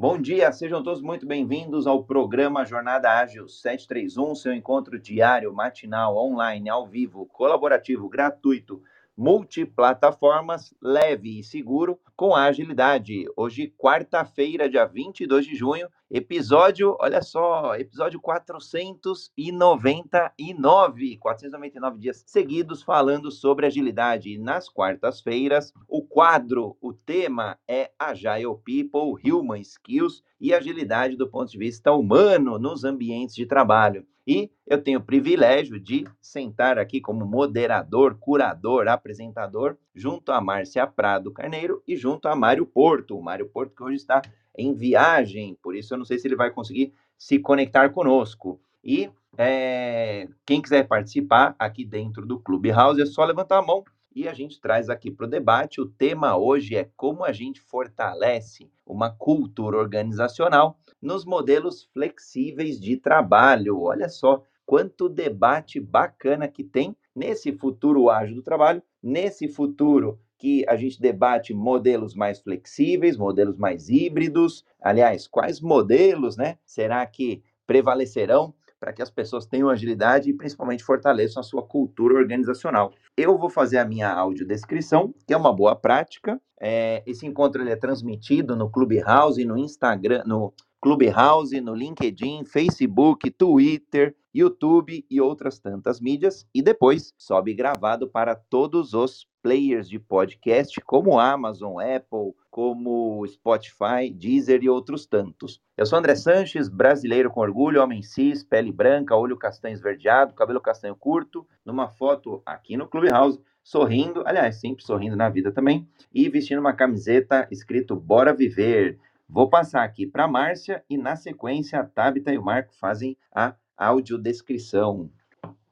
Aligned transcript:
Bom 0.00 0.18
dia, 0.18 0.50
sejam 0.50 0.82
todos 0.82 1.02
muito 1.02 1.26
bem-vindos 1.26 1.86
ao 1.86 2.02
programa 2.02 2.64
Jornada 2.64 3.18
Ágil 3.18 3.46
731, 3.46 4.34
seu 4.34 4.54
encontro 4.54 4.98
diário, 4.98 5.52
matinal, 5.52 6.16
online, 6.16 6.70
ao 6.70 6.86
vivo, 6.86 7.26
colaborativo, 7.26 8.08
gratuito, 8.08 8.82
multiplataformas, 9.14 10.72
leve 10.80 11.40
e 11.40 11.44
seguro, 11.44 12.00
com 12.16 12.34
agilidade. 12.34 13.26
Hoje, 13.36 13.74
quarta-feira, 13.76 14.70
dia 14.70 14.86
22 14.86 15.44
de 15.44 15.54
junho, 15.54 15.86
episódio, 16.10 16.96
olha 16.98 17.22
só, 17.22 17.76
episódio 17.76 18.18
499, 18.20 21.16
499 21.18 21.98
dias 21.98 22.24
seguidos 22.26 22.82
falando 22.82 23.30
sobre 23.30 23.66
agilidade. 23.66 24.36
Nas 24.36 24.68
quartas-feiras, 24.68 25.72
o 25.88 26.02
quadro, 26.02 26.76
o 26.80 26.92
tema 26.92 27.56
é 27.68 27.92
Agile 27.96 28.56
People, 28.64 29.14
Human 29.24 29.60
Skills 29.60 30.24
e 30.40 30.52
agilidade 30.52 31.16
do 31.16 31.30
ponto 31.30 31.52
de 31.52 31.58
vista 31.58 31.92
humano 31.92 32.58
nos 32.58 32.82
ambientes 32.82 33.36
de 33.36 33.46
trabalho. 33.46 34.04
E 34.26 34.50
eu 34.66 34.82
tenho 34.82 34.98
o 35.00 35.04
privilégio 35.04 35.80
de 35.80 36.04
sentar 36.20 36.78
aqui 36.78 37.00
como 37.00 37.24
moderador, 37.24 38.18
curador, 38.20 38.86
apresentador, 38.88 39.78
junto 39.94 40.32
a 40.32 40.40
Márcia 40.40 40.86
Prado 40.86 41.32
Carneiro 41.32 41.82
e 41.86 41.96
junto 41.96 42.28
a 42.28 42.36
Mário 42.36 42.66
Porto. 42.66 43.16
O 43.16 43.22
Mário 43.22 43.48
Porto 43.48 43.74
que 43.74 43.82
hoje 43.82 43.96
está 43.96 44.22
em 44.56 44.74
viagem, 44.74 45.56
por 45.62 45.74
isso 45.76 45.94
eu 45.94 45.98
não 45.98 46.04
sei 46.04 46.18
se 46.18 46.28
ele 46.28 46.36
vai 46.36 46.50
conseguir 46.50 46.92
se 47.16 47.38
conectar 47.38 47.90
conosco. 47.90 48.60
E 48.82 49.10
é, 49.36 50.28
quem 50.44 50.60
quiser 50.60 50.86
participar 50.86 51.54
aqui 51.58 51.84
dentro 51.84 52.26
do 52.26 52.38
Clubhouse 52.38 53.00
é 53.00 53.06
só 53.06 53.24
levantar 53.24 53.58
a 53.58 53.62
mão 53.62 53.84
e 54.14 54.26
a 54.26 54.34
gente 54.34 54.60
traz 54.60 54.88
aqui 54.88 55.10
para 55.10 55.26
o 55.26 55.30
debate. 55.30 55.80
O 55.80 55.86
tema 55.86 56.36
hoje 56.36 56.76
é 56.76 56.90
como 56.96 57.24
a 57.24 57.32
gente 57.32 57.60
fortalece 57.60 58.70
uma 58.84 59.10
cultura 59.10 59.78
organizacional 59.78 60.78
nos 61.00 61.24
modelos 61.24 61.84
flexíveis 61.92 62.80
de 62.80 62.96
trabalho. 62.96 63.80
Olha 63.80 64.08
só 64.08 64.42
quanto 64.66 65.08
debate 65.08 65.80
bacana 65.80 66.48
que 66.48 66.64
tem 66.64 66.96
nesse 67.14 67.52
futuro 67.52 68.08
ágil 68.10 68.36
do 68.36 68.42
trabalho, 68.42 68.82
nesse 69.02 69.48
futuro 69.48 70.18
que 70.38 70.64
a 70.68 70.76
gente 70.76 71.00
debate 71.00 71.52
modelos 71.52 72.14
mais 72.14 72.40
flexíveis, 72.40 73.16
modelos 73.16 73.58
mais 73.58 73.88
híbridos. 73.88 74.64
Aliás, 74.80 75.26
quais 75.26 75.60
modelos, 75.60 76.36
né? 76.36 76.58
Será 76.64 77.04
que 77.04 77.42
prevalecerão 77.66 78.54
para 78.80 78.94
que 78.94 79.02
as 79.02 79.10
pessoas 79.10 79.44
tenham 79.44 79.68
agilidade 79.68 80.30
e 80.30 80.32
principalmente 80.32 80.82
fortaleçam 80.82 81.40
a 81.40 81.44
sua 81.44 81.62
cultura 81.62 82.14
organizacional. 82.14 82.92
Eu 83.14 83.36
vou 83.36 83.50
fazer 83.50 83.76
a 83.76 83.84
minha 83.84 84.10
audiodescrição, 84.10 85.14
que 85.26 85.34
é 85.34 85.36
uma 85.36 85.52
boa 85.52 85.76
prática. 85.76 86.40
É, 86.58 87.02
esse 87.06 87.26
encontro 87.26 87.62
ele 87.62 87.70
é 87.70 87.76
transmitido 87.76 88.56
no 88.56 88.70
Clubhouse, 88.70 89.44
no 89.44 89.58
Instagram, 89.58 90.22
no 90.26 90.54
Clubhouse, 90.80 91.60
no 91.60 91.74
LinkedIn, 91.74 92.46
Facebook, 92.46 93.30
Twitter, 93.30 94.16
YouTube 94.32 95.04
e 95.10 95.20
outras 95.20 95.58
tantas 95.58 96.00
mídias, 96.00 96.46
e 96.54 96.62
depois 96.62 97.12
sobe 97.18 97.52
gravado 97.52 98.08
para 98.08 98.34
todos 98.34 98.94
os 98.94 99.28
players 99.42 99.88
de 99.88 99.98
podcast, 99.98 100.80
como 100.82 101.18
Amazon, 101.18 101.80
Apple, 101.80 102.34
como 102.50 103.26
Spotify, 103.26 104.10
Deezer 104.12 104.62
e 104.62 104.68
outros 104.68 105.06
tantos. 105.06 105.60
Eu 105.76 105.86
sou 105.86 105.98
André 105.98 106.14
Sanches, 106.14 106.68
brasileiro 106.68 107.30
com 107.30 107.40
orgulho, 107.40 107.82
homem 107.82 108.02
cis, 108.02 108.44
pele 108.44 108.70
branca, 108.70 109.16
olho 109.16 109.36
castanho 109.36 109.74
esverdeado, 109.74 110.34
cabelo 110.34 110.60
castanho 110.60 110.94
curto, 110.94 111.46
numa 111.64 111.88
foto 111.88 112.42
aqui 112.44 112.76
no 112.76 112.86
Clubhouse, 112.86 113.40
sorrindo, 113.62 114.22
aliás, 114.26 114.60
sempre 114.60 114.84
sorrindo 114.84 115.16
na 115.16 115.28
vida 115.28 115.52
também, 115.52 115.88
e 116.12 116.28
vestindo 116.28 116.60
uma 116.60 116.72
camiseta 116.72 117.48
escrito 117.50 117.96
Bora 117.96 118.34
Viver. 118.34 118.98
Vou 119.28 119.48
passar 119.48 119.84
aqui 119.84 120.06
para 120.06 120.26
Márcia 120.26 120.84
e, 120.90 120.98
na 120.98 121.14
sequência, 121.14 121.78
a 121.78 121.84
Tabita 121.84 122.32
e 122.32 122.38
o 122.38 122.42
Marco 122.42 122.74
fazem 122.74 123.16
a 123.32 123.54
audiodescrição. 123.80 125.10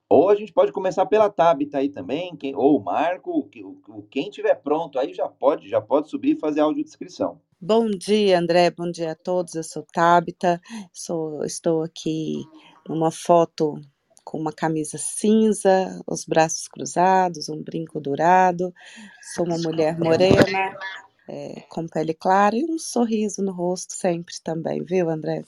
Ou 0.09 0.31
a 0.31 0.35
gente 0.35 0.53
pode 0.53 0.73
começar 0.73 1.05
pela 1.05 1.29
Tabita 1.29 1.79
aí 1.79 1.91
também, 1.91 2.35
quem, 2.35 2.57
ou 2.57 2.79
o 2.79 2.83
Marco, 2.83 3.47
quem 4.11 4.31
tiver 4.31 4.55
pronto 4.55 4.99
aí 4.99 5.13
já 5.13 5.29
pode, 5.29 5.69
já 5.69 5.83
pode 5.83 6.09
subir 6.09 6.37
e 6.37 6.41
fazer 6.41 6.61
a 6.61 6.65
audiodescrição. 6.65 7.39
Bom 7.61 7.91
dia, 7.91 8.39
André, 8.39 8.71
bom 8.71 8.91
dia 8.91 9.13
a 9.13 9.15
todos. 9.15 9.55
Eu 9.55 9.63
sou 9.63 9.85
Tabita, 9.93 10.61
sou, 10.93 11.45
estou 11.45 11.83
aqui 11.83 12.43
numa 12.89 13.11
foto 13.11 13.75
com 14.25 14.39
uma 14.39 14.53
camisa 14.53 14.97
cinza, 14.97 16.03
os 16.07 16.25
braços 16.25 16.69
cruzados, 16.69 17.51
um 17.51 17.63
brinco 17.63 18.01
dourado. 18.01 18.73
Sou 19.35 19.45
uma 19.45 19.59
mulher 19.59 19.99
morena, 19.99 20.77
é, 21.29 21.63
com 21.69 21.87
pele 21.87 22.15
clara 22.15 22.57
e 22.57 22.65
um 22.65 22.79
sorriso 22.79 23.43
no 23.43 23.53
rosto 23.53 23.93
sempre 23.93 24.35
também, 24.43 24.83
viu, 24.83 25.11
André? 25.11 25.45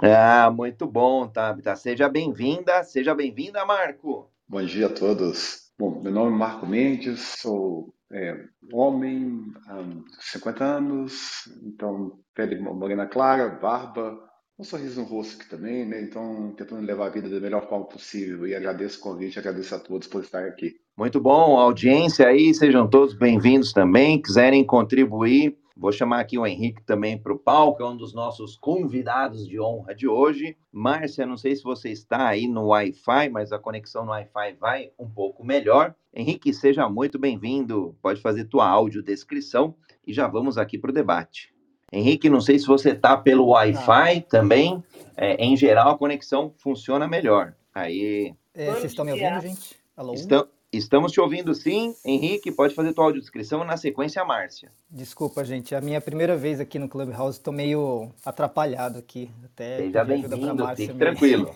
Ah, 0.00 0.50
muito 0.50 0.86
bom, 0.86 1.26
Tabita. 1.26 1.74
Seja 1.74 2.08
bem-vinda, 2.08 2.82
seja 2.84 3.14
bem-vinda, 3.14 3.64
Marco. 3.64 4.30
Bom 4.46 4.62
dia 4.62 4.86
a 4.86 4.90
todos. 4.90 5.72
Bom, 5.78 6.00
meu 6.00 6.12
nome 6.12 6.34
é 6.34 6.38
Marco 6.38 6.66
Mendes, 6.66 7.20
sou 7.38 7.92
é, 8.12 8.36
homem, 8.72 9.44
um, 9.70 10.04
50 10.20 10.64
anos, 10.64 11.48
então 11.62 12.18
pele 12.34 12.58
morena 12.58 13.06
clara, 13.06 13.48
barba, 13.48 14.18
um 14.58 14.64
sorriso 14.64 15.00
no 15.00 15.06
rosto 15.06 15.40
aqui 15.40 15.50
também, 15.50 15.86
né? 15.86 16.00
Então, 16.02 16.52
tentando 16.56 16.84
levar 16.84 17.06
a 17.06 17.10
vida 17.10 17.28
da 17.28 17.40
melhor 17.40 17.68
forma 17.68 17.86
possível. 17.86 18.46
E 18.46 18.54
agradeço 18.54 18.98
o 18.98 19.02
convite, 19.02 19.38
agradeço 19.38 19.74
a 19.74 19.78
todos 19.78 20.08
por 20.08 20.22
estar 20.22 20.44
aqui. 20.44 20.76
Muito 20.96 21.20
bom, 21.20 21.58
audiência 21.58 22.26
aí, 22.26 22.52
sejam 22.52 22.88
todos 22.88 23.14
bem-vindos 23.14 23.72
também. 23.72 24.20
Quiserem 24.20 24.64
contribuir, 24.64 25.56
vou 25.78 25.92
chamar 25.92 26.20
aqui 26.20 26.36
o 26.36 26.46
Henrique 26.46 26.82
também 26.82 27.16
para 27.16 27.32
o 27.32 27.38
palco, 27.38 27.82
é 27.82 27.86
um 27.86 27.96
dos 27.96 28.12
nossos 28.12 28.56
convidados 28.56 29.46
de 29.46 29.60
honra 29.60 29.94
de 29.94 30.08
hoje. 30.08 30.56
Márcia, 30.72 31.24
não 31.24 31.36
sei 31.36 31.54
se 31.54 31.62
você 31.62 31.90
está 31.90 32.26
aí 32.26 32.48
no 32.48 32.66
Wi-Fi, 32.66 33.28
mas 33.28 33.52
a 33.52 33.58
conexão 33.58 34.04
no 34.04 34.10
Wi-Fi 34.10 34.54
vai 34.60 34.90
um 34.98 35.08
pouco 35.08 35.44
melhor. 35.44 35.94
Henrique, 36.12 36.52
seja 36.52 36.88
muito 36.88 37.18
bem-vindo. 37.18 37.96
Pode 38.02 38.20
fazer 38.20 38.44
tua 38.46 38.68
audiodescrição 38.68 39.74
e 40.04 40.12
já 40.12 40.26
vamos 40.26 40.58
aqui 40.58 40.76
para 40.76 40.90
o 40.90 40.94
debate. 40.94 41.54
Henrique, 41.92 42.28
não 42.28 42.40
sei 42.40 42.58
se 42.58 42.66
você 42.66 42.90
está 42.90 43.16
pelo 43.16 43.46
Wi-Fi 43.48 44.22
também. 44.22 44.82
É, 45.16 45.42
em 45.42 45.56
geral, 45.56 45.90
a 45.90 45.98
conexão 45.98 46.52
funciona 46.58 47.06
melhor. 47.08 47.54
Aí. 47.74 48.34
É, 48.52 48.72
vocês 48.72 48.86
estão 48.86 49.04
me 49.04 49.12
ouvindo, 49.12 49.40
gente? 49.40 49.76
Alô? 49.96 50.12
Estão, 50.12 50.46
Estamos 50.70 51.12
te 51.12 51.20
ouvindo 51.20 51.54
sim. 51.54 51.94
Henrique, 52.04 52.52
pode 52.52 52.74
fazer 52.74 52.92
tua 52.92 53.04
audiodescrição 53.04 53.64
na 53.64 53.78
sequência, 53.78 54.22
Márcia. 54.22 54.70
Desculpa, 54.90 55.42
gente. 55.42 55.74
É 55.74 55.78
a 55.78 55.80
minha 55.80 55.98
primeira 55.98 56.36
vez 56.36 56.60
aqui 56.60 56.78
no 56.78 56.86
Clubhouse, 56.86 57.38
estou 57.38 57.54
meio 57.54 58.12
atrapalhado 58.22 58.98
aqui. 58.98 59.30
Até 59.42 59.78
Seja 59.78 60.04
bem-vindo, 60.04 60.68
fique 60.76 60.92
me... 60.92 60.98
tranquilo. 60.98 61.54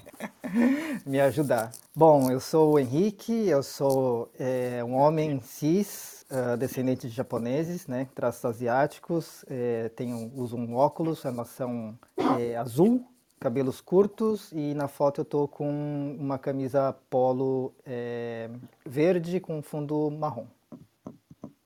me 1.05 1.21
ajudar. 1.21 1.73
Bom, 1.95 2.31
eu 2.31 2.41
sou 2.41 2.73
o 2.73 2.79
Henrique, 2.79 3.49
eu 3.49 3.63
sou 3.63 4.33
é, 4.39 4.83
um 4.83 4.95
homem 4.95 5.43
cis, 5.43 6.25
uh, 6.31 6.57
descendente 6.57 7.07
de 7.07 7.15
japoneses, 7.15 7.87
né, 7.87 8.09
traços 8.15 8.43
asiáticos, 8.47 9.45
é, 9.47 9.91
tenho, 9.91 10.33
uso 10.35 10.57
um 10.57 10.75
óculos, 10.75 11.27
armação 11.27 11.99
é, 12.39 12.57
azul, 12.57 13.07
cabelos 13.43 13.81
curtos 13.81 14.53
e 14.53 14.73
na 14.73 14.87
foto 14.87 15.23
eu 15.23 15.25
tô 15.25 15.49
com 15.49 15.69
uma 16.17 16.39
camisa 16.39 16.97
polo 17.11 17.75
é, 17.85 18.49
verde 18.87 19.41
com 19.41 19.61
fundo 19.61 20.13
marrom. 20.13 20.47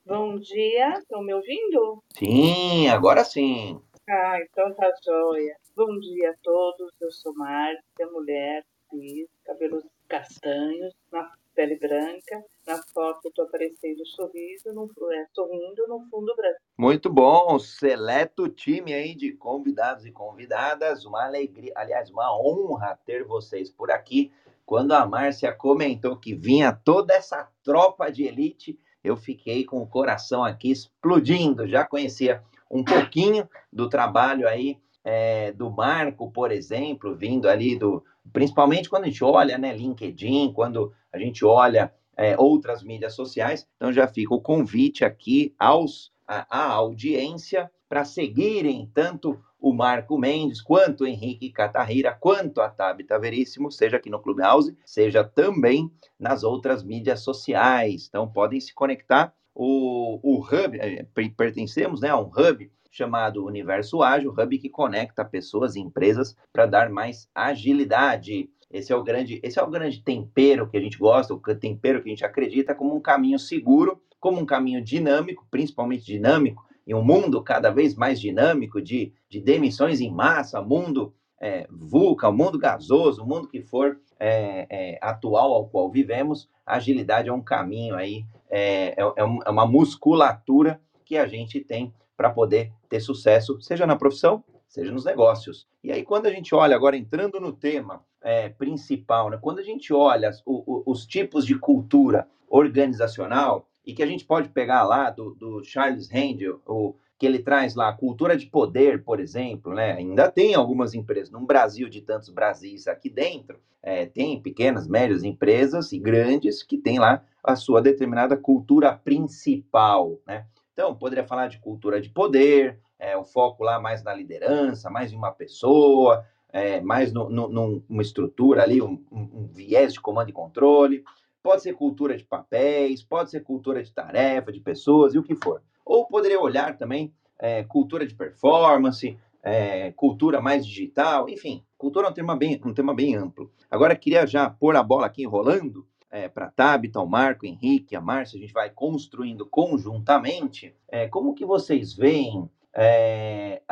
Bom 0.07 0.39
dia, 0.39 0.99
estão 0.99 1.23
me 1.23 1.35
ouvindo? 1.35 2.03
Sim, 2.17 2.89
agora 2.89 3.23
sim. 3.25 3.79
Ah, 4.09 4.39
então 4.41 4.73
tá 4.73 4.91
joia. 5.05 5.55
Bom 5.77 5.99
dia 5.99 6.31
a 6.31 6.35
todos, 6.43 6.91
eu 6.99 7.11
sou 7.11 7.35
Márcia, 7.35 8.07
mulher, 8.11 8.65
cis, 8.89 9.29
cabelos 9.45 9.85
castanhos, 10.09 10.95
na 11.13 11.31
pele 11.57 11.77
branca. 11.77 12.45
Na 12.67 12.81
foto 12.93 13.29
estou 13.29 13.47
aparecendo 13.47 14.07
sorriso, 14.07 14.73
no, 14.75 14.85
é, 15.13 15.27
sorrindo 15.35 15.89
no 15.89 16.07
fundo 16.11 16.37
branco. 16.37 16.61
Muito 16.77 17.11
bom, 17.11 17.59
seleto 17.59 18.49
time 18.49 18.93
aí 18.93 19.15
de 19.15 19.33
convidados 19.33 20.05
e 20.05 20.13
convidadas. 20.13 21.07
Uma 21.07 21.25
alegria, 21.25 21.73
aliás, 21.75 22.11
uma 22.11 22.31
honra 22.39 22.99
ter 23.07 23.25
vocês 23.25 23.71
por 23.71 23.91
aqui. 23.91 24.31
Quando 24.67 24.93
a 24.93 25.07
Márcia 25.07 25.53
comentou 25.53 26.17
que 26.17 26.35
vinha 26.35 26.73
toda 26.73 27.15
essa 27.15 27.49
tropa 27.65 28.11
de 28.11 28.25
elite, 28.25 28.79
eu 29.03 29.17
fiquei 29.17 29.65
com 29.65 29.81
o 29.81 29.87
coração 29.87 30.45
aqui 30.45 30.71
explodindo. 30.71 31.67
Já 31.67 31.87
conhecia 31.87 32.43
um 32.71 32.85
pouquinho 32.85 33.49
do 33.73 33.89
trabalho 33.89 34.47
aí 34.47 34.79
é, 35.09 35.53
do 35.53 35.71
Marco, 35.71 36.33
por 36.33 36.51
exemplo, 36.51 37.15
vindo 37.15 37.49
ali 37.49 37.79
do, 37.79 38.03
principalmente 38.33 38.91
quando 38.91 39.05
a 39.05 39.07
gente 39.07 39.23
olha, 39.23 39.57
né, 39.57 39.73
LinkedIn, 39.73 40.53
quando 40.53 40.93
a 41.13 41.19
gente 41.19 41.45
olha 41.45 41.95
é, 42.17 42.37
outras 42.37 42.83
mídias 42.83 43.15
sociais. 43.15 43.69
Então 43.77 43.93
já 43.93 44.09
fica 44.09 44.35
o 44.35 44.41
convite 44.41 45.05
aqui 45.05 45.55
aos 45.57 46.13
a, 46.27 46.45
a 46.51 46.73
audiência 46.73 47.71
para 47.89 48.05
seguirem 48.05 48.91
tanto 48.93 49.39
o 49.61 49.73
Marco 49.73 50.19
Mendes, 50.19 50.61
quanto 50.61 51.05
o 51.05 51.07
Henrique 51.07 51.51
Catarrira, 51.51 52.13
quanto 52.13 52.61
a 52.61 52.69
Tabita 52.69 53.17
Veríssimo, 53.17 53.71
seja 53.71 53.99
aqui 53.99 54.11
no 54.11 54.21
Clubhouse, 54.21 54.77
seja 54.85 55.23
também 55.23 55.89
nas 56.19 56.43
outras 56.43 56.83
mídias 56.83 57.21
sociais. 57.21 58.07
Então 58.09 58.29
podem 58.29 58.61
se 58.61 58.75
conectar. 58.75 59.33
O, 59.55 60.19
o 60.23 60.41
Hub, 60.41 60.79
é, 60.79 61.07
pertencemos 61.37 62.01
né, 62.01 62.11
a 62.11 62.19
um 62.19 62.27
Hub 62.27 62.71
chamado 62.97 63.45
Universo 63.45 64.03
Ágil, 64.03 64.33
hub 64.33 64.59
que 64.59 64.71
conecta 64.71 65.25
pessoas 65.25 65.77
e 65.77 65.81
empresas 65.81 66.35
para 66.51 66.65
dar 66.65 66.89
mais 66.89 67.29
agilidade. 67.35 68.49
Esse 68.71 68.91
é 68.93 68.97
o 68.97 69.03
grande, 69.03 69.39
esse 69.43 69.59
é 69.59 69.63
o 69.63 69.71
grande 69.71 70.03
tempero 70.03 70.69
que 70.69 70.77
a 70.79 70.81
gente 70.81 70.99
gosta, 70.99 71.35
o 71.35 71.41
tempero 71.55 72.03
que 72.03 72.09
a 72.09 72.13
gente 72.13 72.25
acredita 72.25 72.75
como 72.75 72.97
um 72.97 73.01
caminho 73.01 73.39
seguro, 73.39 74.01
como 74.19 74.41
um 74.41 74.47
caminho 74.47 74.83
dinâmico, 74.83 75.47
principalmente 75.51 76.07
dinâmico, 76.07 76.65
em 76.87 76.95
um 76.95 77.05
mundo 77.05 77.43
cada 77.43 77.71
vez 77.71 77.95
mais 77.95 78.19
dinâmico 78.19 78.81
de, 78.81 79.13
de 79.29 79.41
demissões 79.41 80.01
em 80.01 80.11
massa, 80.11 80.63
mundo 80.63 81.13
é, 81.39 81.67
VUCA, 81.71 82.29
o 82.29 82.33
mundo 82.33 82.59
gasoso, 82.59 83.27
mundo 83.27 83.49
que 83.49 83.61
for 83.61 83.99
é, 84.19 84.67
é, 84.71 84.99
atual 85.03 85.53
ao 85.53 85.69
qual 85.69 85.91
vivemos, 85.91 86.49
agilidade 86.65 87.29
é 87.29 87.33
um 87.33 87.43
caminho 87.43 87.95
aí, 87.95 88.25
é, 88.49 88.95
é, 88.97 89.03
é, 89.03 89.39
é 89.47 89.51
uma 89.51 89.67
musculatura 89.67 90.81
que 91.05 91.19
a 91.19 91.27
gente 91.27 91.61
tem 91.61 91.93
para 92.17 92.31
poder 92.31 92.73
ter 92.89 93.01
sucesso, 93.01 93.61
seja 93.61 93.87
na 93.87 93.97
profissão, 93.97 94.43
seja 94.69 94.93
nos 94.93 95.05
negócios. 95.05 95.67
E 95.83 95.93
aí, 95.93 96.03
quando 96.03 96.27
a 96.27 96.31
gente 96.31 96.55
olha, 96.55 96.75
agora 96.75 96.97
entrando 96.97 97.41
no 97.41 97.53
tema 97.53 98.05
é, 98.23 98.49
principal, 98.49 99.31
né, 99.31 99.39
quando 99.41 99.59
a 99.59 99.63
gente 99.63 99.93
olha 99.93 100.31
o, 100.45 100.79
o, 100.79 100.83
os 100.87 101.07
tipos 101.07 101.47
de 101.47 101.59
cultura 101.59 102.29
organizacional, 102.49 103.69
e 103.87 103.95
que 103.95 104.03
a 104.03 104.07
gente 104.07 104.25
pode 104.25 104.49
pegar 104.49 104.83
lá 104.83 105.11
do, 105.11 105.33
do 105.35 105.63
Charles 105.63 106.11
Handel, 106.11 106.61
o, 106.67 106.95
que 107.19 107.25
ele 107.25 107.39
traz 107.39 107.75
lá, 107.75 107.93
cultura 107.93 108.37
de 108.37 108.47
poder, 108.47 109.05
por 109.05 109.21
exemplo, 109.21 109.73
né? 109.73 109.93
Ainda 109.93 110.31
tem 110.31 110.55
algumas 110.55 110.93
empresas, 110.93 111.31
num 111.31 111.47
Brasil 111.47 111.89
de 111.89 112.03
tantos 112.03 112.29
Brasis 112.29 112.89
aqui 112.89 113.09
dentro, 113.09 113.59
é, 113.83 114.05
tem 114.05 114.43
pequenas, 114.43 114.89
médias 114.89 115.23
empresas 115.23 115.93
e 115.93 115.99
grandes 115.99 116.63
que 116.63 116.77
têm 116.77 116.99
lá 116.99 117.23
a 117.43 117.55
sua 117.55 117.81
determinada 117.81 118.37
cultura 118.37 118.93
principal, 118.93 120.19
né? 120.27 120.45
Então, 120.77 120.95
poderia 120.95 121.25
falar 121.25 121.49
de 121.49 121.59
cultura 121.59 122.03
de 122.03 122.11
poder, 122.11 122.79
é, 122.99 123.17
o 123.17 123.25
foco 123.25 123.65
lá 123.65 123.81
mais 123.81 124.05
na 124.05 124.13
liderança, 124.13 124.91
mais 124.91 125.11
em 125.11 125.17
uma 125.17 125.33
pessoa, 125.33 126.23
é, 126.53 126.83
mais 126.83 127.11
numa 127.15 128.03
estrutura 128.03 128.63
ali, 128.63 128.83
um, 128.83 129.03
um, 129.11 129.49
viés 129.51 129.95
de 129.95 130.01
comando 130.03 130.29
e 130.29 130.35
controle. 130.35 131.03
Pode 131.43 131.63
ser 131.63 131.73
cultura 131.73 132.15
de 132.15 132.25
papéis, 132.25 133.03
pode 133.03 133.31
ser 133.31 133.41
cultura 133.41 133.83
de 133.83 133.91
tarefa, 133.91 134.53
de 134.53 134.61
pessoas 134.61 135.15
e 135.15 135.19
o 135.19 135.23
que 135.23 135.35
for. 135.35 135.63
Ou 135.83 136.07
poderia 136.07 136.39
olhar 136.39 136.77
também 136.77 137.11
é, 137.39 137.65
cultura 137.65 138.07
de 138.07 138.15
performance, 138.15 139.17
é, 139.43 139.93
cultura 139.93 140.43
mais 140.43 140.67
digital, 140.67 141.27
enfim, 141.27 141.65
cultura 141.79 142.09
é 142.09 142.11
um 142.11 142.13
tema 142.13 142.37
bem, 142.37 142.61
um 142.63 142.75
tema 142.75 142.95
bem 142.95 143.15
amplo. 143.15 143.51
Agora, 143.71 143.97
queria 143.97 144.27
já 144.27 144.51
pôr 144.51 144.77
a 144.77 144.83
bola 144.83 145.07
aqui 145.07 145.23
enrolando 145.23 145.87
é, 146.11 146.29
para 146.29 146.51
Tabita, 146.51 147.01
o 147.01 147.07
Marco, 147.07 147.47
Henrique, 147.47 147.97
a 147.97 148.01
Márcia, 148.01 148.39
a 148.39 148.41
gente 148.41 148.53
vai 148.53 148.71
construindo 148.71 149.47
conjuntamente. 149.47 150.75
É, 150.89 151.09
como 151.09 151.35
que 151.35 151.45
vocês 151.45 151.95
veem 151.95 152.49
é, 152.75 153.63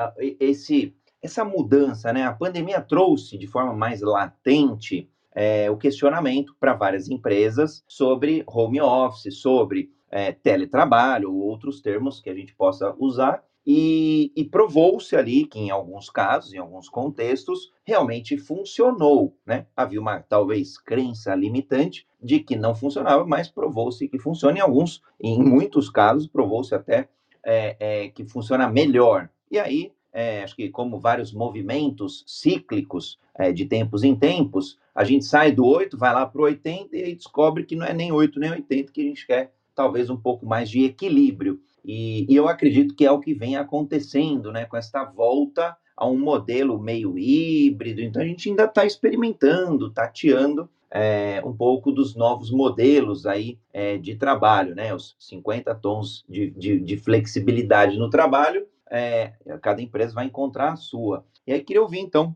esse, 0.40 0.94
essa 1.22 1.44
mudança? 1.44 2.12
Né? 2.12 2.24
A 2.24 2.32
pandemia 2.32 2.80
trouxe 2.80 3.38
de 3.38 3.46
forma 3.46 3.72
mais 3.72 4.00
latente 4.00 5.08
é, 5.34 5.70
o 5.70 5.76
questionamento 5.76 6.54
para 6.60 6.74
várias 6.74 7.08
empresas 7.08 7.84
sobre 7.88 8.44
home 8.46 8.80
office, 8.80 9.40
sobre 9.40 9.90
é, 10.10 10.32
teletrabalho 10.32 11.32
ou 11.32 11.40
outros 11.40 11.80
termos 11.80 12.20
que 12.20 12.30
a 12.30 12.34
gente 12.34 12.54
possa 12.54 12.94
usar 12.98 13.42
e, 13.66 14.32
e 14.36 14.44
provou-se 14.44 15.16
ali 15.16 15.46
que, 15.46 15.58
em 15.58 15.70
alguns 15.70 16.10
casos, 16.10 16.52
em 16.52 16.58
alguns 16.58 16.88
contextos, 16.88 17.72
realmente 17.84 18.36
funcionou, 18.36 19.34
né? 19.46 19.66
Havia 19.76 20.00
uma, 20.00 20.20
talvez, 20.20 20.76
crença 20.78 21.34
limitante 21.34 22.06
de 22.22 22.40
que 22.40 22.56
não 22.56 22.74
funcionava, 22.74 23.24
mas 23.26 23.48
provou-se 23.48 24.08
que 24.08 24.18
funciona 24.18 24.58
em 24.58 24.62
alguns, 24.62 25.02
em 25.20 25.42
muitos 25.42 25.88
casos, 25.88 26.26
provou-se 26.26 26.74
até 26.74 27.08
é, 27.42 27.76
é, 27.78 28.08
que 28.08 28.24
funciona 28.24 28.68
melhor. 28.68 29.28
E 29.50 29.58
aí, 29.58 29.92
é, 30.12 30.42
acho 30.42 30.54
que 30.54 30.68
como 30.68 31.00
vários 31.00 31.32
movimentos 31.32 32.24
cíclicos 32.26 33.18
é, 33.34 33.52
de 33.52 33.66
tempos 33.66 34.04
em 34.04 34.14
tempos, 34.14 34.78
a 34.94 35.04
gente 35.04 35.24
sai 35.24 35.50
do 35.50 35.66
8, 35.66 35.98
vai 35.98 36.14
lá 36.14 36.24
para 36.24 36.40
o 36.40 36.44
80 36.44 36.96
e 36.96 37.14
descobre 37.14 37.64
que 37.64 37.74
não 37.74 37.84
é 37.84 37.92
nem 37.92 38.12
8 38.12 38.38
nem 38.38 38.50
80 38.52 38.92
que 38.92 39.00
a 39.00 39.04
gente 39.04 39.26
quer, 39.26 39.52
talvez 39.74 40.08
um 40.08 40.16
pouco 40.16 40.46
mais 40.46 40.70
de 40.70 40.84
equilíbrio. 40.84 41.60
E, 41.84 42.26
e 42.32 42.34
eu 42.34 42.48
acredito 42.48 42.94
que 42.94 43.04
é 43.04 43.10
o 43.10 43.20
que 43.20 43.34
vem 43.34 43.56
acontecendo, 43.56 44.50
né, 44.50 44.64
com 44.64 44.76
esta 44.76 45.04
volta 45.04 45.76
a 45.96 46.06
um 46.06 46.18
modelo 46.18 46.80
meio 46.80 47.18
híbrido. 47.18 48.00
Então 48.00 48.22
a 48.22 48.24
gente 48.24 48.48
ainda 48.48 48.64
está 48.64 48.84
experimentando, 48.84 49.92
tateando 49.92 50.68
é, 50.90 51.42
um 51.44 51.52
pouco 51.52 51.92
dos 51.92 52.14
novos 52.14 52.50
modelos 52.50 53.26
aí 53.26 53.58
é, 53.72 53.98
de 53.98 54.14
trabalho, 54.14 54.74
né? 54.74 54.94
Os 54.94 55.16
50 55.18 55.74
tons 55.76 56.24
de, 56.28 56.50
de, 56.50 56.78
de 56.80 56.96
flexibilidade 56.96 57.98
no 57.98 58.08
trabalho, 58.08 58.66
é, 58.90 59.32
cada 59.60 59.82
empresa 59.82 60.14
vai 60.14 60.26
encontrar 60.26 60.72
a 60.72 60.76
sua. 60.76 61.24
E 61.46 61.52
aí 61.52 61.60
queria 61.62 61.82
ouvir 61.82 61.98
então 61.98 62.34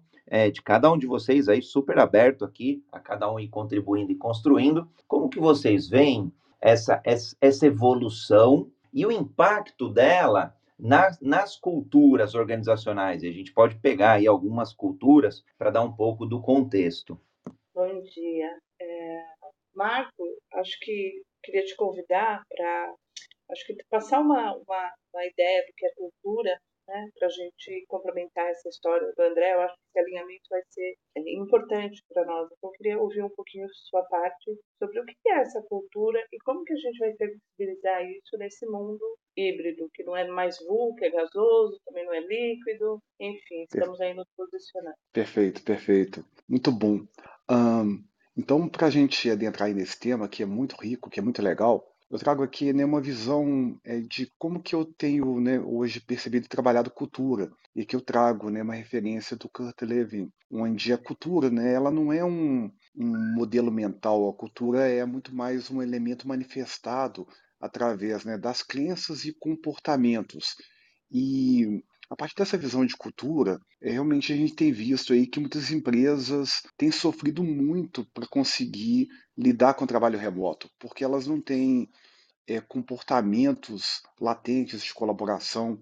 de 0.52 0.60
cada 0.60 0.92
um 0.92 0.98
de 0.98 1.06
vocês 1.06 1.48
aí, 1.48 1.62
super 1.62 1.98
aberto 1.98 2.44
aqui, 2.44 2.84
a 2.92 3.00
cada 3.00 3.32
um 3.32 3.40
ir 3.40 3.48
contribuindo 3.48 4.12
e 4.12 4.14
construindo, 4.14 4.86
como 5.06 5.30
que 5.30 5.40
vocês 5.40 5.88
veem 5.88 6.30
essa, 6.60 7.02
essa 7.40 7.66
evolução 7.66 8.70
e 8.92 9.04
o 9.04 9.12
impacto 9.12 9.88
dela 9.88 10.54
nas, 10.78 11.20
nas 11.20 11.56
culturas 11.56 12.34
organizacionais. 12.34 13.22
E 13.22 13.28
a 13.28 13.32
gente 13.32 13.52
pode 13.52 13.78
pegar 13.78 14.12
aí 14.12 14.26
algumas 14.26 14.72
culturas 14.72 15.44
para 15.56 15.70
dar 15.70 15.82
um 15.82 15.92
pouco 15.92 16.24
do 16.24 16.40
contexto. 16.40 17.20
Bom 17.74 18.02
dia. 18.02 18.58
É, 18.80 19.24
Marco, 19.74 20.24
acho 20.54 20.78
que 20.80 21.22
queria 21.42 21.64
te 21.64 21.76
convidar 21.76 22.42
para 22.48 22.94
acho 23.50 23.66
que 23.66 23.76
passar 23.88 24.20
uma, 24.20 24.54
uma, 24.54 24.92
uma 25.12 25.24
ideia 25.24 25.64
do 25.66 25.72
que 25.74 25.86
é 25.86 25.94
cultura 25.94 26.60
né, 26.88 27.10
para 27.18 27.28
a 27.28 27.30
gente 27.30 27.84
complementar 27.86 28.46
essa 28.48 28.68
história 28.68 29.12
do 29.14 29.22
André. 29.22 29.54
Eu 29.54 29.60
acho 29.60 29.74
que 29.74 29.80
esse 29.88 29.98
alinhamento 30.00 30.48
vai 30.50 30.62
ser 30.70 30.94
importante 31.16 32.02
para 32.08 32.24
nós. 32.24 32.48
Então, 32.50 32.70
eu 32.70 32.76
queria 32.76 32.98
ouvir 32.98 33.22
um 33.22 33.30
pouquinho 33.30 33.68
sua 33.72 34.02
parte 34.04 34.58
sobre 34.78 35.00
o 35.00 35.04
que 35.04 35.14
é 35.28 35.40
essa 35.40 35.62
cultura 35.68 36.18
e 36.32 36.38
como 36.38 36.64
que 36.64 36.72
a 36.72 36.76
gente 36.76 36.98
vai 36.98 37.14
flexibilizar 37.14 38.04
isso 38.04 38.38
nesse 38.38 38.66
mundo 38.66 39.04
híbrido, 39.36 39.88
que 39.94 40.02
não 40.02 40.16
é 40.16 40.26
mais 40.26 40.58
vulco, 40.66 41.04
é 41.04 41.10
gasoso, 41.10 41.78
também 41.84 42.04
não 42.04 42.12
é 42.12 42.20
líquido, 42.20 43.00
enfim, 43.20 43.62
estamos 43.62 44.00
aí 44.00 44.14
nos 44.14 44.26
posicionando. 44.36 44.96
Perfeito, 45.12 45.62
perfeito. 45.62 46.24
Muito 46.48 46.72
bom. 46.72 47.00
Um, 47.50 48.04
então, 48.36 48.68
para 48.68 48.86
a 48.86 48.90
gente 48.90 49.30
adentrar 49.30 49.72
nesse 49.74 49.98
tema, 49.98 50.28
que 50.28 50.42
é 50.42 50.46
muito 50.46 50.76
rico, 50.76 51.10
que 51.10 51.20
é 51.20 51.22
muito 51.22 51.42
legal, 51.42 51.84
eu 52.10 52.18
trago 52.18 52.42
aqui, 52.42 52.72
né, 52.72 52.84
uma 52.84 53.00
visão, 53.00 53.78
eh, 53.84 54.00
de 54.00 54.32
como 54.38 54.62
que 54.62 54.74
eu 54.74 54.84
tenho, 54.84 55.40
né, 55.40 55.60
hoje 55.60 56.00
percebido 56.00 56.46
e 56.46 56.48
trabalhado 56.48 56.90
cultura, 56.90 57.50
e 57.76 57.84
que 57.84 57.94
eu 57.94 58.00
trago, 58.00 58.50
né, 58.50 58.62
uma 58.62 58.74
referência 58.74 59.36
do 59.36 59.48
Kurt 59.48 59.82
Lewin, 59.82 60.30
onde 60.50 60.92
a 60.92 60.98
cultura, 60.98 61.50
né, 61.50 61.72
ela 61.74 61.90
não 61.90 62.12
é 62.12 62.24
um 62.24 62.70
um 63.00 63.34
modelo 63.36 63.70
mental, 63.70 64.28
a 64.28 64.34
cultura 64.34 64.88
é 64.88 65.04
muito 65.04 65.32
mais 65.32 65.70
um 65.70 65.80
elemento 65.80 66.26
manifestado 66.26 67.28
através, 67.60 68.24
né, 68.24 68.36
das 68.36 68.60
crenças 68.62 69.24
e 69.24 69.32
comportamentos. 69.32 70.56
E 71.10 71.80
a 72.10 72.16
partir 72.16 72.34
dessa 72.36 72.56
visão 72.58 72.84
de 72.86 72.96
cultura, 72.96 73.60
é, 73.82 73.90
realmente 73.92 74.32
a 74.32 74.36
gente 74.36 74.54
tem 74.54 74.72
visto 74.72 75.12
aí 75.12 75.26
que 75.26 75.38
muitas 75.38 75.70
empresas 75.70 76.62
têm 76.76 76.90
sofrido 76.90 77.44
muito 77.44 78.04
para 78.14 78.26
conseguir 78.26 79.08
lidar 79.36 79.74
com 79.74 79.84
o 79.84 79.88
trabalho 79.88 80.18
remoto, 80.18 80.70
porque 80.78 81.04
elas 81.04 81.26
não 81.26 81.40
têm 81.40 81.88
é, 82.48 82.60
comportamentos 82.60 84.02
latentes 84.18 84.82
de 84.82 84.94
colaboração, 84.94 85.78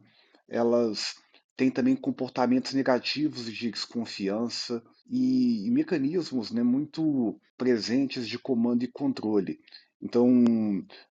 elas 0.49 1.15
têm 1.57 1.71
também 1.71 1.95
comportamentos 1.95 2.75
negativos 2.75 3.47
de 3.47 3.71
desconfiança 3.71 4.83
e, 5.09 5.67
e 5.67 5.71
mecanismos 5.71 6.51
né, 6.51 6.63
muito 6.63 7.41
presentes 7.57 8.29
de 8.29 8.39
comando 8.39 8.83
e 8.83 8.89
controle. 8.89 9.61
Então, 10.03 10.45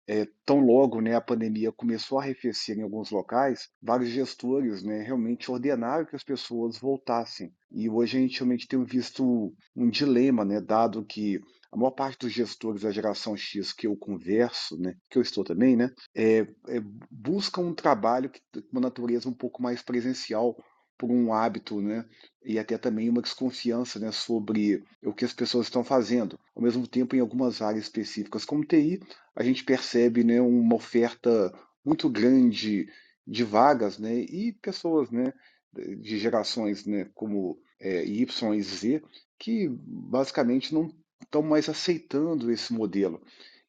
é, 0.07 0.27
tão 0.45 0.59
logo 0.59 0.99
né, 1.01 1.15
a 1.15 1.21
pandemia 1.21 1.71
começou 1.71 2.17
a 2.17 2.23
arrefecer 2.23 2.77
em 2.77 2.81
alguns 2.81 3.11
locais, 3.11 3.69
vários 3.81 4.09
gestores 4.09 4.81
né, 4.81 5.03
realmente 5.03 5.51
ordenaram 5.51 6.05
que 6.05 6.15
as 6.15 6.23
pessoas 6.23 6.79
voltassem. 6.79 7.53
E 7.69 7.89
hoje 7.89 8.17
a 8.17 8.21
gente 8.21 8.39
realmente 8.39 8.67
tem 8.67 8.83
visto 8.83 9.53
um 9.75 9.89
dilema, 9.89 10.43
né, 10.43 10.59
dado 10.59 11.05
que 11.05 11.41
a 11.71 11.77
maior 11.77 11.91
parte 11.91 12.19
dos 12.19 12.33
gestores 12.33 12.81
da 12.81 12.91
geração 12.91 13.35
X 13.35 13.71
que 13.71 13.87
eu 13.87 13.95
converso, 13.95 14.77
né, 14.77 14.95
que 15.09 15.17
eu 15.17 15.21
estou 15.21 15.43
também, 15.43 15.75
né, 15.75 15.89
é, 16.13 16.39
é, 16.67 16.81
buscam 17.09 17.61
um 17.61 17.73
trabalho 17.73 18.29
que, 18.29 18.41
uma 18.71 18.81
natureza 18.81 19.29
um 19.29 19.33
pouco 19.33 19.61
mais 19.61 19.81
presencial, 19.81 20.57
por 21.01 21.09
um 21.09 21.33
hábito, 21.33 21.81
né? 21.81 22.05
E 22.45 22.59
até 22.59 22.77
também 22.77 23.09
uma 23.09 23.23
desconfiança, 23.23 23.97
né, 23.99 24.11
sobre 24.11 24.83
o 25.03 25.11
que 25.11 25.25
as 25.25 25.33
pessoas 25.33 25.65
estão 25.65 25.83
fazendo. 25.83 26.39
Ao 26.55 26.61
mesmo 26.61 26.87
tempo, 26.87 27.15
em 27.15 27.19
algumas 27.19 27.59
áreas 27.59 27.85
específicas, 27.85 28.45
como 28.45 28.63
TI, 28.63 28.99
a 29.35 29.43
gente 29.43 29.63
percebe, 29.63 30.23
né, 30.23 30.39
uma 30.39 30.75
oferta 30.75 31.51
muito 31.83 32.07
grande 32.07 32.87
de 33.25 33.43
vagas, 33.43 33.97
né, 33.97 34.13
e 34.13 34.53
pessoas, 34.61 35.09
né, 35.09 35.33
de 35.73 36.19
gerações, 36.19 36.85
né, 36.85 37.09
como 37.15 37.57
é, 37.79 38.05
Y 38.05 38.53
e 38.53 38.61
Z, 38.61 39.01
que 39.39 39.69
basicamente 39.71 40.71
não 40.71 40.93
estão 41.23 41.41
mais 41.41 41.69
aceitando 41.69 42.51
esse 42.51 42.73
modelo. 42.73 43.21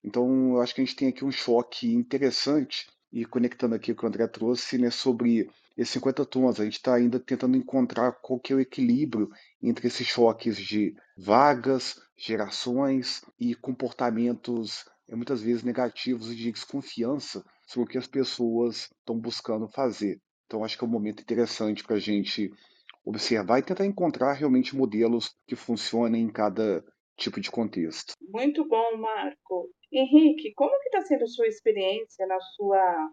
Então, 0.05 0.55
eu 0.55 0.61
acho 0.61 0.75
que 0.75 0.81
a 0.81 0.85
gente 0.85 0.97
tem 0.97 1.09
aqui 1.09 1.25
um 1.25 1.31
choque 1.31 1.93
interessante 1.93 2.89
e 3.13 3.25
conectando 3.25 3.75
aqui 3.75 3.93
o 3.93 3.97
que 3.97 4.05
o 4.05 4.09
André 4.09 4.27
trouxe, 4.27 4.79
né, 4.79 4.91
sobre 4.91 5.49
esses 5.77 5.95
50 5.95 6.27
tons, 6.27 6.61
a 6.61 6.65
gente 6.65 6.75
está 6.75 6.95
ainda 6.95 7.19
tentando 7.19 7.57
encontrar 7.57 8.13
qual 8.13 8.39
que 8.39 8.53
é 8.53 8.57
o 8.57 8.61
equilíbrio 8.61 9.31
entre 9.63 9.87
esses 9.87 10.07
choques 10.07 10.57
de 10.57 10.95
vagas, 11.17 12.01
gerações 12.17 13.23
e 13.41 13.55
comportamentos 13.55 14.85
é, 15.09 15.17
muitas 15.17 15.41
vezes 15.41 15.63
negativos 15.63 16.35
de 16.35 16.53
desconfiança 16.53 17.45
sobre 17.67 17.89
o 17.89 17.91
que 17.91 17.99
as 17.99 18.07
pessoas 18.07 18.91
estão 18.99 19.19
buscando 19.19 19.67
fazer. 19.69 20.21
Então, 20.47 20.65
acho 20.65 20.77
que 20.77 20.85
é 20.85 20.87
um 20.87 20.91
momento 20.91 21.23
interessante 21.23 21.83
para 21.83 21.97
a 21.97 22.01
gente 22.01 22.53
observar 23.05 23.59
e 23.59 23.63
tentar 23.63 23.87
encontrar 23.87 24.35
realmente 24.35 24.77
modelos 24.77 25.35
que 25.47 25.57
funcionem 25.57 26.25
em 26.25 26.31
cada 26.31 26.85
tipo 27.17 27.41
de 27.41 27.51
contexto. 27.51 28.15
Muito 28.21 28.67
bom, 28.67 28.97
Marco. 28.97 29.71
Henrique, 29.93 30.53
como 30.55 30.71
que 30.81 30.89
está 30.89 31.03
sendo 31.03 31.25
a 31.25 31.29
sua 31.29 31.47
experiência 31.47 32.27
na 32.27 32.41
sua 32.41 33.11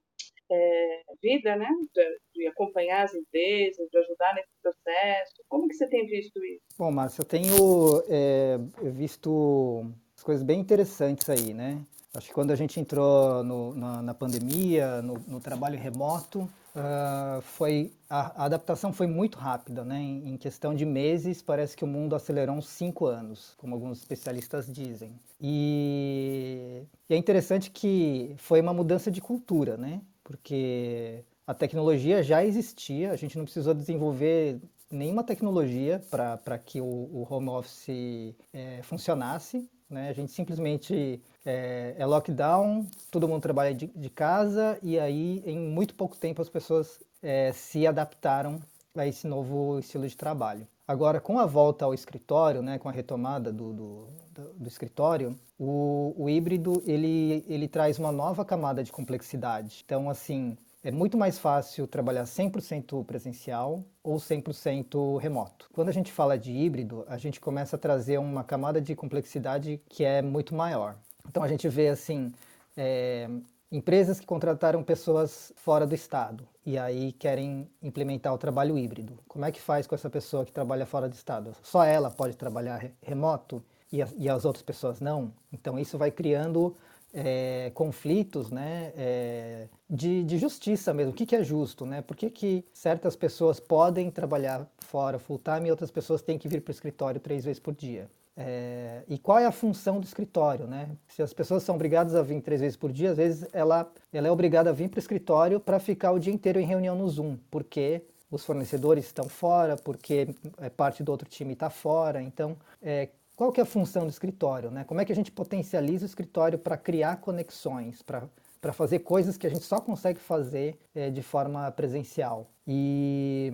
é, 0.51 1.01
vida, 1.21 1.55
né? 1.55 1.67
De, 1.93 2.19
de, 2.33 2.47
acompanhar 2.47 3.03
as 3.03 3.13
empresas, 3.13 3.87
de 3.89 3.97
ajudar 3.97 4.35
nesse 4.35 4.49
processo. 4.61 5.43
Como 5.47 5.67
que 5.67 5.75
você 5.75 5.87
tem 5.87 6.05
visto 6.07 6.43
isso? 6.43 6.63
Bom, 6.77 6.91
Márcia, 6.91 7.21
eu 7.21 7.25
tenho 7.25 8.03
é, 8.09 8.57
visto 8.91 9.85
coisas 10.23 10.43
bem 10.43 10.59
interessantes 10.59 11.29
aí, 11.29 11.53
né? 11.53 11.85
Acho 12.13 12.27
que 12.27 12.33
quando 12.33 12.51
a 12.51 12.55
gente 12.55 12.79
entrou 12.79 13.43
no, 13.43 13.75
na, 13.75 14.01
na, 14.01 14.13
pandemia, 14.15 15.01
no, 15.01 15.21
no, 15.27 15.39
trabalho 15.39 15.77
remoto, 15.77 16.41
uh, 16.75 17.39
foi 17.41 17.91
a, 18.09 18.41
a, 18.41 18.45
adaptação 18.45 18.91
foi 18.91 19.05
muito 19.05 19.37
rápida, 19.37 19.85
né? 19.85 19.99
Em, 19.99 20.29
em, 20.29 20.37
questão 20.37 20.73
de 20.73 20.85
meses, 20.85 21.43
parece 21.43 21.77
que 21.77 21.83
o 21.83 21.87
mundo 21.87 22.15
acelerou 22.15 22.55
uns 22.55 22.67
cinco 22.67 23.05
anos, 23.05 23.53
como 23.57 23.75
alguns 23.75 23.99
especialistas 23.99 24.65
dizem. 24.65 25.11
E, 25.39 26.81
e 27.07 27.13
é 27.13 27.17
interessante 27.17 27.69
que 27.69 28.33
foi 28.37 28.59
uma 28.59 28.73
mudança 28.73 29.11
de 29.11 29.21
cultura, 29.21 29.77
né? 29.77 30.01
Porque 30.23 31.23
a 31.45 31.53
tecnologia 31.53 32.23
já 32.23 32.43
existia, 32.43 33.11
a 33.11 33.15
gente 33.15 33.37
não 33.37 33.45
precisou 33.45 33.75
desenvolver 33.75 34.59
nenhuma 34.91 35.23
tecnologia 35.23 36.01
para 36.09 36.57
que 36.57 36.81
o, 36.81 36.85
o, 36.85 37.27
home 37.29 37.49
office 37.49 38.35
é, 38.51 38.81
funcionasse. 38.83 39.69
Né? 39.89 40.09
A 40.09 40.13
gente 40.13 40.31
simplesmente 40.31 41.21
é, 41.45 41.95
é, 41.97 42.05
lockdown, 42.05 42.85
todo 43.09 43.27
mundo 43.27 43.41
trabalha 43.41 43.73
de, 43.73 43.87
de, 43.87 44.09
casa 44.09 44.77
e 44.83 44.99
aí 44.99 45.41
em 45.45 45.57
muito 45.57 45.95
pouco 45.95 46.15
tempo 46.15 46.41
as 46.41 46.49
pessoas 46.49 46.99
é, 47.23 47.51
se 47.51 47.87
adaptaram 47.87 48.59
a 48.95 49.07
esse 49.07 49.25
novo 49.27 49.79
estilo 49.79 50.07
de 50.07 50.15
trabalho. 50.15 50.67
Agora, 50.87 51.19
com 51.19 51.39
a 51.39 51.45
volta 51.45 51.85
ao 51.85 51.93
escritório, 51.93 52.61
né, 52.61 52.79
com 52.79 52.89
a 52.89 52.91
retomada 52.91 53.53
do, 53.53 53.73
do, 53.73 54.07
do, 54.55 54.67
escritório, 54.67 55.37
o, 55.57 56.15
o, 56.17 56.29
híbrido 56.29 56.81
ele, 56.85 57.45
ele 57.47 57.67
traz 57.67 57.99
uma 57.99 58.11
nova 58.11 58.43
camada 58.43 58.83
de 58.83 58.91
complexidade. 58.91 59.83
Então, 59.85 60.09
assim, 60.09 60.57
é 60.83 60.91
muito 60.91 61.17
mais 61.17 61.37
fácil 61.37 61.85
trabalhar 61.85 62.23
100% 62.23 63.05
presencial 63.05 63.83
ou 64.09 64.17
100% 64.17 65.19
remoto. 65.19 65.69
Quando 65.71 65.89
a 65.89 65.91
gente 65.91 66.11
fala 66.11 66.35
de 66.35 66.51
híbrido, 66.51 67.05
a 67.07 67.15
gente 67.15 67.39
começa 67.39 67.75
a 67.75 67.79
trazer 67.79 68.17
uma 68.17 68.43
camada 68.43 68.81
de 68.81 68.95
complexidade 68.95 69.79
que 69.87 70.03
é 70.03 70.19
muito 70.19 70.55
maior. 70.55 70.95
Então 71.27 71.43
a 71.43 71.47
gente 71.47 71.69
vê 71.69 71.89
assim 71.89 72.33
é, 72.75 73.29
empresas 73.71 74.19
que 74.19 74.25
contrataram 74.25 74.81
pessoas 74.83 75.53
fora 75.55 75.85
do 75.85 75.93
estado 75.93 76.47
e 76.65 76.75
aí 76.75 77.11
querem 77.11 77.69
implementar 77.83 78.33
o 78.33 78.37
trabalho 78.39 78.79
híbrido. 78.79 79.19
Como 79.27 79.45
é 79.45 79.51
que 79.51 79.61
faz 79.61 79.85
com 79.85 79.93
essa 79.93 80.09
pessoa 80.09 80.43
que 80.43 80.51
trabalha 80.51 80.87
fora 80.87 81.07
do 81.07 81.13
estado? 81.13 81.55
Só 81.61 81.83
ela 81.83 82.09
pode 82.09 82.35
trabalhar 82.35 82.83
remoto 83.03 83.63
e, 83.93 83.99
e 84.17 84.27
as 84.27 84.43
outras 84.43 84.63
pessoas 84.63 84.99
não? 84.99 85.31
Então 85.53 85.77
isso 85.77 85.99
vai 85.99 86.09
criando 86.09 86.75
é, 87.13 87.71
conflitos 87.73 88.51
né, 88.51 88.91
é, 88.95 89.67
de, 89.89 90.23
de, 90.23 90.37
justiça 90.37 90.93
mesmo. 90.93 91.11
O 91.11 91.15
que, 91.15 91.25
que 91.25 91.35
é 91.35 91.43
justo? 91.43 91.85
Né? 91.85 92.01
Por 92.01 92.15
que, 92.15 92.29
que 92.29 92.65
certas 92.73 93.15
pessoas 93.15 93.59
podem 93.59 94.09
trabalhar 94.11 94.67
fora 94.79 95.19
full 95.19 95.39
time 95.39 95.67
e 95.67 95.71
outras 95.71 95.91
pessoas 95.91 96.21
têm 96.21 96.37
que 96.37 96.47
vir 96.47 96.61
para 96.61 96.71
o 96.71 96.73
escritório 96.73 97.19
três 97.19 97.43
vezes 97.43 97.59
por 97.59 97.73
dia? 97.73 98.09
É, 98.41 99.03
e 99.09 99.17
qual 99.17 99.37
é 99.37 99.45
a 99.45 99.51
função 99.51 99.99
do 99.99 100.05
escritório? 100.05 100.65
Né? 100.65 100.89
Se 101.07 101.21
as 101.21 101.33
pessoas 101.33 101.63
são 101.63 101.75
obrigadas 101.75 102.15
a 102.15 102.21
vir 102.21 102.41
três 102.41 102.61
vezes 102.61 102.77
por 102.77 102.91
dia, 102.91 103.11
às 103.11 103.17
vezes 103.17 103.47
ela, 103.51 103.91
ela 104.13 104.27
é 104.27 104.31
obrigada 104.31 104.69
a 104.69 104.73
vir 104.73 104.89
para 104.89 104.97
o 104.97 105.01
escritório 105.01 105.59
para 105.59 105.79
ficar 105.79 106.11
o 106.11 106.19
dia 106.19 106.33
inteiro 106.33 106.59
em 106.59 106.65
reunião 106.65 106.95
no 106.95 107.07
Zoom, 107.09 107.37
porque 107.51 108.01
os 108.31 108.45
fornecedores 108.45 109.05
estão 109.05 109.27
fora, 109.27 109.75
porque 109.75 110.29
é, 110.59 110.69
parte 110.69 111.03
do 111.03 111.11
outro 111.11 111.27
time 111.27 111.53
está 111.53 111.69
fora. 111.69 112.21
Então, 112.21 112.55
é, 112.81 113.09
qual 113.39 113.53
que 113.53 113.61
é 113.61 113.63
a 113.63 113.65
função 113.65 114.03
do 114.03 114.09
escritório? 114.09 114.69
Né? 114.69 114.83
Como 114.83 114.99
é 114.99 115.05
que 115.05 115.13
a 115.13 115.15
gente 115.15 115.31
potencializa 115.31 116.03
o 116.03 116.05
escritório 116.05 116.59
para 116.59 116.75
criar 116.75 117.21
conexões, 117.21 118.01
para 118.01 118.73
fazer 118.73 118.99
coisas 118.99 119.37
que 119.37 119.47
a 119.47 119.49
gente 119.49 119.63
só 119.63 119.79
consegue 119.79 120.19
fazer 120.19 120.77
é, 120.93 121.09
de 121.09 121.21
forma 121.21 121.71
presencial? 121.71 122.49
E 122.67 123.53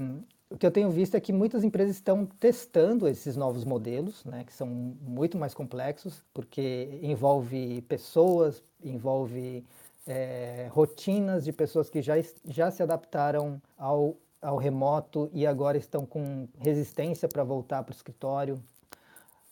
o 0.49 0.57
que 0.57 0.65
eu 0.65 0.71
tenho 0.71 0.89
visto 0.89 1.13
é 1.13 1.19
que 1.19 1.31
muitas 1.31 1.63
empresas 1.63 1.97
estão 1.97 2.25
testando 2.25 3.07
esses 3.07 3.37
novos 3.37 3.63
modelos, 3.63 4.25
né, 4.25 4.43
que 4.43 4.53
são 4.53 4.65
muito 4.65 5.37
mais 5.37 5.53
complexos, 5.53 6.23
porque 6.33 6.99
envolve 7.03 7.83
pessoas, 7.83 8.63
envolve 8.83 9.63
é, 10.07 10.67
rotinas 10.71 11.45
de 11.45 11.53
pessoas 11.53 11.91
que 11.91 12.01
já, 12.01 12.15
já 12.43 12.71
se 12.71 12.81
adaptaram 12.81 13.61
ao, 13.77 14.17
ao 14.41 14.57
remoto 14.57 15.29
e 15.31 15.45
agora 15.45 15.77
estão 15.77 16.07
com 16.07 16.47
resistência 16.57 17.29
para 17.29 17.43
voltar 17.43 17.83
para 17.83 17.93
o 17.93 17.95
escritório. 17.95 18.59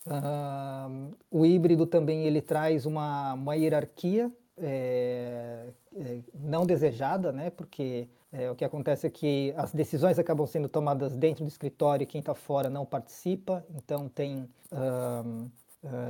Uh, 0.05 1.15
o 1.31 1.45
híbrido 1.45 1.85
também 1.85 2.25
ele 2.25 2.41
traz 2.41 2.85
uma, 2.85 3.33
uma 3.33 3.55
hierarquia 3.55 4.29
é, 4.57 5.67
é, 5.95 6.19
não 6.33 6.65
desejada, 6.65 7.31
né? 7.31 7.49
Porque 7.49 8.07
é, 8.31 8.51
o 8.51 8.55
que 8.55 8.65
acontece 8.65 9.07
é 9.07 9.09
que 9.09 9.53
as 9.55 9.73
decisões 9.73 10.19
acabam 10.19 10.45
sendo 10.45 10.67
tomadas 10.67 11.15
dentro 11.15 11.43
do 11.43 11.47
escritório 11.47 12.03
e 12.03 12.07
quem 12.07 12.19
está 12.19 12.33
fora 12.33 12.69
não 12.69 12.85
participa. 12.85 13.65
Então 13.75 14.09
tem 14.09 14.49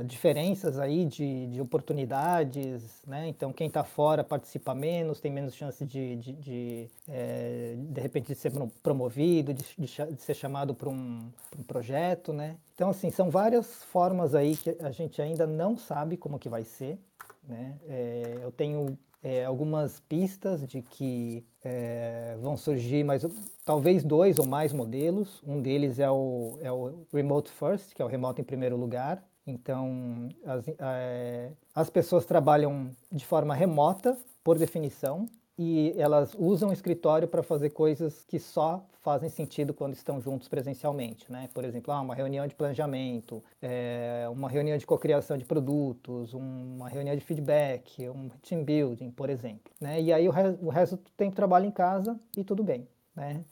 diferenças 0.06 0.78
aí 0.78 1.04
de, 1.04 1.48
de 1.48 1.60
oportunidades, 1.60 3.02
né? 3.06 3.26
Então 3.28 3.52
quem 3.52 3.66
está 3.66 3.82
fora 3.82 4.22
participa 4.22 4.72
menos, 4.72 5.20
tem 5.20 5.32
menos 5.32 5.54
chance 5.54 5.84
de, 5.84 6.16
de, 6.16 6.32
de, 6.32 6.90
é, 7.08 7.74
de 7.76 8.00
repente 8.00 8.28
de 8.28 8.34
ser 8.36 8.52
promovido, 8.82 9.52
de, 9.52 9.64
de, 9.76 10.14
de 10.14 10.22
ser 10.22 10.34
chamado 10.34 10.74
para 10.74 10.88
um, 10.88 11.28
um, 11.58 11.62
projeto, 11.64 12.32
né? 12.32 12.56
Então 12.74 12.90
assim 12.90 13.10
são 13.10 13.30
várias 13.30 13.82
formas 13.84 14.34
aí 14.34 14.56
que 14.56 14.76
a 14.80 14.92
gente 14.92 15.20
ainda 15.20 15.46
não 15.46 15.76
sabe 15.76 16.16
como 16.16 16.38
que 16.38 16.48
vai 16.48 16.62
ser, 16.62 16.96
né? 17.42 17.76
É, 17.88 18.38
eu 18.42 18.52
tenho 18.52 18.96
é, 19.24 19.44
algumas 19.44 19.98
pistas 20.00 20.64
de 20.68 20.82
que 20.82 21.44
é, 21.64 22.36
vão 22.40 22.56
surgir 22.56 23.02
mais 23.02 23.26
talvez 23.64 24.04
dois 24.04 24.38
ou 24.38 24.46
mais 24.46 24.72
modelos. 24.72 25.42
Um 25.44 25.60
deles 25.60 25.98
é 25.98 26.10
o, 26.10 26.58
é 26.60 26.70
o 26.70 27.06
Remote 27.12 27.50
First, 27.50 27.92
que 27.94 28.02
é 28.02 28.04
o 28.04 28.08
remoto 28.08 28.40
em 28.40 28.44
primeiro 28.44 28.76
lugar, 28.76 29.24
então, 29.46 30.28
as, 30.44 30.64
é, 30.68 31.50
as 31.74 31.90
pessoas 31.90 32.24
trabalham 32.24 32.90
de 33.10 33.24
forma 33.24 33.54
remota, 33.54 34.16
por 34.42 34.58
definição, 34.58 35.26
e 35.58 35.94
elas 35.96 36.34
usam 36.38 36.70
o 36.70 36.72
escritório 36.72 37.28
para 37.28 37.42
fazer 37.42 37.70
coisas 37.70 38.24
que 38.26 38.38
só 38.38 38.84
fazem 39.02 39.28
sentido 39.28 39.74
quando 39.74 39.92
estão 39.92 40.20
juntos 40.20 40.48
presencialmente, 40.48 41.30
né? 41.30 41.48
Por 41.52 41.64
exemplo, 41.64 41.92
ah, 41.92 42.00
uma 42.00 42.14
reunião 42.14 42.46
de 42.46 42.54
planejamento, 42.54 43.44
é, 43.60 44.26
uma 44.32 44.48
reunião 44.48 44.78
de 44.78 44.86
cocriação 44.86 45.36
de 45.36 45.44
produtos, 45.44 46.32
uma 46.32 46.88
reunião 46.88 47.14
de 47.14 47.22
feedback, 47.22 48.08
um 48.08 48.30
team 48.42 48.64
building, 48.64 49.10
por 49.10 49.28
exemplo, 49.28 49.70
né? 49.80 50.00
E 50.00 50.12
aí 50.12 50.26
o, 50.26 50.32
re 50.32 50.58
o 50.60 50.70
resto 50.70 50.98
tem 51.16 51.30
trabalho 51.30 51.66
em 51.66 51.70
casa 51.70 52.18
e 52.36 52.42
tudo 52.42 52.64
bem, 52.64 52.88
né? 53.14 53.44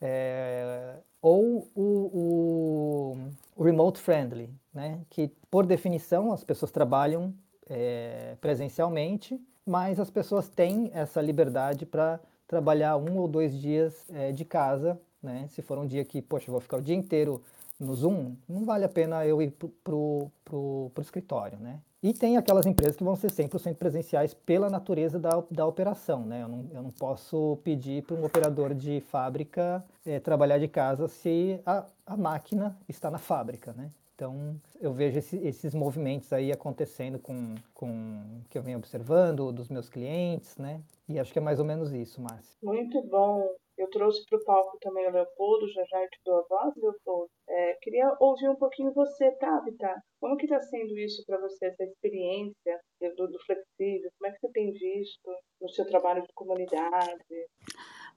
É, 0.00 0.94
ou 1.20 1.68
o, 1.74 1.82
o, 1.84 3.16
remote 3.62 4.00
friendly, 4.00 4.50
né? 4.72 5.00
que 5.10 5.28
por 5.50 5.66
definição 5.66 6.32
as 6.32 6.42
pessoas 6.42 6.70
trabalham 6.70 7.34
é, 7.68 8.36
presencialmente, 8.40 9.40
mas 9.66 10.00
as 10.00 10.10
pessoas 10.10 10.48
têm 10.48 10.90
essa 10.92 11.20
liberdade 11.20 11.84
para 11.84 12.18
trabalhar 12.48 12.96
um 12.96 13.18
ou 13.18 13.28
dois 13.28 13.56
dias 13.58 14.04
é, 14.10 14.32
de 14.32 14.44
casa, 14.44 15.00
né? 15.22 15.46
se 15.50 15.62
for 15.62 15.78
um 15.78 15.86
dia 15.86 16.04
que, 16.04 16.20
poxa, 16.22 16.48
eu 16.48 16.52
vou 16.52 16.60
ficar 16.60 16.78
o 16.78 16.82
dia 16.82 16.96
inteiro 16.96 17.42
no 17.80 17.94
Zoom, 17.94 18.36
não 18.46 18.64
vale 18.64 18.84
a 18.84 18.88
pena 18.88 19.26
eu 19.26 19.40
ir 19.40 19.52
para 19.82 19.94
o 19.94 20.92
escritório, 21.00 21.58
né? 21.58 21.80
E 22.02 22.14
tem 22.14 22.36
aquelas 22.36 22.64
empresas 22.64 22.96
que 22.96 23.04
vão 23.04 23.14
ser 23.14 23.30
100% 23.30 23.74
presenciais 23.74 24.32
pela 24.32 24.70
natureza 24.70 25.18
da, 25.18 25.42
da 25.50 25.66
operação. 25.66 26.24
Né? 26.24 26.42
Eu, 26.42 26.48
não, 26.48 26.66
eu 26.72 26.82
não 26.82 26.90
posso 26.90 27.58
pedir 27.62 28.02
para 28.04 28.16
um 28.16 28.24
operador 28.24 28.74
de 28.74 29.02
fábrica 29.02 29.84
é, 30.06 30.18
trabalhar 30.18 30.56
de 30.56 30.66
casa 30.66 31.08
se 31.08 31.60
a, 31.66 31.84
a 32.06 32.16
máquina 32.16 32.74
está 32.88 33.10
na 33.10 33.18
fábrica. 33.18 33.74
Né? 33.74 33.90
Então, 34.14 34.54
eu 34.80 34.94
vejo 34.94 35.18
esse, 35.18 35.36
esses 35.38 35.74
movimentos 35.74 36.32
aí 36.32 36.50
acontecendo 36.50 37.18
com, 37.18 37.54
com 37.74 38.22
que 38.48 38.56
eu 38.56 38.62
venho 38.62 38.78
observando 38.78 39.52
dos 39.52 39.68
meus 39.68 39.88
clientes, 39.88 40.56
né? 40.58 40.80
E 41.08 41.18
acho 41.18 41.32
que 41.32 41.38
é 41.38 41.42
mais 41.42 41.58
ou 41.58 41.64
menos 41.64 41.90
isso, 41.92 42.20
Márcia. 42.20 42.58
Muito 42.62 43.02
bom. 43.08 43.48
Eu 43.80 43.88
trouxe 43.88 44.22
para 44.28 44.38
o 44.38 44.44
palco 44.44 44.78
também 44.78 45.08
o 45.08 45.10
Leopoldo, 45.10 45.66
já 45.72 45.82
já 45.84 46.06
te 46.06 46.20
dou 46.22 46.38
a 46.38 46.42
voz, 46.46 46.74
Leopoldo. 46.76 47.30
É, 47.48 47.78
queria 47.80 48.14
ouvir 48.20 48.50
um 48.50 48.56
pouquinho 48.56 48.92
você, 48.92 49.30
Tabita. 49.38 49.94
Como 50.20 50.36
que 50.36 50.44
está 50.44 50.60
sendo 50.60 50.98
isso 50.98 51.24
para 51.26 51.40
você, 51.40 51.64
essa 51.64 51.84
experiência 51.84 52.78
do, 53.16 53.26
do 53.26 53.38
flexível? 53.46 54.10
Como 54.18 54.30
é 54.30 54.32
que 54.32 54.40
você 54.40 54.52
tem 54.52 54.70
visto 54.70 55.30
no 55.62 55.68
seu 55.70 55.86
trabalho 55.86 56.20
de 56.20 56.32
comunidade? 56.34 57.46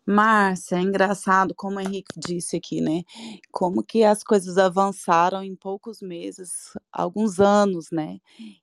Márcia, 0.05 0.75
é 0.77 0.81
engraçado 0.81 1.53
como 1.55 1.77
o 1.77 1.79
Henrique 1.79 2.19
disse 2.19 2.57
aqui, 2.57 2.81
né? 2.81 3.03
Como 3.51 3.81
que 3.81 4.03
as 4.03 4.21
coisas 4.21 4.57
avançaram 4.57 5.41
em 5.41 5.55
poucos 5.55 6.01
meses, 6.01 6.73
alguns 6.91 7.39
anos, 7.39 7.87
né? 7.89 8.19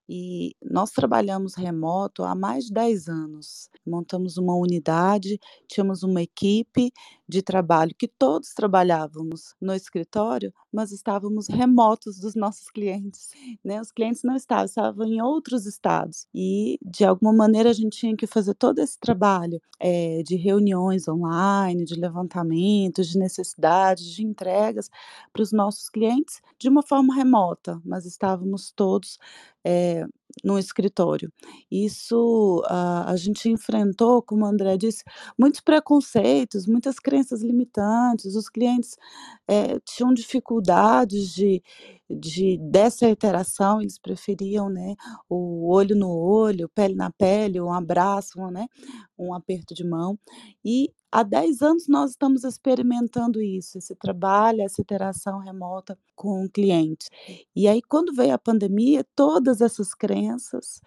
E 0.06 0.54
nós 0.62 0.90
trabalhamos 0.90 1.54
remoto 1.54 2.24
há 2.24 2.34
mais 2.34 2.66
de 2.66 2.72
10 2.74 3.08
anos. 3.08 3.70
Montamos 3.86 4.36
uma 4.36 4.54
unidade, 4.54 5.38
tínhamos 5.66 6.02
uma 6.02 6.20
equipe 6.20 6.92
de 7.26 7.40
trabalho 7.42 7.94
que 7.96 8.08
todos 8.08 8.52
trabalhávamos 8.52 9.54
no 9.60 9.72
escritório, 9.72 10.52
mas 10.70 10.92
estávamos 10.92 11.48
remotos 11.48 12.18
dos 12.20 12.34
nossos 12.34 12.70
clientes, 12.70 13.30
né? 13.64 13.80
Os 13.80 13.90
clientes 13.92 14.22
não 14.24 14.36
estavam, 14.36 14.64
estavam 14.66 15.06
em 15.06 15.22
outros 15.22 15.64
estados. 15.64 16.26
E 16.34 16.78
de 16.82 17.04
alguma 17.04 17.32
maneira 17.32 17.70
a 17.70 17.72
gente 17.72 17.96
tinha 17.98 18.16
que 18.16 18.26
fazer 18.26 18.54
todo 18.54 18.80
esse 18.80 18.98
trabalho 18.98 19.58
eh, 19.80 20.22
de 20.26 20.36
reuniões 20.36 21.08
online 21.08 21.29
online, 21.30 21.84
de 21.84 21.94
levantamentos, 21.94 23.08
de 23.08 23.18
necessidades, 23.18 24.04
de 24.04 24.24
entregas 24.24 24.90
para 25.32 25.42
os 25.42 25.52
nossos 25.52 25.88
clientes 25.88 26.40
de 26.58 26.68
uma 26.68 26.82
forma 26.82 27.14
remota, 27.14 27.80
mas 27.84 28.06
estávamos 28.06 28.72
todos 28.72 29.18
eh, 29.64 30.06
no 30.44 30.58
escritório. 30.58 31.32
Isso 31.70 32.62
a, 32.66 33.10
a 33.10 33.16
gente 33.16 33.48
enfrentou, 33.48 34.22
como 34.22 34.44
o 34.44 34.48
André 34.48 34.76
disse, 34.76 35.02
muitos 35.38 35.60
preconceitos, 35.60 36.66
muitas 36.66 36.98
crenças 36.98 37.42
limitantes. 37.42 38.34
Os 38.34 38.48
clientes 38.48 38.96
eh, 39.48 39.78
tinham 39.84 40.12
dificuldades 40.14 41.32
de, 41.34 41.62
de 42.08 42.58
dessa 42.58 43.08
interação, 43.08 43.80
eles 43.80 43.98
preferiam, 43.98 44.68
né, 44.68 44.94
o 45.28 45.68
olho 45.72 45.96
no 45.96 46.10
olho, 46.10 46.68
pele 46.68 46.94
na 46.94 47.10
pele, 47.10 47.60
um 47.60 47.72
abraço, 47.72 48.38
né, 48.50 48.66
um 49.18 49.34
aperto 49.34 49.74
de 49.74 49.84
mão. 49.84 50.18
E 50.64 50.92
há 51.10 51.22
10 51.22 51.62
anos 51.62 51.88
nós 51.88 52.12
estamos 52.12 52.44
experimentando 52.44 53.42
isso, 53.42 53.78
esse 53.78 53.94
trabalho, 53.94 54.62
essa 54.62 54.80
interação 54.80 55.38
remota 55.38 55.98
com 56.14 56.44
o 56.44 56.50
cliente. 56.50 57.08
E 57.54 57.66
aí, 57.66 57.80
quando 57.82 58.14
veio 58.14 58.34
a 58.34 58.38
pandemia, 58.38 59.04
todas 59.16 59.60
essas 59.60 59.94
crenças 59.94 60.19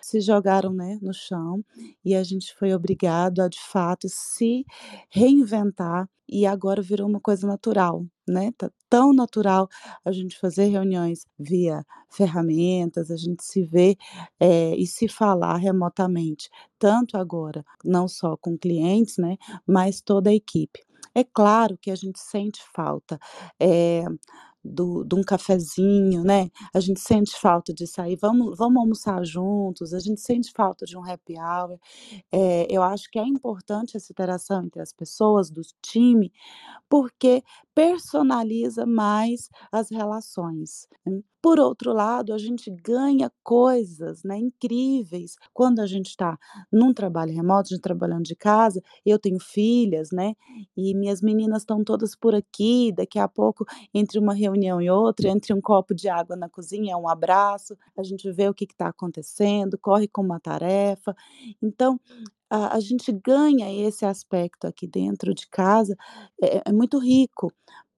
se 0.02 0.20
jogaram, 0.22 0.74
né, 0.74 0.98
no 1.02 1.14
chão 1.14 1.64
e 2.06 2.16
a 2.16 2.24
gente 2.24 2.54
foi 2.56 2.74
obrigado 2.74 3.40
a, 3.42 3.48
de 3.48 3.60
fato, 3.60 4.08
se 4.10 4.66
reinventar 5.10 6.08
e 6.30 6.46
agora 6.46 6.82
virou 6.82 7.08
uma 7.08 7.20
coisa 7.20 7.46
natural, 7.48 8.06
né? 8.28 8.52
Tá 8.58 8.72
tão 8.90 9.14
natural 9.14 9.68
a 10.06 10.12
gente 10.12 10.40
fazer 10.40 10.66
reuniões 10.68 11.26
via 11.38 11.86
ferramentas, 12.10 13.12
a 13.12 13.18
gente 13.18 13.44
se 13.44 13.64
ver 13.64 13.96
eh, 14.40 14.76
e 14.78 14.88
se 14.88 15.08
falar 15.08 15.58
remotamente, 15.58 16.50
tanto 16.80 17.18
agora, 17.18 17.64
não 17.84 18.08
só 18.08 18.38
com 18.38 18.58
clientes, 18.58 19.18
né, 19.18 19.38
mas 19.68 20.02
toda 20.02 20.30
a 20.30 20.34
equipe. 20.34 20.80
É 21.16 21.24
claro 21.24 21.78
que 21.80 21.92
a 21.92 21.96
gente 21.96 22.20
sente 22.20 22.62
falta, 22.74 23.20
eh, 23.60 24.04
do 24.64 25.04
de 25.04 25.16
um 25.16 25.24
cafezinho, 25.24 26.24
né, 26.24 26.50
a 26.74 26.80
gente 26.80 27.00
sente 27.02 27.40
falta 27.40 27.74
de 27.74 27.88
sair, 27.88 28.18
vamos 28.22 28.58
vamos 28.58 28.78
almoçar 28.82 29.24
juntos, 29.26 29.94
a 29.94 30.00
gente 30.00 30.22
sente 30.22 30.52
falta 30.56 30.86
de 30.86 30.98
um 30.98 31.04
happy 31.04 31.36
hour. 31.40 31.78
Eh, 32.34 32.68
eu 32.70 32.84
acho 32.84 33.10
que 33.12 33.20
é 33.20 33.24
importante 33.26 33.98
essa 33.98 34.12
interação 34.14 34.64
entre 34.66 34.82
as 34.82 34.94
pessoas, 34.94 35.50
do 35.52 35.62
time, 35.82 36.32
porque 36.90 37.44
personaliza 37.76 38.86
mais 38.86 39.50
as 39.72 39.90
relações. 39.90 40.88
né. 41.06 41.22
Por 41.42 41.60
outro 41.60 41.92
lado, 41.92 42.34
a 42.34 42.38
gente 42.38 42.72
ganha 42.72 43.30
coisas, 43.44 44.24
né, 44.24 44.38
incríveis 44.38 45.36
quando 45.54 45.82
a 45.82 45.86
gente 45.86 46.08
está 46.08 46.38
num 46.72 46.94
trabalho 46.94 47.34
remoto, 47.34 47.68
a 47.68 47.76
gente 47.76 47.82
trabalhando 47.82 48.24
de 48.24 48.34
casa. 48.36 48.82
Eu 49.06 49.20
tenho 49.20 49.40
filhas, 49.42 50.10
né, 50.12 50.36
e 50.78 50.96
minhas 50.96 51.22
meninas 51.22 51.64
estão 51.64 51.84
todas 51.84 52.16
por 52.16 52.34
aqui, 52.34 52.94
daqui 52.96 53.20
a 53.20 53.28
pouco, 53.28 53.66
entre 53.94 54.20
uma 54.20 54.34
reunião 54.34 54.82
e 54.82 54.90
outra, 54.90 55.28
entre 55.30 55.54
um 55.54 55.60
copo 55.62 55.94
de 55.94 56.08
água 56.08 56.36
na 56.36 56.48
cozinha, 56.50 56.98
um 56.98 57.10
abraço, 57.10 57.76
a 57.98 58.04
gente 58.04 58.32
vê 58.32 58.48
o 58.48 58.54
que 58.54 58.64
está 58.66 58.88
acontecendo, 58.88 59.78
corre 59.78 60.08
com 60.08 60.22
uma 60.22 60.40
tarefa. 60.40 61.14
Então, 61.62 62.00
a 62.54 62.78
a 62.78 62.80
gente 62.82 63.12
ganha 63.14 63.72
esse 63.88 64.06
aspecto 64.06 64.68
aqui 64.68 64.88
dentro 64.88 65.34
de 65.34 65.48
casa, 65.50 65.96
é 66.44 66.62
é 66.70 66.74
muito 66.74 67.00
rico 67.00 67.52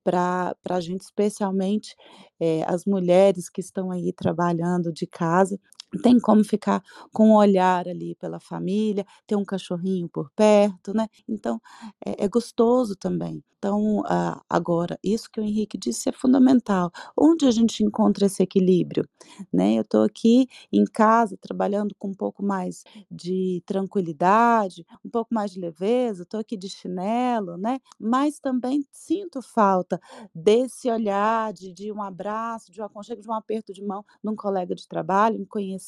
para 0.03 0.55
a 0.69 0.79
gente, 0.81 1.01
especialmente, 1.03 1.95
eh, 2.39 2.63
as 2.67 2.85
mulheres 2.85 3.49
que 3.49 3.61
estão 3.61 3.91
aí 3.91 4.13
trabalhando 4.13 4.93
de 4.93 5.07
casa, 5.07 5.59
tem 6.01 6.19
como 6.19 6.43
ficar 6.43 6.81
com 7.13 7.29
um 7.29 7.35
olhar 7.35 7.87
ali 7.87 8.15
pela 8.15 8.39
família, 8.39 9.05
ter 9.27 9.35
um 9.35 9.45
cachorrinho 9.45 10.09
por 10.09 10.29
perto, 10.35 10.93
né, 10.93 11.07
então 11.27 11.59
é 12.05 12.25
é 12.25 12.27
gostoso 12.27 12.95
também. 12.95 13.43
Então, 13.59 14.03
ah, 14.05 14.41
agora, 14.49 14.99
isso 15.03 15.29
que 15.31 15.39
o 15.39 15.43
Henrique 15.43 15.77
disse 15.77 16.09
é 16.09 16.11
fundamental. 16.11 16.91
Onde 17.17 17.47
a 17.47 17.51
gente 17.51 17.83
encontra 17.83 18.25
esse 18.27 18.43
equilíbrio, 18.43 19.07
né? 19.51 19.73
Eu 19.75 19.81
estou 19.81 20.03
aqui 20.03 20.47
em 20.71 20.83
casa 20.85 21.35
trabalhando 21.41 21.95
com 21.97 22.09
um 22.09 22.13
pouco 22.13 22.43
mais 22.43 22.83
de 23.09 23.63
tranquilidade, 23.65 24.85
um 25.03 25.09
pouco 25.09 25.33
mais 25.33 25.51
de 25.51 25.59
leveza, 25.59 26.23
estou 26.23 26.39
aqui 26.39 26.55
de 26.57 26.69
chinelo, 26.69 27.57
né, 27.57 27.79
mas 27.99 28.39
também 28.39 28.85
sinto 28.91 29.41
falta 29.41 29.99
desse 30.33 30.89
olhar 30.89 31.51
de 31.53 31.73
de 31.73 31.91
um 31.91 32.01
abraço, 32.03 32.71
de 32.71 32.81
um 32.81 32.85
aconchego, 32.85 33.21
de 33.21 33.29
um 33.29 33.33
aperto 33.33 33.73
de 33.73 33.83
mão 33.83 34.03
num 34.23 34.35
colega 34.35 34.75
de 34.75 34.87
trabalho, 34.87 35.39
em 35.41 35.45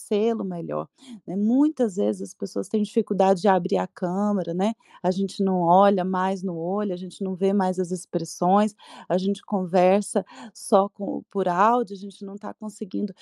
conhecê-lo 0.09 0.43
melhor, 0.45 0.87
né. 1.25 1.35
Muitas 1.35 1.95
vezes 1.97 2.21
as 2.21 2.33
pessoas 2.33 2.67
têm 2.67 2.83
dificuldade 2.83 3.41
de 3.41 3.47
abrir 3.47 3.77
a 3.77 3.87
câmera, 3.87 4.53
né, 4.53 4.73
a 5.03 5.11
gente 5.11 5.43
não 5.43 5.61
olha 5.61 6.03
mais 6.05 6.43
no 6.43 6.55
olho, 6.57 6.93
a 6.93 6.97
gente 6.97 7.23
não 7.23 7.35
vê 7.35 7.53
mais 7.53 7.79
as 7.79 7.91
expressões, 7.91 8.73
a 9.09 9.17
gente 9.17 9.41
conversa 9.43 10.25
só 10.53 10.89
com 10.89 11.23
por 11.31 11.47
áudio, 11.47 11.95
a 11.95 11.99
gente 11.99 12.23
não 12.25 12.35
está 12.35 12.53
conseguindo, 12.53 13.13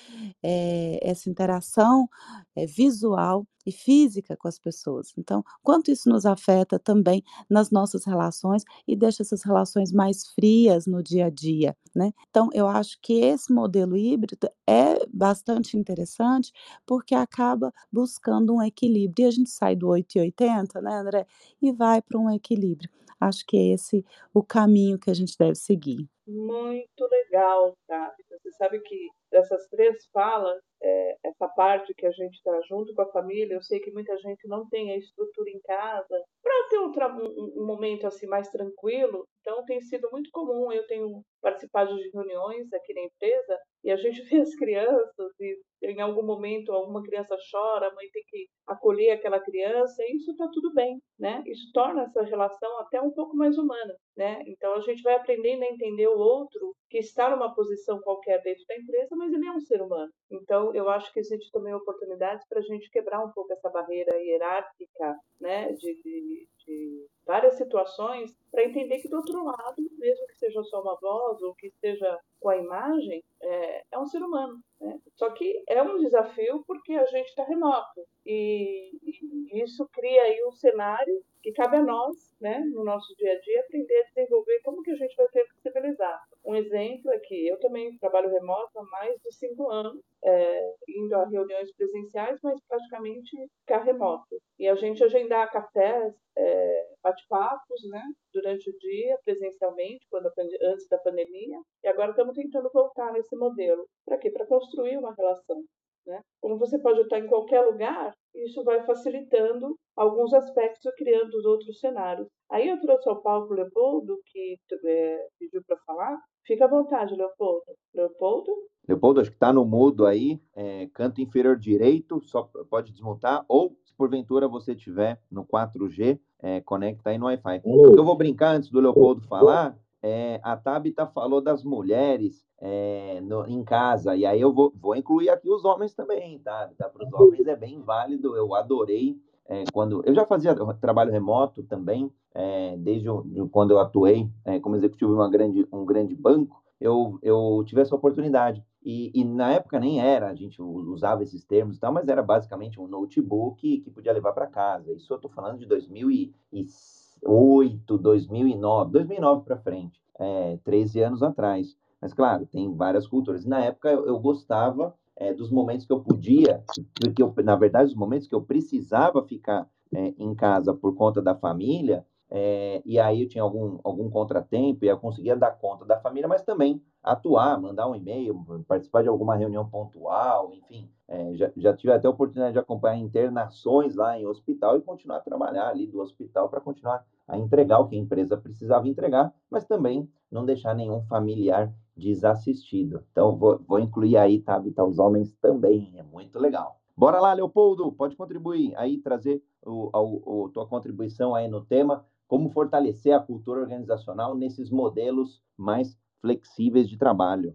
eh, 0.44 1.00
essa 1.02 1.30
interação, 1.30 2.10
eh, 2.56 2.66
visual 2.66 3.46
e 3.66 3.72
física 3.72 4.38
com 4.38 4.48
as 4.48 4.60
pessoas. 4.60 5.14
Então, 5.18 5.44
quanto 5.64 5.92
isso 5.92 6.10
nos 6.10 6.26
afeta 6.26 6.78
também 6.80 7.24
nas 7.50 7.72
nossas 7.72 8.06
relações 8.06 8.64
e 8.88 8.96
deixa 8.96 9.24
essas 9.24 9.44
relações 9.44 9.92
mais 9.92 10.28
frias 10.28 10.86
no 10.86 11.02
dia 11.02 11.26
a 11.28 11.30
dia, 11.30 11.76
né. 11.96 12.12
Então 12.30 12.50
eu 12.54 12.68
acho 12.68 13.00
que 13.02 13.14
esse 13.14 13.54
modelo 13.54 13.98
híbrido 13.98 14.50
é 14.68 15.06
bastante 15.08 15.78
interessante, 15.78 16.52
porque 16.86 17.16
acaba 17.16 17.74
buscando 17.92 18.54
um 18.54 18.62
equilíbrio 18.62 19.26
e 19.26 19.28
a 19.28 19.32
gente 19.32 19.50
sai 19.50 19.76
do 19.76 19.88
8 19.88 20.18
e 20.18 20.22
80, 20.22 20.82
né, 20.82 20.94
André, 20.96 21.26
e 21.62 21.72
vai 21.72 22.02
para 22.02 22.20
um 22.20 22.30
equilíbrio. 22.30 22.90
Acho 23.20 23.46
que 23.46 23.58
é 23.58 23.74
esse 23.74 24.06
o 24.34 24.44
caminho 24.44 25.00
que 25.00 25.10
a 25.10 25.14
gente 25.14 25.38
deve 25.38 25.56
seguir. 25.56 26.08
Muito 26.28 27.08
legal, 27.10 27.74
tá? 27.88 28.14
Você 28.30 28.52
sabe 28.52 28.80
que 28.80 29.10
dessas 29.32 29.68
3 29.68 30.06
falas, 30.12 30.60
eh, 30.86 31.18
essa 31.26 31.48
parte 31.50 31.94
que 31.96 32.06
a 32.06 32.12
gente 32.12 32.36
está 32.36 32.62
junto 32.70 32.94
com 32.94 33.02
a 33.02 33.12
família, 33.12 33.56
eu 33.56 33.62
sei 33.64 33.80
que 33.80 33.92
muita 33.92 34.16
gente 34.18 34.48
não 34.48 34.70
tem 34.70 34.92
a 34.92 34.98
estrutura 34.98 35.50
em 35.50 35.60
casa 35.62 36.24
para 36.44 36.68
ter 36.70 36.80
um 36.80 36.92
um 36.92 37.64
um 37.64 37.66
momento, 37.66 38.06
assim, 38.06 38.28
mais 38.28 38.50
tranquilo, 38.50 39.26
então 39.42 39.66
tem 39.66 39.82
sido 39.82 40.08
muito 40.12 40.30
comum, 40.32 40.72
eu 40.72 40.86
tenho 40.88 41.22
participado 41.42 41.96
de 41.96 42.10
reuniões 42.12 42.72
aqui 42.72 42.94
na 42.94 43.02
empresa, 43.02 43.58
e 43.84 43.92
a 43.92 43.96
gente 43.96 44.22
vê 44.30 44.42
as 44.42 44.54
crianças 44.56 45.32
e 45.40 45.58
em 45.84 46.02
algum 46.02 46.24
momento 46.24 46.72
alguma 46.72 47.04
criança 47.04 47.36
chora, 47.52 47.88
a 47.88 47.94
mãe 47.94 48.08
tem 48.12 48.24
que 48.28 48.48
acolher 48.68 49.12
aquela 49.12 49.40
criança, 49.40 50.04
e 50.04 50.16
isso 50.18 50.32
está 50.32 50.48
tudo 50.52 50.74
bem, 50.74 51.00
né, 51.20 51.44
isso 51.48 51.72
torna 51.74 52.04
essa 52.04 52.24
relação 52.24 52.80
até 52.80 53.02
um 53.02 53.12
pouco 53.12 53.36
mais 53.36 53.58
humana, 53.58 53.96
né. 54.16 54.44
Então 54.48 54.74
a 54.76 54.82
gente 54.82 55.02
vai 55.02 55.16
aprendendo 55.16 55.64
a 55.64 55.68
entender 55.68 56.08
o 56.08 56.18
outro, 56.18 56.76
que 56.90 57.00
está 57.00 57.30
numa 57.30 57.54
posição 57.54 58.00
qualquer 58.02 58.42
dentro 58.42 58.64
da 58.68 58.78
empresa, 58.78 59.16
mas 59.16 59.34
ele 59.34 59.48
é 59.48 59.52
um 59.52 59.60
ser 59.60 59.82
humano. 59.82 60.12
Então 60.32 60.74
eu 60.76 60.90
acho 60.90 61.12
que 61.14 61.20
existe 61.20 61.52
também 61.52 61.74
oportunidades 61.74 62.46
para 62.48 62.60
a 62.60 62.64
gente 62.64 62.90
quebrar 62.90 63.24
um 63.24 63.32
pouco 63.32 63.54
essa 63.54 63.70
barreira 63.70 64.18
hierárquica, 64.18 65.16
né, 65.40 65.72
de 65.74 66.02
de 66.04 66.48
de 66.66 67.08
várias 67.28 67.58
situações, 67.58 68.36
para 68.52 68.64
entender 68.64 68.98
que 69.00 69.08
do 69.08 69.18
outro 69.18 69.44
lado, 69.46 69.76
mesmo 70.00 70.26
que 70.28 70.36
seja 70.36 70.64
só 70.64 70.82
uma 70.82 70.98
voz 71.00 71.40
ou 71.44 71.54
que 71.54 71.68
esteja 71.68 72.18
com 72.40 72.50
a 72.50 72.58
imagem, 72.58 73.24
eh, 73.40 73.84
é 73.92 74.00
um 74.00 74.06
ser 74.08 74.18
humano, 74.24 74.60
né. 74.82 75.00
Só 75.16 75.30
que 75.30 75.64
é 75.70 75.82
um 75.84 76.00
desafio, 76.00 76.64
porque 76.66 76.94
a 76.94 77.06
gente 77.06 77.28
está 77.28 77.44
remoto, 77.44 78.02
e 78.26 78.92
e 79.04 79.64
isso 79.64 79.88
cria 79.94 80.24
aí 80.24 80.44
um 80.46 80.52
cenário 80.52 81.24
que 81.42 81.52
cabe 81.52 81.78
a 81.78 81.84
nós, 81.84 82.36
né, 82.42 82.60
no 82.74 82.84
nosso 82.84 83.16
dia 83.16 83.34
a 83.34 83.40
dia, 83.40 83.60
aprender 83.62 83.96
a 84.02 84.08
desenvolver 84.08 84.60
como 84.64 84.82
que 84.82 84.92
a 84.92 84.96
gente 84.96 85.16
vai 85.16 85.28
ser 85.30 85.46
civilizado. 85.62 86.24
Um 86.44 86.56
exemplo 86.56 87.12
é 87.12 87.20
que 87.20 87.48
eu 87.48 87.60
também 87.60 87.96
trabalho 88.00 88.32
remoto 88.32 88.80
há 88.80 88.84
mais 88.84 89.22
de 89.22 89.32
5 89.32 89.70
anos, 89.70 90.02
eh, 90.26 90.74
indo 90.88 91.16
a 91.16 91.26
reuniões 91.26 91.72
presenciais, 91.76 92.40
mas 92.44 92.60
praticamente 92.68 93.30
ficar 93.62 93.84
remoto. 93.84 94.38
E 94.58 94.68
a 94.68 94.76
gente 94.76 95.04
agendar 95.04 95.52
cafés, 95.52 96.16
eh, 96.38 96.88
bate-papos, 97.04 97.82
né, 97.90 98.02
durante 98.34 98.70
o 98.70 98.78
dia, 98.78 99.20
presencialmente, 99.24 100.06
quando 100.10 100.32
antes 100.64 100.88
da 100.90 100.98
pandemia, 100.98 101.60
e 101.84 101.88
agora 101.88 102.12
estamos 102.12 102.36
tentando 102.36 102.70
voltar 102.74 103.14
nesse 103.14 103.36
modelo. 103.36 103.86
Para 104.06 104.18
quê? 104.18 104.32
Para 104.32 104.48
construir 104.48 104.98
uma 104.98 105.14
relação. 105.14 105.64
Né? 106.06 106.22
Como 106.40 106.58
você 106.58 106.80
pode 106.80 107.02
estar 107.02 107.20
em 107.20 107.28
qualquer 107.28 107.62
lugar, 107.62 108.14
isso 108.34 108.64
vai 108.64 108.86
facilitando 108.86 109.76
alguns 109.96 110.34
aspectos 110.34 110.92
criando 110.96 111.34
os 111.36 111.46
outros 111.46 111.80
cenários. 111.80 112.28
Aí 112.52 112.68
eu 112.70 112.80
trouxe 112.80 113.10
ao 113.10 113.22
palco 113.22 113.54
o 113.54 113.56
Leopoldo, 113.56 114.20
que 114.28 114.56
é, 114.86 115.28
pediu 115.40 115.62
para 115.66 115.78
falar. 115.86 116.18
Fica 116.46 116.66
à 116.66 116.68
vontade, 116.68 117.16
Leopoldo. 117.16 117.74
Leopoldo? 117.94 118.52
Leopoldo, 118.88 119.20
acho 119.20 119.30
que 119.30 119.36
está 119.36 119.52
no 119.52 119.66
mudo 119.66 120.06
aí, 120.06 120.40
é, 120.56 120.88
canto 120.94 121.22
inferior 121.22 121.58
direito, 121.58 122.22
só 122.24 122.50
pode 122.70 122.92
desmontar, 122.92 123.44
ou 123.48 123.78
se 123.84 123.94
porventura 123.94 124.48
você 124.48 124.76
tiver 124.76 125.20
no 125.32 125.46
4G, 125.46 126.20
é, 126.42 126.62
conecta 126.62 127.10
aí 127.10 127.18
no 127.18 127.26
Wi-Fi. 127.26 127.62
Eu 127.66 128.04
vou 128.04 128.16
brincar 128.16 128.56
antes 128.56 128.70
do 128.70 128.80
Leopoldo 128.80 129.22
falar, 129.22 129.78
é, 130.04 130.40
a 130.44 130.56
Tabita 130.56 131.08
falou 131.08 131.42
das 131.42 131.64
mulheres 131.64 132.46
é, 132.60 133.20
no, 133.22 133.48
em 133.48 133.64
casa, 133.64 134.16
e 134.16 134.26
aí 134.26 134.40
eu 134.40 134.54
vou, 134.54 134.72
vou 134.76 134.96
incluir 134.96 135.30
aqui 135.30 135.50
os 135.50 135.66
homens 135.66 135.94
também, 135.94 136.38
tá? 136.40 136.70
Para 136.78 137.06
os 137.06 137.14
homens 137.14 137.48
é 137.48 137.56
bem 137.56 137.82
válido, 137.82 138.36
eu 138.36 138.54
adorei 138.54 139.20
é, 139.48 139.64
quando 139.72 140.02
eu 140.06 140.14
já 140.14 140.26
fazia 140.26 140.56
trabalho 140.82 141.12
remoto 141.12 141.64
também, 141.64 142.12
é, 142.34 142.76
desde 142.78 143.08
quando 143.52 143.72
eu 143.72 143.80
atuei 143.80 144.30
é, 144.44 144.60
como 144.60 144.76
executivo 144.76 145.12
em 145.12 145.16
uma 145.16 145.30
grande, 145.30 145.68
um 145.72 145.86
grande 145.86 146.16
banco, 146.16 146.64
eu, 146.80 147.20
eu 147.22 147.64
tive 147.66 147.82
essa 147.82 147.96
oportunidade. 147.96 148.64
E, 148.86 149.12
e, 149.16 149.26
na 149.26 149.54
época 149.54 149.80
nem 149.80 150.00
era, 150.00 150.30
a 150.30 150.36
gente 150.36 150.62
usava 150.62 151.24
esses 151.24 151.44
termos 151.44 151.76
e 151.76 151.80
tal, 151.80 151.92
mas 151.92 152.08
era 152.08 152.22
basicamente 152.22 152.80
um 152.80 152.88
notebook 152.88 153.80
que 153.80 153.90
podia 153.90 154.14
levar 154.14 154.32
para 154.32 154.46
casa. 154.46 154.94
Isso 154.94 155.12
eu 155.12 155.16
estou 155.16 155.32
falando 155.32 155.58
de 155.58 155.66
2008, 155.66 157.98
2009, 157.98 158.92
2009 158.92 159.44
para 159.44 159.58
frente, 159.58 160.00
é, 160.20 160.60
13 160.64 161.02
anos 161.02 161.24
atrás. 161.24 161.76
Mas 162.00 162.14
claro, 162.14 162.46
tem 162.46 162.72
várias 162.76 163.08
culturas. 163.08 163.44
Na 163.44 163.66
época 163.66 163.90
eu, 163.90 164.06
eu 164.06 164.20
gostava 164.20 164.94
é, 165.16 165.34
dos 165.34 165.50
momentos 165.50 165.88
que 165.88 165.92
eu 165.92 166.02
podia, 166.02 166.64
porque 167.02 167.24
eu, 167.24 167.34
na 167.44 167.56
verdade, 167.56 167.90
os 167.90 167.96
momentos 167.96 168.28
que 168.28 168.36
eu 168.36 168.44
precisava 168.44 169.24
ficar 169.24 169.68
é, 169.96 170.14
em 170.20 170.36
casa 170.36 170.76
por 170.76 170.94
conta 170.94 171.24
da 171.24 171.34
família, 171.34 172.06
é, 172.30 172.82
e 172.86 173.00
aí 173.00 173.24
eu 173.24 173.28
tinha 173.28 173.44
algum, 173.44 173.80
algum 173.84 174.10
contratempo 174.10 174.84
e 174.84 174.88
eu 174.88 174.98
conseguia 174.98 175.36
dar 175.36 175.52
conta 175.52 175.86
da 175.86 176.00
família, 176.00 176.28
mas 176.28 176.44
também 176.44 176.82
atuar, 177.06 177.62
mandar 177.62 177.88
um 177.88 177.96
e-mail, 177.96 178.44
participar 178.68 179.04
de 179.04 179.10
alguma 179.10 179.36
reunião 179.36 179.70
pontual, 179.70 180.52
enfim. 180.52 180.90
É, 181.08 181.36
já, 181.36 181.52
já 181.56 181.72
tive 181.76 181.94
até 181.94 182.08
a 182.08 182.10
oportunidade 182.10 182.54
de 182.54 182.60
acompanhar 182.60 182.98
internações 182.98 183.96
lá 183.96 184.20
em 184.20 184.26
hospital 184.26 184.76
e 184.76 184.82
continuar 184.82 185.18
a 185.18 185.22
trabalhar 185.22 185.68
ali 185.68 185.86
do 185.86 186.00
hospital 186.02 186.50
para 186.50 186.60
continuar 186.60 187.06
a 187.28 187.38
entregar 187.38 187.80
o 187.80 187.88
que 187.88 187.96
a 187.96 188.00
empresa 188.00 188.36
precisava 188.36 188.88
entregar, 188.88 189.32
mas 189.50 189.66
também 189.66 190.10
não 190.32 190.44
deixar 190.44 190.74
nenhum 190.74 191.04
familiar 191.04 191.72
desassistido. 191.96 193.04
Então, 193.12 193.38
vou, 193.38 193.60
vou 193.68 193.80
incluir 193.80 194.18
aí, 194.18 194.42
tá, 194.42 194.60
os 194.60 194.98
homens 194.98 195.36
também, 195.36 195.94
é 195.98 196.04
muito 196.04 196.40
legal. 196.40 196.80
Bora 196.98 197.20
lá, 197.20 197.34
Leopoldo, 197.34 197.92
pode 197.92 198.16
contribuir 198.16 198.74
aí, 198.76 198.98
trazer 198.98 199.44
o, 199.64 199.90
o, 199.94 200.50
tua 200.50 200.66
contribuição 200.66 201.36
aí 201.36 201.48
no 201.48 201.62
tema 201.62 202.04
como 202.28 202.50
fortalecer 202.50 203.14
a 203.14 203.20
cultura 203.20 203.62
organizacional 203.62 204.36
nesses 204.36 204.72
modelos 204.72 205.44
mais 205.56 205.96
flexíveis 206.26 206.90
de 206.90 206.98
trabalho. 206.98 207.54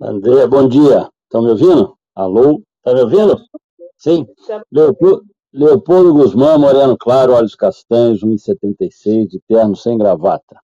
André, 0.00 0.46
bom 0.46 0.68
dia. 0.68 1.08
Estão 1.24 1.42
me 1.42 1.50
ouvindo? 1.50 1.94
Alô? 2.14 2.62
Está 2.78 2.94
me 2.94 3.02
ouvindo? 3.02 3.36
Sim. 3.98 4.24
Leopoldo, 4.70 5.22
Leopoldo 5.52 6.14
Guzmão, 6.14 6.56
Moreno 6.56 6.96
Claro, 6.96 7.32
olhos 7.32 7.56
castanhos, 7.56 8.22
1,76, 8.22 9.26
de 9.26 9.40
terno 9.48 9.74
sem 9.74 9.98
gravata, 9.98 10.60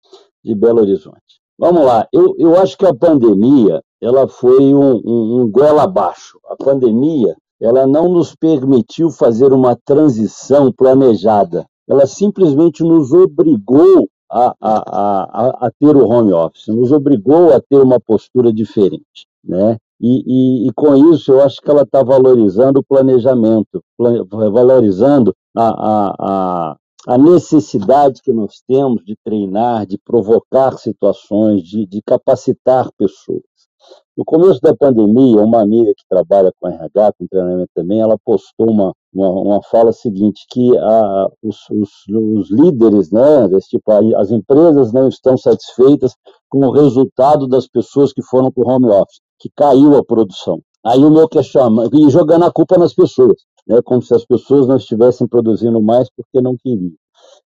de 0.43 0.55
Belo 0.55 0.81
Horizonte. 0.81 1.39
Vamos 1.59 1.85
lá, 1.85 2.07
eu, 2.11 2.33
eu 2.39 2.57
acho 2.57 2.75
que 2.75 2.87
a 2.87 2.93
pandemia, 2.93 3.83
ela 4.01 4.27
foi 4.27 4.73
um, 4.73 4.95
um, 5.05 5.41
um 5.41 5.51
goela 5.51 5.83
abaixo. 5.83 6.39
A 6.49 6.55
pandemia, 6.55 7.35
ela 7.61 7.85
não 7.85 8.09
nos 8.09 8.35
permitiu 8.35 9.11
fazer 9.11 9.53
uma 9.53 9.77
transição 9.85 10.71
planejada 10.71 11.67
ela 11.91 12.07
simplesmente 12.07 12.83
nos 12.83 13.11
obrigou 13.11 14.07
a, 14.31 14.55
a, 14.61 14.77
a, 14.81 15.67
a, 15.67 15.71
ter 15.71 15.95
o 15.95 16.07
home 16.07 16.31
office, 16.31 16.67
nos 16.67 16.91
obrigou 16.91 17.53
a 17.53 17.59
ter 17.59 17.81
uma 17.81 17.99
postura 17.99 18.53
diferente, 18.53 19.27
né? 19.43 19.77
E, 19.99 20.23
e, 20.25 20.67
e 20.67 20.73
com 20.73 20.95
isso 21.13 21.33
eu 21.33 21.41
acho 21.41 21.61
que 21.61 21.69
ela 21.69 21.83
está 21.83 22.01
valorizando 22.01 22.79
o 22.79 22.83
planejamento, 22.83 23.83
valorizando 23.99 25.35
a, 25.55 25.69
a, 25.69 26.75
a, 27.07 27.17
necessidade 27.17 28.21
que 28.23 28.33
nós 28.33 28.63
temos 28.67 29.03
de 29.05 29.15
treinar, 29.23 29.85
de 29.85 29.99
provocar 29.99 30.77
situações, 30.79 31.61
de, 31.61 31.85
de 31.85 32.01
capacitar 32.01 32.89
pessoas. 32.97 33.43
No 34.17 34.25
começo 34.25 34.59
da 34.61 34.75
pandemia, 34.75 35.41
uma 35.41 35.61
amiga 35.61 35.93
que 35.95 36.03
trabalha 36.07 36.51
com 36.59 36.67
RH, 36.67 37.13
com 37.17 37.27
treinamento 37.27 37.71
também, 37.73 38.01
ela 38.01 38.17
postou 38.23 38.69
uma, 38.69 38.93
uma, 39.13 39.29
uma 39.29 39.63
fala 39.63 39.91
seguinte, 39.91 40.45
que 40.49 40.77
a, 40.77 41.27
os, 41.41 41.57
os, 41.69 41.89
os, 42.09 42.51
líderes, 42.51 43.09
né, 43.09 43.47
desse 43.47 43.69
tipo, 43.69 43.91
as 44.17 44.29
empresas 44.29 44.91
não 44.91 45.07
estão 45.07 45.37
satisfeitas 45.37 46.13
com 46.49 46.59
o 46.59 46.71
resultado 46.71 47.47
das 47.47 47.67
pessoas 47.67 48.11
que 48.11 48.21
foram 48.21 48.51
para 48.51 48.63
o 48.63 48.69
home 48.69 48.89
office, 48.89 49.21
que 49.39 49.49
caiu 49.55 49.95
a 49.95 50.03
produção. 50.03 50.59
Aí 50.85 51.03
o 51.03 51.09
meu 51.09 51.29
questionamento, 51.29 51.95
e 51.95 52.09
jogando 52.09 52.43
a 52.43 52.51
culpa 52.51 52.77
nas 52.77 52.93
pessoas, 52.93 53.37
né, 53.67 53.79
como 53.83 54.01
se 54.01 54.13
as 54.13 54.25
pessoas 54.25 54.67
não 54.67 54.75
estivessem 54.75 55.27
produzindo 55.27 55.81
mais 55.81 56.09
porque 56.15 56.41
não 56.41 56.55
queriam. 56.57 56.93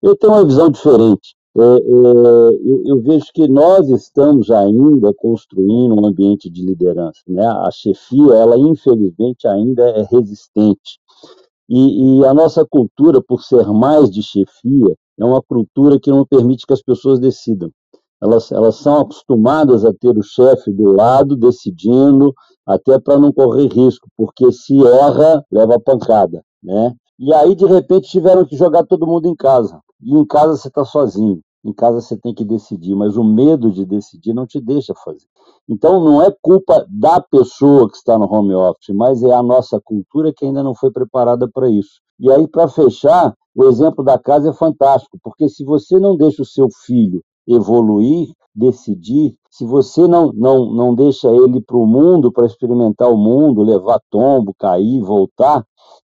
Eu 0.03 0.17
tenho 0.17 0.33
uma 0.33 0.45
visão 0.45 0.71
diferente 0.71 1.38
é, 1.63 1.79
é, 1.79 2.71
eu, 2.71 2.83
eu, 2.87 3.03
vejo 3.03 3.27
que 3.35 3.49
nós 3.49 3.89
estamos 3.89 4.51
ainda 4.51 5.13
construindo 5.15 5.95
um 5.95 6.07
ambiente 6.07 6.49
de 6.51 6.65
liderança. 6.65 7.21
Né? 7.27 7.45
A 7.45 7.71
chefia, 7.71 8.35
ela 8.35 8.59
infelizmente 8.59 9.47
ainda 9.47 9.83
é 9.91 10.03
resistente. 10.11 10.99
E, 11.69 12.21
e, 12.21 12.25
a 12.25 12.33
nossa 12.33 12.65
cultura, 12.65 13.23
por 13.23 13.43
ser 13.43 13.67
mais 13.69 14.11
de 14.11 14.23
chefia, 14.23 14.95
é 15.19 15.25
uma 15.25 15.43
cultura 15.43 15.99
que 16.01 16.11
não 16.11 16.25
permite 16.25 16.67
que 16.67 16.73
as 16.73 16.83
pessoas 16.83 17.19
decidam. 17.19 17.71
Elas, 18.21 18.51
elas 18.51 18.77
são 18.77 19.01
acostumadas 19.01 19.85
a 19.85 19.93
ter 19.93 20.17
o 20.17 20.23
chefe 20.23 20.73
do 20.73 20.93
lado 20.93 21.37
decidindo, 21.37 22.33
até 22.67 22.99
para 22.99 23.19
não 23.19 23.33
correr 23.33 23.69
risco, 23.69 24.09
porque 24.17 24.51
se 24.51 24.77
erra, 24.85 25.45
leva 25.53 25.79
pancada. 25.79 26.43
Né? 26.63 26.95
E 27.19 27.33
aí, 27.33 27.55
de 27.55 27.67
repente, 27.67 28.09
tiveram 28.09 28.45
que 28.45 28.57
jogar 28.57 28.85
todo 28.85 29.07
mundo 29.07 29.27
em 29.27 29.35
casa. 29.35 29.81
E 30.01 30.17
em 30.17 30.25
casa 30.25 30.57
você 30.57 30.69
está 30.69 30.85
sozinho. 30.85 31.41
Em 31.65 31.73
casa 31.73 32.01
você 32.01 32.17
tem 32.17 32.33
que 32.33 32.45
decidir, 32.45 32.95
mas 32.95 33.17
o 33.17 33.25
medo 33.25 33.71
de 33.71 33.85
decidir 33.85 34.33
não 34.33 34.47
te 34.47 34.61
deixa 34.61 34.95
fazer. 35.05 35.27
Então 35.69 36.03
não 36.03 36.23
é 36.23 36.35
culpa 36.41 36.87
da 36.89 37.21
pessoa 37.21 37.91
que 37.91 37.97
está 37.97 38.19
no 38.19 38.33
home 38.33 38.55
office, 38.55 38.95
mas 38.95 39.23
é 39.23 39.33
a 39.33 39.43
nossa 39.43 39.81
cultura 39.81 40.33
que 40.33 40.45
ainda 40.45 40.63
não 40.63 40.75
foi 40.75 40.91
preparada 40.91 41.49
para 41.49 41.69
isso. 41.69 42.01
E 42.19 42.31
aí, 42.31 42.49
para 42.49 42.69
fechar, 42.69 43.35
o 43.55 43.65
exemplo 43.65 44.05
da 44.05 44.19
casa 44.19 44.51
é 44.51 44.53
fantástico, 44.53 45.19
porque 45.23 45.49
se 45.49 45.65
você 45.65 45.99
não 45.99 46.17
deixa 46.17 46.43
o 46.43 46.47
seu 46.47 46.69
filho 46.85 47.23
evoluir, 47.47 48.29
decidir, 48.55 49.35
se 49.51 49.65
você 49.65 50.07
não, 50.07 50.33
não, 50.33 50.73
não 50.73 50.95
deixa 50.95 51.29
ele 51.29 51.61
para 51.61 51.77
o 51.77 51.87
mundo, 51.87 52.33
para 52.33 52.47
experimentar 52.47 53.11
o 53.11 53.17
mundo, 53.17 53.63
levar 53.63 54.01
tombo, 54.11 54.55
cair, 54.59 55.01
voltar, 55.01 55.65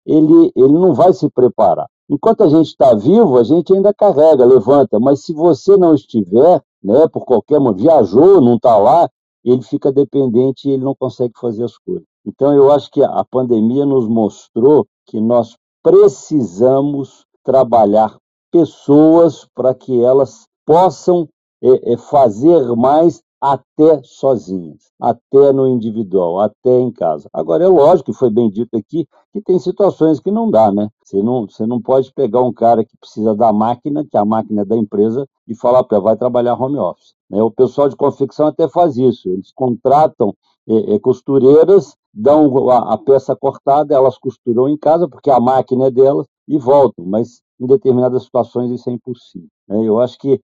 ele, 0.05 0.51
ele 0.55 0.73
não 0.73 0.93
vai 0.93 1.13
se 1.13 1.29
preparar. 1.29 1.87
Enquanto 2.09 2.41
a 2.43 2.49
gente 2.49 2.67
está 2.67 2.93
vivo, 2.95 3.37
a 3.37 3.43
gente 3.43 3.71
ainda 3.71 3.93
carrega, 3.93 4.43
levanta, 4.43 4.99
mas 4.99 5.23
se 5.23 5.33
você 5.33 5.77
não 5.77 5.93
estiver, 5.93 6.61
né, 6.83 7.07
por 7.07 7.23
qualquer 7.23 7.59
motivo, 7.59 7.83
viajou, 7.83 8.41
não 8.41 8.55
está 8.55 8.75
lá, 8.77 9.07
ele 9.43 9.61
fica 9.61 9.91
dependente 9.91 10.67
e 10.67 10.71
ele 10.71 10.83
não 10.83 10.95
consegue 10.95 11.33
fazer 11.39 11.63
as 11.63 11.77
coisas. 11.77 12.03
Então, 12.25 12.53
eu 12.53 12.71
acho 12.71 12.89
que 12.89 13.03
a 13.03 13.23
pandemia 13.23 13.85
nos 13.85 14.07
mostrou 14.07 14.85
que 15.05 15.19
nós 15.21 15.55
precisamos 15.83 17.25
trabalhar 17.43 18.17
pessoas 18.51 19.47
para 19.55 19.73
que 19.73 20.03
elas 20.03 20.45
possam 20.65 21.27
é, 21.61 21.93
é, 21.93 21.97
fazer 21.97 22.75
mais 22.75 23.21
até 23.41 24.01
sozinhas, 24.03 24.91
até 24.99 25.53
no 25.53 25.67
individual, 25.67 26.39
até 26.39 26.79
em 26.79 26.91
casa. 26.91 27.29
Agora, 27.33 27.63
é 27.63 27.67
lógico 27.67 28.11
que 28.11 28.17
foi 28.17 28.29
bem 28.29 28.49
dito 28.49 28.75
aqui 28.75 29.07
que 29.31 29.41
tem 29.41 29.57
situações 29.59 30.19
que 30.19 30.31
não 30.31 30.49
dá, 30.49 30.71
né? 30.71 30.89
Você 31.03 31.21
não, 31.23 31.47
você 31.47 31.65
não 31.65 31.81
pode 31.81 32.11
pegar 32.13 32.41
um 32.41 32.51
cara 32.51 32.83
que 32.83 32.97
precisa 32.97 33.35
da 33.35 33.53
máquina, 33.53 34.05
que 34.05 34.17
a 34.17 34.25
máquina 34.25 34.63
é 34.63 34.65
da 34.65 34.75
empresa, 34.75 35.27
e 35.47 35.55
falar 35.55 35.83
para 35.83 35.99
vai 35.99 36.17
trabalhar 36.17 36.61
home 36.61 36.77
office. 36.77 37.13
Né? 37.29 37.41
O 37.41 37.51
pessoal 37.51 37.87
de 37.87 37.95
confecção 37.95 38.47
até 38.47 38.67
faz 38.67 38.97
isso, 38.97 39.29
eles 39.29 39.51
contratam 39.53 40.35
é, 40.67 40.95
é, 40.95 40.99
costureiras, 40.99 41.95
dão 42.13 42.69
a, 42.69 42.93
a 42.93 42.97
peça 42.97 43.35
cortada, 43.35 43.95
elas 43.95 44.17
costuram 44.17 44.67
em 44.67 44.77
casa, 44.77 45.07
porque 45.07 45.29
a 45.29 45.39
máquina 45.39 45.87
é 45.87 45.91
delas, 45.91 46.27
e 46.47 46.57
voltam, 46.57 47.05
mas 47.05 47.41
em 47.59 47.67
determinadas 47.67 48.23
situações 48.23 48.71
isso 48.71 48.89
é 48.89 48.93
impossível. 48.93 49.47
Né? 49.67 49.87
Eu 49.87 49.99
acho 49.99 50.17
que 50.17 50.41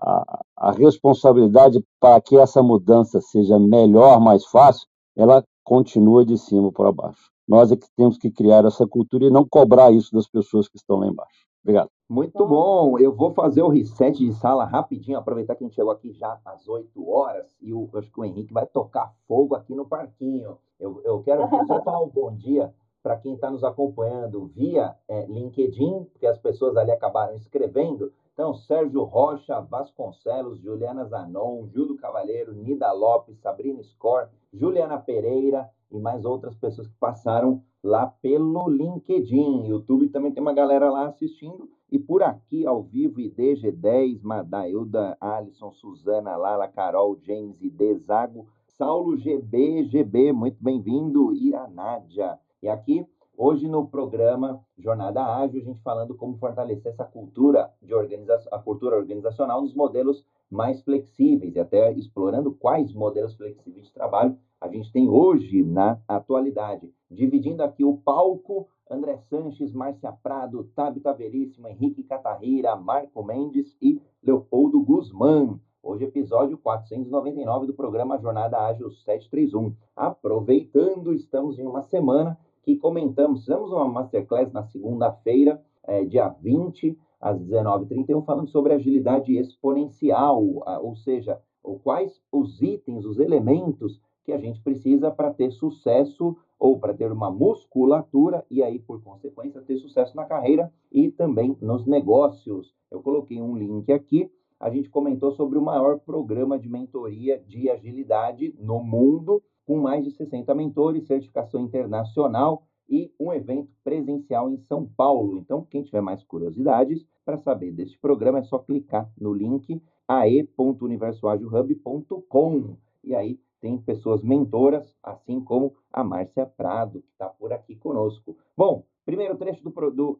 a, 0.00 0.44
a 0.56 0.72
responsabilidade 0.72 1.82
para 2.00 2.20
que 2.20 2.36
essa 2.36 2.62
mudança 2.62 3.20
seja 3.20 3.58
melhor, 3.58 4.20
mais 4.20 4.44
fácil, 4.46 4.86
ela 5.16 5.42
continua 5.64 6.24
de 6.24 6.38
cima 6.38 6.72
para 6.72 6.92
baixo. 6.92 7.30
Nós 7.46 7.72
é 7.72 7.76
que 7.76 7.86
temos 7.96 8.18
que 8.18 8.30
criar 8.30 8.64
essa 8.64 8.86
cultura 8.86 9.24
e 9.24 9.30
não 9.30 9.46
cobrar 9.48 9.90
isso 9.90 10.12
das 10.12 10.28
pessoas 10.28 10.68
que 10.68 10.76
estão 10.76 10.98
lá 10.98 11.06
embaixo. 11.06 11.46
Obrigado. 11.62 11.90
Muito 12.08 12.46
bom. 12.46 12.98
Eu 12.98 13.12
vou 13.14 13.32
fazer 13.34 13.62
o 13.62 13.68
reset 13.68 14.16
de 14.16 14.32
sala 14.34 14.64
rapidinho, 14.64 15.18
aproveitar 15.18 15.54
que 15.54 15.64
a 15.64 15.66
gente 15.66 15.74
chegou 15.74 15.90
aqui 15.90 16.12
já 16.12 16.38
às 16.44 16.66
8 16.66 17.10
horas 17.10 17.54
e 17.60 17.72
o, 17.72 17.88
acho 17.94 18.10
que 18.10 18.20
o 18.20 18.24
Henrique 18.24 18.52
vai 18.52 18.66
tocar 18.66 19.12
fogo 19.26 19.54
aqui 19.54 19.74
no 19.74 19.86
parquinho. 19.86 20.56
Eu, 20.80 21.00
eu 21.04 21.22
quero 21.22 21.48
só 21.66 21.82
falar 21.84 22.02
um 22.02 22.08
bom 22.08 22.34
dia 22.34 22.72
para 23.02 23.16
quem 23.16 23.34
está 23.34 23.50
nos 23.50 23.64
acompanhando 23.64 24.46
via 24.46 24.94
é, 25.08 25.26
LinkedIn, 25.26 26.04
porque 26.04 26.26
as 26.26 26.38
pessoas 26.38 26.76
ali 26.76 26.90
acabaram 26.90 27.34
escrevendo. 27.34 28.12
Então, 28.38 28.54
Sérgio 28.54 29.02
Rocha, 29.02 29.60
Vasconcelos, 29.62 30.60
Juliana 30.60 31.04
Zanon, 31.06 31.66
Gildo 31.72 31.96
Cavalheiro, 31.96 32.54
Nida 32.54 32.92
Lopes, 32.92 33.36
Sabrina 33.40 33.82
Score, 33.82 34.28
Juliana 34.54 34.96
Pereira 34.96 35.68
e 35.90 35.98
mais 35.98 36.24
outras 36.24 36.54
pessoas 36.54 36.86
que 36.86 36.94
passaram 37.00 37.60
lá 37.82 38.06
pelo 38.06 38.68
LinkedIn. 38.68 39.66
YouTube 39.66 40.10
também 40.10 40.30
tem 40.30 40.40
uma 40.40 40.52
galera 40.52 40.88
lá 40.88 41.08
assistindo. 41.08 41.68
E 41.90 41.98
por 41.98 42.22
aqui, 42.22 42.64
ao 42.64 42.80
vivo, 42.80 43.18
IDG10, 43.18 44.22
Madailda, 44.22 45.16
Alisson, 45.20 45.72
Suzana, 45.72 46.36
Lala, 46.36 46.68
Carol, 46.68 47.18
James, 47.20 47.60
ID, 47.60 47.98
Zago, 48.06 48.46
Saulo, 48.68 49.16
GB, 49.16 49.86
GB, 49.86 50.32
muito 50.32 50.62
bem-vindo, 50.62 51.34
e 51.34 51.56
a 51.56 51.66
Nádia. 51.66 52.38
E 52.62 52.68
aqui, 52.68 53.04
hoje 53.38 53.68
no 53.68 53.86
programa 53.86 54.60
Jornada 54.76 55.24
Ágil, 55.24 55.60
a 55.60 55.64
gente 55.64 55.80
falando 55.80 56.16
como 56.16 56.36
fortalecer 56.38 56.90
essa 56.90 57.04
cultura 57.04 57.72
de 57.80 57.94
organização, 57.94 58.52
a 58.52 58.58
cultura 58.58 58.96
organizacional 58.96 59.62
nos 59.62 59.72
modelos 59.72 60.24
mais 60.50 60.82
flexíveis 60.82 61.54
e 61.54 61.60
até 61.60 61.92
explorando 61.92 62.52
quais 62.52 62.92
modelos 62.92 63.36
flexíveis 63.36 63.86
de 63.86 63.92
trabalho 63.92 64.36
a 64.60 64.66
gente 64.66 64.90
tem 64.90 65.08
hoje 65.08 65.62
na 65.62 66.00
atualidade. 66.08 66.92
Dividindo 67.08 67.62
aqui 67.62 67.84
o 67.84 67.96
palco, 67.96 68.66
André 68.90 69.16
Sanches, 69.18 69.72
Márcia 69.72 70.10
Prado, 70.10 70.64
Tabita 70.74 71.12
Veríssima, 71.14 71.70
Henrique 71.70 72.02
Catarrira, 72.02 72.74
Marco 72.74 73.22
Mendes 73.22 73.76
e 73.80 74.02
Leopoldo 74.20 74.82
Guzmán. 74.82 75.60
Hoje, 75.80 76.04
episódio 76.04 76.58
499 76.58 77.68
do 77.68 77.74
programa 77.74 78.18
Jornada 78.18 78.58
Ágil 78.66 78.90
731. 78.90 79.72
Aproveitando, 79.94 81.14
estamos 81.14 81.56
em 81.58 81.66
uma 81.66 81.82
semana 81.82 82.36
que 82.68 82.76
comentamos, 82.76 83.46
fizemos 83.46 83.72
uma 83.72 83.88
masterclass 83.88 84.52
na 84.52 84.62
segunda-feira, 84.62 85.58
é, 85.84 86.04
dia 86.04 86.28
20, 86.28 86.98
às 87.18 87.40
19h31, 87.40 88.22
falando 88.26 88.50
sobre 88.50 88.74
agilidade 88.74 89.34
exponencial, 89.38 90.44
ou 90.82 90.94
seja, 90.94 91.40
quais 91.82 92.20
os 92.30 92.60
itens, 92.60 93.06
os 93.06 93.18
elementos 93.18 93.98
que 94.22 94.34
a 94.34 94.36
gente 94.36 94.60
precisa 94.60 95.10
para 95.10 95.32
ter 95.32 95.50
sucesso 95.50 96.36
ou 96.58 96.78
para 96.78 96.92
ter 96.92 97.10
uma 97.10 97.30
musculatura 97.30 98.44
e 98.50 98.62
aí, 98.62 98.78
por 98.78 99.02
consequência, 99.02 99.62
ter 99.62 99.78
sucesso 99.78 100.14
na 100.14 100.26
carreira 100.26 100.70
e 100.92 101.10
também 101.10 101.56
nos 101.62 101.86
negócios. 101.86 102.74
Eu 102.90 103.00
coloquei 103.00 103.40
um 103.40 103.56
link 103.56 103.90
aqui. 103.90 104.30
A 104.60 104.68
gente 104.68 104.90
comentou 104.90 105.32
sobre 105.32 105.56
o 105.56 105.62
maior 105.62 106.00
programa 106.00 106.58
de 106.58 106.68
mentoria 106.68 107.42
de 107.46 107.70
agilidade 107.70 108.54
no 108.58 108.84
mundo, 108.84 109.42
com 109.68 109.76
mais 109.76 110.02
de 110.02 110.10
60 110.12 110.54
mentores, 110.54 111.06
certificação 111.06 111.60
internacional 111.60 112.62
e 112.88 113.12
um 113.20 113.30
evento 113.34 113.70
presencial 113.84 114.48
em 114.48 114.56
São 114.56 114.86
Paulo. 114.86 115.36
Então, 115.36 115.62
quem 115.62 115.82
tiver 115.82 116.00
mais 116.00 116.24
curiosidades 116.24 117.04
para 117.22 117.36
saber 117.36 117.70
deste 117.72 117.98
programa, 117.98 118.38
é 118.38 118.42
só 118.44 118.58
clicar 118.58 119.12
no 119.20 119.34
link 119.34 119.82
ae.universoagilhub.com 120.08 122.76
e 123.04 123.14
aí 123.14 123.38
tem 123.60 123.76
pessoas 123.76 124.22
mentoras, 124.22 124.96
assim 125.02 125.38
como 125.38 125.74
a 125.92 126.02
Márcia 126.02 126.46
Prado, 126.46 127.02
que 127.02 127.10
está 127.12 127.28
por 127.28 127.52
aqui 127.52 127.76
conosco. 127.76 128.38
Bom, 128.56 128.86
primeiro 129.04 129.36
trecho 129.36 129.62
do, 129.62 129.70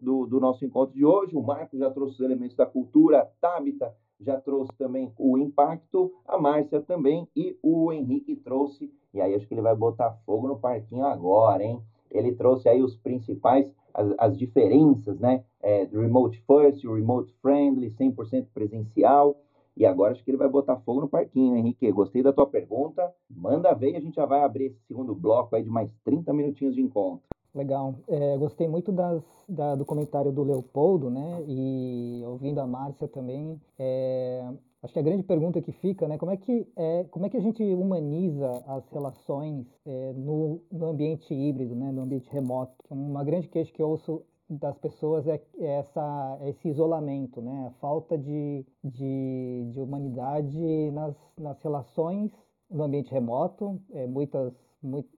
do, 0.03 0.27
do, 0.27 0.39
nosso 0.39 0.63
encontro 0.63 0.95
de 0.95 1.07
hoje, 1.07 1.35
o 1.35 1.43
Marco 1.43 1.79
já 1.79 1.91
trouxe 1.91 2.17
os 2.17 2.21
elementos 2.21 2.55
da 2.55 2.67
cultura, 2.67 3.21
a 3.21 3.25
Tabita 3.25 3.97
já 4.21 4.41
trouxe 4.41 4.73
também 4.77 5.13
o 5.19 5.39
impacto, 5.39 6.13
a 6.27 6.39
Márcia 6.39 6.81
também, 6.81 7.29
e 7.35 7.57
o 7.63 7.93
Henrique 7.93 8.37
trouxe, 8.37 8.93
e 9.15 9.21
aí 9.21 9.35
acho 9.35 9.47
que 9.47 9.55
ele 9.55 9.63
vai 9.63 9.75
botar 9.75 10.19
fogo 10.27 10.49
no 10.49 10.59
parquinho 10.59 11.07
agora, 11.07 11.63
hein? 11.63 11.81
Ele 12.11 12.33
trouxe 12.33 12.69
aí 12.69 12.83
os 12.83 12.97
principais, 12.97 13.71
as, 13.95 14.15
as 14.19 14.39
diferenças, 14.39 15.19
né? 15.21 15.45
É, 15.61 15.85
remote 15.85 16.43
first, 16.47 16.85
remote 16.85 17.33
friendly, 17.41 17.91
100% 17.91 18.47
presencial, 18.53 19.37
e 19.79 19.87
agora 19.87 20.13
acho 20.13 20.25
que 20.25 20.31
ele 20.33 20.37
vai 20.37 20.49
botar 20.49 20.77
fogo 20.79 21.03
no 21.03 21.09
parquinho, 21.09 21.57
Henrique. 21.57 21.93
Gostei 21.93 22.21
da 22.21 22.33
tua 22.33 22.49
pergunta. 22.49 23.15
Manda 23.31 23.73
ver 23.73 23.93
e 23.93 23.97
a 23.97 24.01
gente 24.01 24.17
já 24.17 24.27
vai 24.27 24.43
abrir 24.43 24.65
esse 24.65 24.81
segundo 24.89 25.15
bloco 25.15 25.55
aí 25.55 25.63
de 25.63 25.71
mais 25.71 25.89
30 26.05 26.33
minutinhos 26.33 26.75
de 26.75 26.83
encontro. 26.83 27.23
Legal. 27.55 27.95
É, 28.07 28.37
gostei 28.37 28.69
muito 28.69 28.93
das, 28.93 29.23
da, 29.49 29.75
do 29.75 29.85
comentário 29.85 30.31
do 30.31 30.43
Leopoldo, 30.43 31.11
né? 31.11 31.43
E 31.47 32.23
ouvindo 32.27 32.61
a 32.61 32.67
Márcia 32.67 33.09
também. 33.09 33.61
É, 33.79 34.47
acho 34.83 34.93
que 34.93 34.99
a 34.99 35.03
grande 35.03 35.23
pergunta 35.23 35.61
que 35.61 35.73
fica, 35.73 36.07
né? 36.07 36.19
Como 36.19 36.31
é 36.31 36.37
que, 36.37 36.67
é, 36.77 37.05
como 37.11 37.27
é 37.27 37.29
que 37.29 37.37
a 37.37 37.41
gente 37.41 37.63
humaniza 37.63 38.63
as 38.67 38.89
relações 38.91 39.67
é, 39.87 40.13
no, 40.13 40.61
no 40.71 40.87
ambiente 40.87 41.35
híbrido, 41.35 41.75
né? 41.75 41.91
No 41.91 42.03
ambiente 42.03 42.31
remoto? 42.31 42.75
Uma 42.91 43.25
grande 43.25 43.49
queixa 43.49 43.73
que 43.73 43.83
eu 43.83 43.89
ouço 43.91 44.23
das 44.49 44.79
pessoas 44.79 45.27
é, 45.27 45.41
é 45.59 45.79
essa, 45.79 46.39
esse 46.43 46.69
isolamento, 46.69 47.43
né? 47.43 47.67
a 47.69 47.71
falta 47.81 48.17
de, 48.17 48.65
de, 48.83 49.69
de 49.73 49.81
humanidade 49.81 50.91
nas, 50.91 51.15
nas 51.37 51.61
relações 51.61 52.33
no 52.71 52.83
ambiente 52.85 53.11
remoto, 53.11 53.81
é, 53.93 54.07
muitas, 54.07 54.53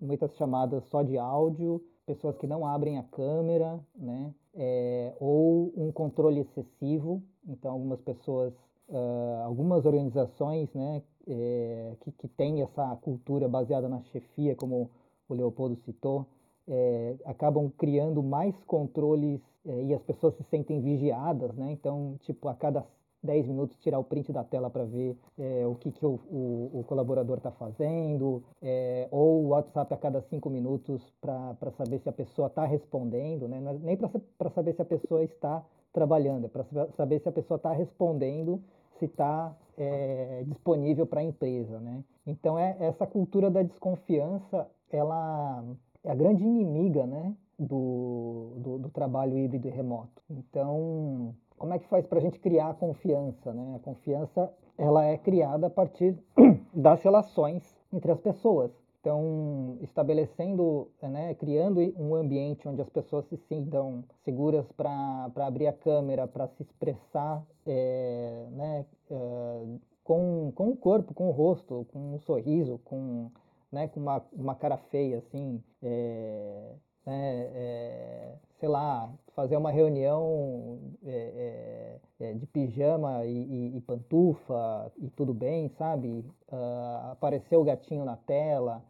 muitas 0.00 0.34
chamadas 0.36 0.84
só 0.84 1.02
de 1.02 1.18
áudio, 1.18 1.82
pessoas 2.10 2.36
que 2.38 2.46
não 2.46 2.66
abrem 2.66 2.98
a 2.98 3.04
câmera, 3.04 3.78
né? 3.94 4.34
É, 4.54 5.14
ou 5.20 5.72
um 5.76 5.92
controle 5.92 6.40
excessivo. 6.40 7.22
Então, 7.46 7.70
algumas 7.70 8.00
pessoas, 8.00 8.52
uh, 8.88 9.44
algumas 9.44 9.86
organizações 9.86 10.68
né, 10.74 11.02
é, 11.26 11.94
que, 12.00 12.12
que 12.12 12.28
têm 12.28 12.60
essa 12.62 12.96
cultura 12.96 13.48
baseada 13.48 13.88
na 13.88 14.02
chefia, 14.12 14.56
como 14.56 14.90
o 15.28 15.34
Leopoldo 15.34 15.76
citou, 15.84 16.26
é, 16.68 17.14
acabam 17.24 17.70
criando 17.78 18.22
mais 18.22 18.54
controles 18.64 19.40
é, 19.64 19.84
e 19.84 19.94
as 19.94 20.02
pessoas 20.02 20.34
se 20.34 20.42
sentem 20.50 20.80
vigiadas, 20.80 21.54
né? 21.54 21.70
Então, 21.70 22.16
tipo, 22.22 22.48
a 22.48 22.54
cada 22.54 22.84
10 23.22 23.46
minutos 23.46 23.78
tirar 23.80 23.98
o 23.98 24.04
print 24.04 24.32
da 24.32 24.42
tela 24.42 24.70
para 24.70 24.84
ver 24.84 25.16
é, 25.38 25.66
o 25.66 25.74
que, 25.74 25.92
que 25.92 26.04
o, 26.04 26.20
o, 26.30 26.80
o 26.80 26.84
colaborador 26.84 27.38
está 27.38 27.50
fazendo, 27.50 28.42
é, 28.62 29.08
ou 29.10 29.44
o 29.44 29.48
WhatsApp 29.48 29.92
a 29.92 29.96
cada 29.96 30.22
5 30.22 30.48
minutos 30.48 31.02
para 31.20 31.70
saber 31.76 31.98
se 32.00 32.08
a 32.08 32.12
pessoa 32.12 32.48
está 32.48 32.64
respondendo, 32.64 33.46
né? 33.46 33.58
É 33.58 33.78
nem 33.78 33.96
para 33.96 34.50
saber 34.50 34.74
se 34.74 34.82
a 34.82 34.86
pessoa 34.86 35.22
está 35.22 35.64
trabalhando, 35.92 36.46
é 36.46 36.48
para 36.48 36.64
saber 36.96 37.20
se 37.20 37.28
a 37.28 37.32
pessoa 37.32 37.56
está 37.56 37.72
respondendo, 37.72 38.62
se 38.98 39.04
está 39.04 39.54
é, 39.76 40.44
disponível 40.46 41.06
para 41.06 41.20
a 41.20 41.24
empresa, 41.24 41.78
né? 41.80 42.02
Então, 42.26 42.58
é, 42.58 42.76
essa 42.80 43.06
cultura 43.06 43.50
da 43.50 43.62
desconfiança, 43.62 44.68
ela 44.90 45.64
é 46.04 46.10
a 46.10 46.14
grande 46.14 46.44
inimiga 46.44 47.06
né, 47.06 47.34
do, 47.58 48.54
do, 48.56 48.78
do, 48.78 48.88
trabalho 48.90 49.38
híbrido 49.38 49.68
e 49.68 49.70
remoto. 49.70 50.22
Então, 50.30 51.34
como 51.60 51.74
é 51.74 51.78
que 51.78 51.86
faz 51.88 52.06
para 52.06 52.18
a 52.18 52.22
gente 52.22 52.38
criar 52.38 52.70
a 52.70 52.74
confiança? 52.74 53.52
Né? 53.52 53.76
A 53.76 53.78
confiança 53.80 54.50
ela 54.78 55.04
é 55.04 55.18
criada 55.18 55.66
a 55.66 55.70
partir 55.70 56.18
das 56.72 57.02
relações 57.02 57.62
entre 57.92 58.10
as 58.10 58.18
pessoas. 58.18 58.72
Então, 59.00 59.76
estabelecendo, 59.82 60.88
né, 61.02 61.34
criando 61.34 61.80
um 61.98 62.14
ambiente 62.14 62.66
onde 62.66 62.80
as 62.80 62.88
pessoas 62.88 63.26
se 63.26 63.36
sintam 63.36 64.04
seguras 64.24 64.70
para 64.72 65.30
abrir 65.36 65.66
a 65.66 65.72
câmera, 65.72 66.26
para 66.26 66.48
se 66.48 66.62
expressar 66.62 67.42
é, 67.66 68.46
né, 68.52 68.86
é, 69.10 69.64
com, 70.02 70.52
com 70.54 70.68
o 70.68 70.76
corpo, 70.76 71.12
com 71.14 71.28
o 71.28 71.30
rosto, 71.30 71.86
com 71.92 72.14
um 72.14 72.18
sorriso, 72.20 72.78
com 72.84 73.30
né, 73.70 73.86
com 73.88 74.00
uma, 74.00 74.22
uma 74.32 74.54
cara 74.54 74.76
feia, 74.76 75.18
assim, 75.18 75.62
é, 75.82 76.72
né, 77.06 77.50
é, 77.54 78.34
sei 78.58 78.68
lá, 78.68 79.10
fazer 79.34 79.56
uma 79.56 79.70
reunião 79.70 80.78
é, 81.04 81.98
é, 82.20 82.26
é 82.26 82.34
de 82.34 82.46
pijama 82.46 83.24
e, 83.24 83.30
e, 83.30 83.76
e, 83.76 83.80
pantufa 83.80 84.92
e 84.98 85.08
tudo 85.10 85.32
bem, 85.32 85.68
sabe? 85.70 86.24
Uh, 86.52 87.10
aparecer 87.12 87.56
o 87.56 87.64
gatinho 87.64 88.04
na 88.04 88.16
tela. 88.16 88.82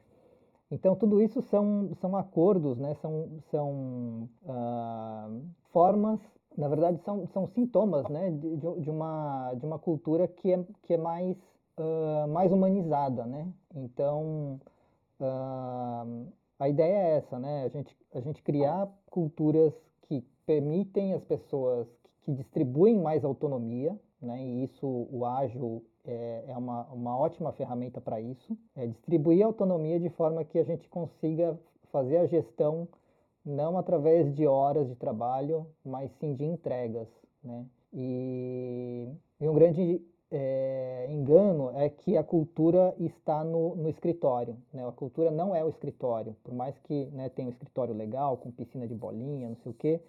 Então, 0.70 0.94
tudo 0.94 1.20
isso 1.20 1.40
são, 1.42 1.90
são 2.00 2.16
acordos, 2.16 2.78
né? 2.78 2.94
são, 2.94 3.28
são 3.50 4.28
uh, 4.44 5.42
formas, 5.72 6.20
na 6.56 6.68
verdade, 6.68 7.00
são, 7.04 7.26
são 7.28 7.46
sintomas 7.46 8.08
né? 8.08 8.30
de, 8.30 8.56
de, 8.56 8.90
uma, 8.90 9.52
de 9.54 9.66
uma 9.66 9.78
cultura 9.78 10.28
que 10.28 10.52
é, 10.52 10.64
que 10.82 10.94
é 10.94 10.98
mais 10.98 11.36
uh, 11.80 12.28
mais 12.28 12.52
humanizada, 12.52 13.24
né? 13.26 13.48
Então, 13.74 14.60
a 16.60 16.68
ideia 16.68 16.94
é 16.94 17.16
essa, 17.16 17.38
né? 17.38 17.64
A 17.64 17.68
gente, 17.68 17.96
a 18.14 18.20
gente 18.20 18.42
criar 18.42 18.86
culturas 19.10 19.72
que 20.02 20.22
permitem 20.44 21.14
as 21.14 21.24
pessoas, 21.24 21.88
que, 22.02 22.10
que 22.26 22.32
distribuem 22.32 22.98
mais 22.98 23.24
autonomia, 23.24 23.98
né? 24.20 24.44
E 24.44 24.64
isso, 24.64 24.86
o 25.10 25.24
ágil 25.24 25.82
é, 26.04 26.44
é 26.48 26.56
uma, 26.56 26.84
uma 26.92 27.16
ótima 27.16 27.50
ferramenta 27.52 27.98
para 27.98 28.20
isso. 28.20 28.56
É 28.76 28.86
distribuir 28.86 29.42
autonomia 29.42 29.98
de 29.98 30.10
forma 30.10 30.44
que 30.44 30.58
a 30.58 30.64
gente 30.64 30.86
consiga 30.88 31.58
fazer 31.90 32.18
a 32.18 32.26
gestão 32.26 32.86
não 33.44 33.78
através 33.78 34.32
de 34.34 34.46
horas 34.46 34.86
de 34.86 34.94
trabalho, 34.94 35.66
mas 35.82 36.10
sim 36.20 36.34
de 36.34 36.44
entregas. 36.44 37.08
Né? 37.42 37.64
E, 37.92 39.08
e 39.40 39.48
um 39.48 39.54
grande 39.54 40.02
é, 40.30 41.06
engano 41.10 41.70
é 41.76 41.88
que 41.88 42.16
a 42.16 42.22
cultura 42.22 42.94
está 42.98 43.42
no, 43.42 43.74
no 43.74 43.88
escritório. 43.88 44.56
Né? 44.72 44.86
A 44.86 44.92
cultura 44.92 45.30
não 45.30 45.54
é 45.54 45.64
o 45.64 45.68
escritório. 45.68 46.36
Por 46.44 46.54
mais 46.54 46.78
que 46.78 47.06
né, 47.06 47.28
tenha 47.28 47.48
um 47.48 47.50
escritório 47.50 47.94
legal, 47.94 48.36
com 48.36 48.50
piscina 48.50 48.86
de 48.86 48.94
bolinha, 48.94 49.48
não 49.48 49.56
sei 49.56 49.72
o 49.72 49.74
quê, 49.74 50.00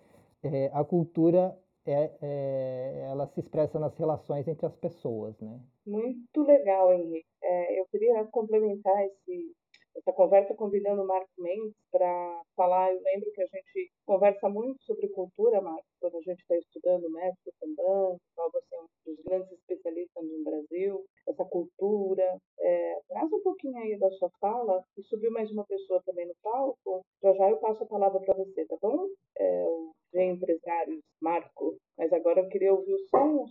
é, 0.43 0.69
a 0.73 0.84
cultura 0.84 1.57
é, 1.86 2.12
é, 2.21 3.07
ela 3.10 3.27
se 3.27 3.39
expressa 3.39 3.79
nas 3.79 3.95
relações 3.97 4.47
entre 4.47 4.65
as 4.65 4.75
pessoas. 4.75 5.39
Né? 5.39 5.60
Muito 5.86 6.43
legal, 6.43 6.93
Henrique. 6.93 7.25
É, 7.43 7.79
eu 7.79 7.86
queria 7.91 8.23
complementar 8.25 9.03
esse, 9.05 9.55
essa 9.95 10.13
conversa 10.13 10.56
convidando 10.56 11.01
o 11.01 11.08
Marco 11.08 11.30
Mendes 11.38 11.75
para 11.91 12.41
falar. 12.56 12.93
Eu 12.93 13.01
lembro 13.01 13.32
que 13.32 13.41
a 13.41 13.45
gente 13.45 13.91
conversa 14.06 14.49
muito 14.49 14.82
sobre 14.84 15.08
cultura, 15.10 15.62
Marco, 15.62 15.86
quando 15.99 16.17
a 16.17 16.21
gente 16.21 16.39
está 16.41 16.56
estudando 16.58 17.06
o 17.06 17.12
método 17.12 17.54
Kanban, 17.60 18.17
qual 18.36 18.51
você 18.51 18.75
é 18.75 18.82
um 18.82 18.88
dos 19.06 19.23
grandes 19.23 19.51
especialistas 19.51 20.23
no 20.23 20.43
Brasil, 20.43 21.06
essa 21.27 21.45
cultura. 21.45 22.38
É, 22.60 22.99
traz 23.08 23.32
um 23.32 23.41
pouquinho 23.41 23.77
aí 23.77 23.97
da 23.97 24.10
sua 24.12 24.30
fala 24.39 24.84
e 24.97 25.04
subiu 25.04 25.32
mais 25.32 25.51
uma 25.51 25.65
pessoa 25.65 26.01
também 26.06 26.27
no 26.27 26.36
palco. 26.41 27.01
Já 27.21 27.34
já 27.34 27.49
eu 27.49 27.58
passo 27.58 27.84
a 27.84 27.88
palavra 27.88 28.19
para 28.19 28.36
você, 28.36 28.65
tá 28.65 28.77
bom? 28.82 29.08
É, 29.38 29.65
o 29.65 29.93
empresários, 30.13 31.01
Marco. 31.21 31.77
Mas 31.97 32.12
agora 32.13 32.41
eu 32.41 32.49
queria 32.49 32.73
ouvir 32.73 32.93
o 32.93 33.08
som, 33.10 33.45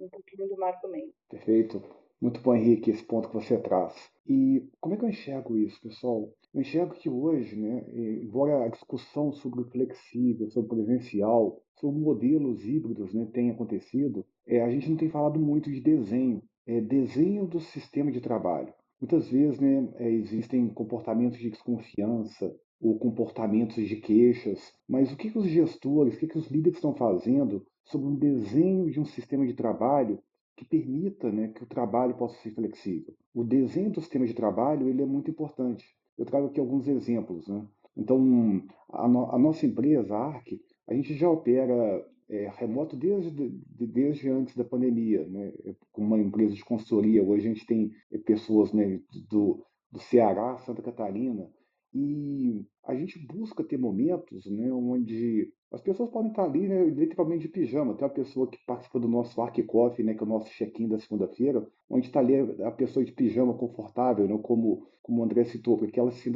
um 0.00 0.08
pouquinho 0.08 0.48
do 0.48 0.56
Marco 0.56 0.88
Mendes. 0.88 1.14
Perfeito. 1.28 1.82
Muito 2.20 2.38
bom, 2.42 2.54
Henrique, 2.54 2.90
esse 2.90 3.02
ponto 3.02 3.28
que 3.28 3.34
você 3.34 3.56
traz. 3.56 3.94
E 4.28 4.68
como 4.78 4.94
é 4.94 4.98
que 4.98 5.04
eu 5.04 5.08
enxergo 5.08 5.56
isso, 5.56 5.80
pessoal? 5.80 6.30
Eu 6.52 6.60
enxergo 6.60 6.94
que 6.94 7.08
hoje, 7.08 7.56
né, 7.56 7.82
embora 8.22 8.64
a 8.64 8.68
discussão 8.68 9.32
sobre 9.32 9.62
o 9.62 9.70
flexível, 9.70 10.50
sobre 10.50 10.66
o 10.66 10.76
presencial, 10.76 11.62
sobre 11.80 11.98
modelos 11.98 12.66
híbridos 12.66 13.14
né, 13.14 13.26
tenha 13.32 13.52
acontecido, 13.52 14.26
é, 14.46 14.60
a 14.60 14.70
gente 14.70 14.90
não 14.90 14.98
tem 14.98 15.08
falado 15.08 15.40
muito 15.40 15.70
de 15.70 15.80
desenho, 15.80 16.42
é, 16.66 16.78
desenho 16.80 17.46
do 17.46 17.58
sistema 17.58 18.12
de 18.12 18.20
trabalho. 18.20 18.74
Muitas 19.00 19.30
vezes 19.30 19.58
né, 19.58 19.88
é, 19.94 20.10
existem 20.10 20.68
comportamentos 20.68 21.38
de 21.38 21.48
desconfiança 21.48 22.54
ou 22.78 22.98
comportamentos 22.98 23.76
de 23.88 23.96
queixas, 23.96 24.74
mas 24.86 25.10
o 25.10 25.16
que, 25.16 25.30
que 25.30 25.38
os 25.38 25.46
gestores, 25.46 26.14
o 26.14 26.18
que, 26.18 26.26
que 26.26 26.38
os 26.38 26.50
líderes 26.50 26.76
estão 26.76 26.94
fazendo 26.94 27.64
sobre 27.82 28.08
um 28.08 28.14
desenho 28.14 28.90
de 28.90 29.00
um 29.00 29.06
sistema 29.06 29.46
de 29.46 29.54
trabalho 29.54 30.18
que 30.60 30.64
permita 30.66 31.32
né, 31.32 31.48
que 31.48 31.62
o 31.62 31.66
trabalho 31.66 32.14
possa 32.14 32.36
ser 32.42 32.50
flexível. 32.50 33.14
O 33.34 33.42
desenho 33.42 33.90
do 33.90 34.00
sistema 34.00 34.26
de 34.26 34.34
trabalho 34.34 34.90
ele 34.90 35.00
é 35.00 35.06
muito 35.06 35.30
importante. 35.30 35.86
Eu 36.18 36.26
trago 36.26 36.48
aqui 36.48 36.60
alguns 36.60 36.86
exemplos. 36.86 37.48
Né? 37.48 37.66
Então, 37.96 38.62
a, 38.90 39.08
no, 39.08 39.34
a, 39.34 39.38
nossa 39.38 39.64
empresa, 39.64 40.14
a 40.14 40.26
ARC, 40.26 40.60
a 40.86 40.92
gente 40.92 41.14
já 41.14 41.30
opera 41.30 42.06
é, 42.28 42.52
remoto 42.58 42.94
desde, 42.94 43.30
de, 43.30 43.86
desde 43.86 44.28
antes 44.28 44.54
da 44.54 44.62
pandemia. 44.62 45.26
Né? 45.26 45.50
Como 45.90 46.08
uma 46.08 46.18
empresa 46.18 46.54
de 46.54 46.64
consultoria, 46.64 47.24
hoje 47.24 47.48
a 47.48 47.54
gente 47.54 47.64
tem 47.64 47.90
é, 48.12 48.18
pessoas 48.18 48.70
né, 48.74 49.00
do, 49.30 49.64
do 49.90 49.98
Ceará, 49.98 50.58
Santa 50.58 50.82
Catarina, 50.82 51.50
e 51.92 52.64
a 52.84 52.94
gente 52.94 53.18
busca 53.18 53.64
ter 53.64 53.76
momentos 53.76 54.46
né, 54.46 54.72
onde 54.72 55.52
as 55.72 55.80
pessoas 55.80 56.10
podem 56.10 56.30
estar 56.30 56.44
ali, 56.44 56.68
né, 56.68 56.84
literalmente 56.84 57.42
de 57.42 57.48
pijama. 57.48 57.94
Tem 57.94 58.06
uma 58.06 58.14
pessoa 58.14 58.48
que 58.48 58.58
participa 58.64 58.98
do 58.98 59.08
nosso 59.08 59.40
Arc 59.40 59.60
Coffee, 59.64 60.04
né, 60.04 60.14
que 60.14 60.20
é 60.20 60.26
o 60.26 60.28
nosso 60.28 60.50
check-in 60.50 60.88
da 60.88 60.98
segunda-feira, 60.98 61.66
onde 61.88 62.06
está 62.06 62.20
ali 62.20 62.36
a 62.62 62.70
pessoa 62.70 63.04
de 63.04 63.12
pijama 63.12 63.54
confortável, 63.54 64.26
né, 64.28 64.38
como, 64.42 64.86
como 65.02 65.20
o 65.20 65.24
André 65.24 65.44
citou, 65.44 65.76
porque 65.76 65.98
ela 65.98 66.10
se 66.10 66.30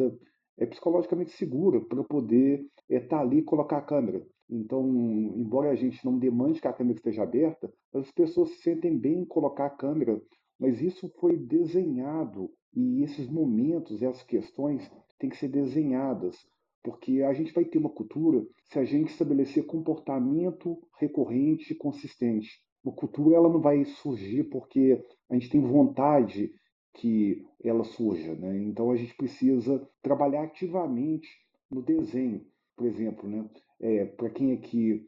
é 0.57 0.67
psicologicamente 0.67 1.33
segura 1.33 1.81
para 1.81 2.05
poder 2.05 2.67
estar 2.89 2.97
é, 2.97 3.01
tá 3.01 3.21
ali 3.21 3.39
e 3.39 3.43
colocar 3.43 3.79
a 3.79 3.83
câmera. 3.83 4.25
Então, 4.49 4.87
embora 5.37 5.71
a 5.71 5.75
gente 5.75 6.05
não 6.05 6.19
demande 6.19 6.61
que 6.61 6.69
a 6.69 6.73
câmera 6.73 6.97
esteja 6.97 7.23
aberta, 7.23 7.73
as 7.93 8.11
pessoas 8.13 8.51
se 8.51 8.63
sentem 8.63 8.97
bem 8.97 9.21
em 9.21 9.25
colocar 9.25 9.67
a 9.67 9.71
câmera, 9.71 10.21
mas 10.59 10.81
isso 10.81 11.11
foi 11.19 11.37
desenhado 11.37 12.51
e 12.75 13.03
esses 13.03 13.29
momentos, 13.29 14.03
essas 14.03 14.23
questões 14.23 14.91
têm 15.19 15.31
que 15.31 15.37
ser 15.37 15.49
desenhadas 15.49 16.37
porque 16.85 17.23
a 17.23 17.33
gente 17.33 17.53
vai 17.55 17.65
ter 17.65 17.79
uma 17.79 17.89
cultura 17.89 18.47
se 18.67 18.79
a 18.79 18.85
gente 18.85 19.11
estabelecer 19.11 19.65
comportamento 19.65 20.79
recorrente 21.01 21.73
e 21.73 21.77
consistente. 21.77 22.63
A 22.87 22.91
cultura 22.91 23.37
ela 23.37 23.49
não 23.49 23.59
vai 23.59 23.83
surgir 23.87 24.45
porque 24.45 25.03
a 25.31 25.35
gente 25.35 25.49
tem 25.49 25.63
vontade 25.63 26.53
que 26.93 27.43
ela 27.65 27.83
surja, 27.85 28.35
né? 28.35 28.63
Então 28.63 28.91
a 28.91 28.97
gente 28.97 29.17
precisa 29.17 29.89
trabalhar 30.03 30.43
ativamente 30.43 31.27
no 31.71 31.83
desenho, 31.83 32.45
por 32.77 32.87
exemplo, 32.87 33.29
né? 33.29 33.49
É, 33.81 34.05
Para 34.05 34.29
quem 34.29 34.53
aqui 34.53 35.07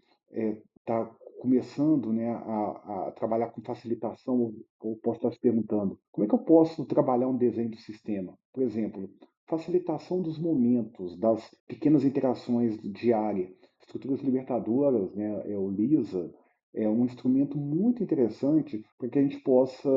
está 0.81 1.01
é, 1.01 1.26
começando 1.47 2.13
né, 2.13 2.29
a, 2.29 3.07
a, 3.07 3.13
trabalhar 3.13 3.51
com 3.53 3.63
facilitação, 3.63 4.53
ou 4.81 4.97
posso 4.97 5.19
estar 5.19 5.31
se 5.31 5.39
perguntando, 5.39 5.97
como 6.11 6.25
é 6.25 6.29
que 6.29 6.35
eu 6.35 6.41
posso 6.41 6.85
trabalhar 6.87 7.29
um 7.29 7.37
desenho 7.37 7.71
do 7.71 7.77
sistema? 7.77 8.37
Por 8.53 8.65
exemplo, 8.65 9.09
facilitação 9.47 10.21
dos 10.21 10.41
momentos, 10.41 11.17
das 11.17 11.49
pequenas 11.69 12.05
interações 12.05 12.77
diárias. 12.83 13.49
Estruturas 13.81 14.21
libertadoras, 14.21 15.15
né, 15.15 15.45
é 15.47 15.57
o 15.57 15.71
LISA, 15.71 16.35
é 16.75 16.89
um 16.89 17.05
instrumento 17.05 17.57
muito 17.57 18.03
interessante 18.03 18.85
para 18.99 19.09
que 19.09 19.19
a 19.21 19.23
gente 19.23 19.39
possa 19.39 19.89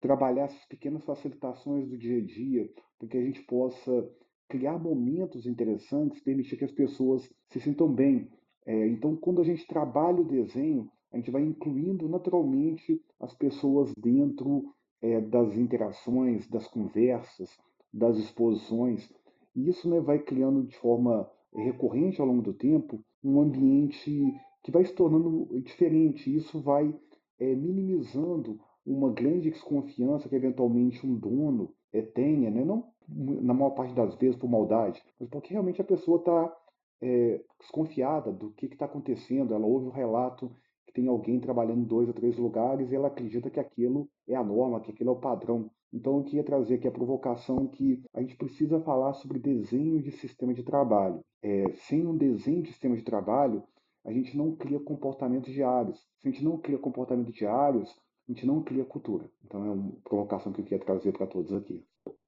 trabalhar 0.00 0.46
essas 0.46 0.64
pequenas 0.66 1.04
facilitações 1.04 1.88
do 1.88 1.96
dia 1.96 2.18
a 2.18 2.24
dia, 2.24 2.68
para 2.98 3.08
que 3.08 3.16
a 3.16 3.22
gente 3.22 3.40
possa 3.44 4.10
criar 4.48 4.80
momentos 4.80 5.46
interessantes, 5.46 6.20
permitir 6.20 6.56
que 6.56 6.64
as 6.64 6.72
pessoas 6.72 7.32
se 7.46 7.60
sintam 7.60 7.88
bem. 7.92 8.28
É, 8.68 8.86
então, 8.86 9.16
quando 9.16 9.40
a 9.40 9.44
gente 9.44 9.66
trabalha 9.66 10.20
o 10.20 10.26
desenho, 10.26 10.90
a 11.10 11.16
gente 11.16 11.30
vai 11.30 11.42
incluindo 11.42 12.06
naturalmente 12.06 13.00
as 13.18 13.32
pessoas 13.32 13.90
dentro 13.96 14.74
é, 15.00 15.22
das 15.22 15.56
interações, 15.56 16.46
das 16.46 16.68
conversas, 16.68 17.58
das 17.90 18.18
exposições. 18.18 19.10
E 19.56 19.70
isso 19.70 19.88
né, 19.88 20.02
vai 20.02 20.18
criando 20.18 20.64
de 20.64 20.76
forma 20.76 21.26
recorrente 21.54 22.20
ao 22.20 22.26
longo 22.26 22.42
do 22.42 22.52
tempo 22.52 23.02
um 23.24 23.40
ambiente 23.40 24.38
que 24.62 24.70
vai 24.70 24.84
se 24.84 24.92
tornando 24.92 25.48
diferente. 25.62 26.36
Isso 26.36 26.60
vai 26.60 26.94
é, 27.40 27.54
minimizando 27.54 28.60
uma 28.84 29.10
grande 29.10 29.50
desconfiança 29.50 30.28
que 30.28 30.36
eventualmente 30.36 31.06
um 31.06 31.14
dono 31.14 31.72
é, 31.90 32.02
tenha, 32.02 32.50
né? 32.50 32.66
não 32.66 32.84
na 33.08 33.54
maior 33.54 33.70
parte 33.70 33.94
das 33.94 34.14
vezes 34.16 34.36
por 34.36 34.50
maldade, 34.50 35.02
mas 35.18 35.30
porque 35.30 35.54
realmente 35.54 35.80
a 35.80 35.84
pessoa 35.84 36.18
está 36.18 36.54
é, 37.00 37.40
desconfiada 37.58 38.32
do 38.32 38.50
que 38.52 38.66
está 38.66 38.84
acontecendo. 38.84 39.54
Ela 39.54 39.66
ouve 39.66 39.86
o 39.86 39.90
relato 39.90 40.50
que 40.86 40.92
tem 40.92 41.08
alguém 41.08 41.40
trabalhando 41.40 41.80
em 41.80 41.84
dois 41.84 42.08
ou 42.08 42.14
três 42.14 42.36
lugares 42.36 42.90
e 42.90 42.94
ela 42.94 43.08
acredita 43.08 43.50
que 43.50 43.60
aquilo 43.60 44.08
é 44.26 44.34
a 44.34 44.44
norma, 44.44 44.80
que 44.80 44.90
aquilo 44.90 45.10
é 45.10 45.12
o 45.12 45.20
padrão. 45.20 45.70
Então, 45.92 46.18
eu 46.18 46.24
queria 46.24 46.44
trazer 46.44 46.74
aqui 46.74 46.86
a 46.86 46.92
provocação 46.92 47.66
que 47.66 48.02
a 48.12 48.20
gente 48.20 48.36
precisa 48.36 48.80
falar 48.80 49.14
sobre 49.14 49.38
desenho 49.38 50.02
de 50.02 50.10
sistema 50.12 50.52
de 50.52 50.62
trabalho. 50.62 51.24
É, 51.42 51.72
sem 51.72 52.06
um 52.06 52.16
desenho 52.16 52.62
de 52.62 52.68
sistema 52.68 52.94
de 52.94 53.02
trabalho, 53.02 53.62
a 54.04 54.12
gente 54.12 54.36
não 54.36 54.54
cria 54.54 54.78
comportamentos 54.80 55.52
diários. 55.52 56.06
Se 56.18 56.28
a 56.28 56.30
gente 56.30 56.44
não 56.44 56.58
cria 56.58 56.78
comportamentos 56.78 57.32
diários, 57.32 57.90
a 58.28 58.32
gente 58.32 58.46
não 58.46 58.62
cria 58.62 58.84
cultura. 58.84 59.30
Então, 59.44 59.64
é 59.64 59.70
uma 59.70 59.92
provocação 60.04 60.52
que 60.52 60.60
eu 60.60 60.64
queria 60.64 60.84
trazer 60.84 61.12
para 61.12 61.26
todos 61.26 61.52
aqui. 61.54 61.82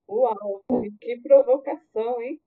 Uau, 0.09 0.65
que 1.01 1.21
provocação, 1.21 2.21
hein? 2.23 2.41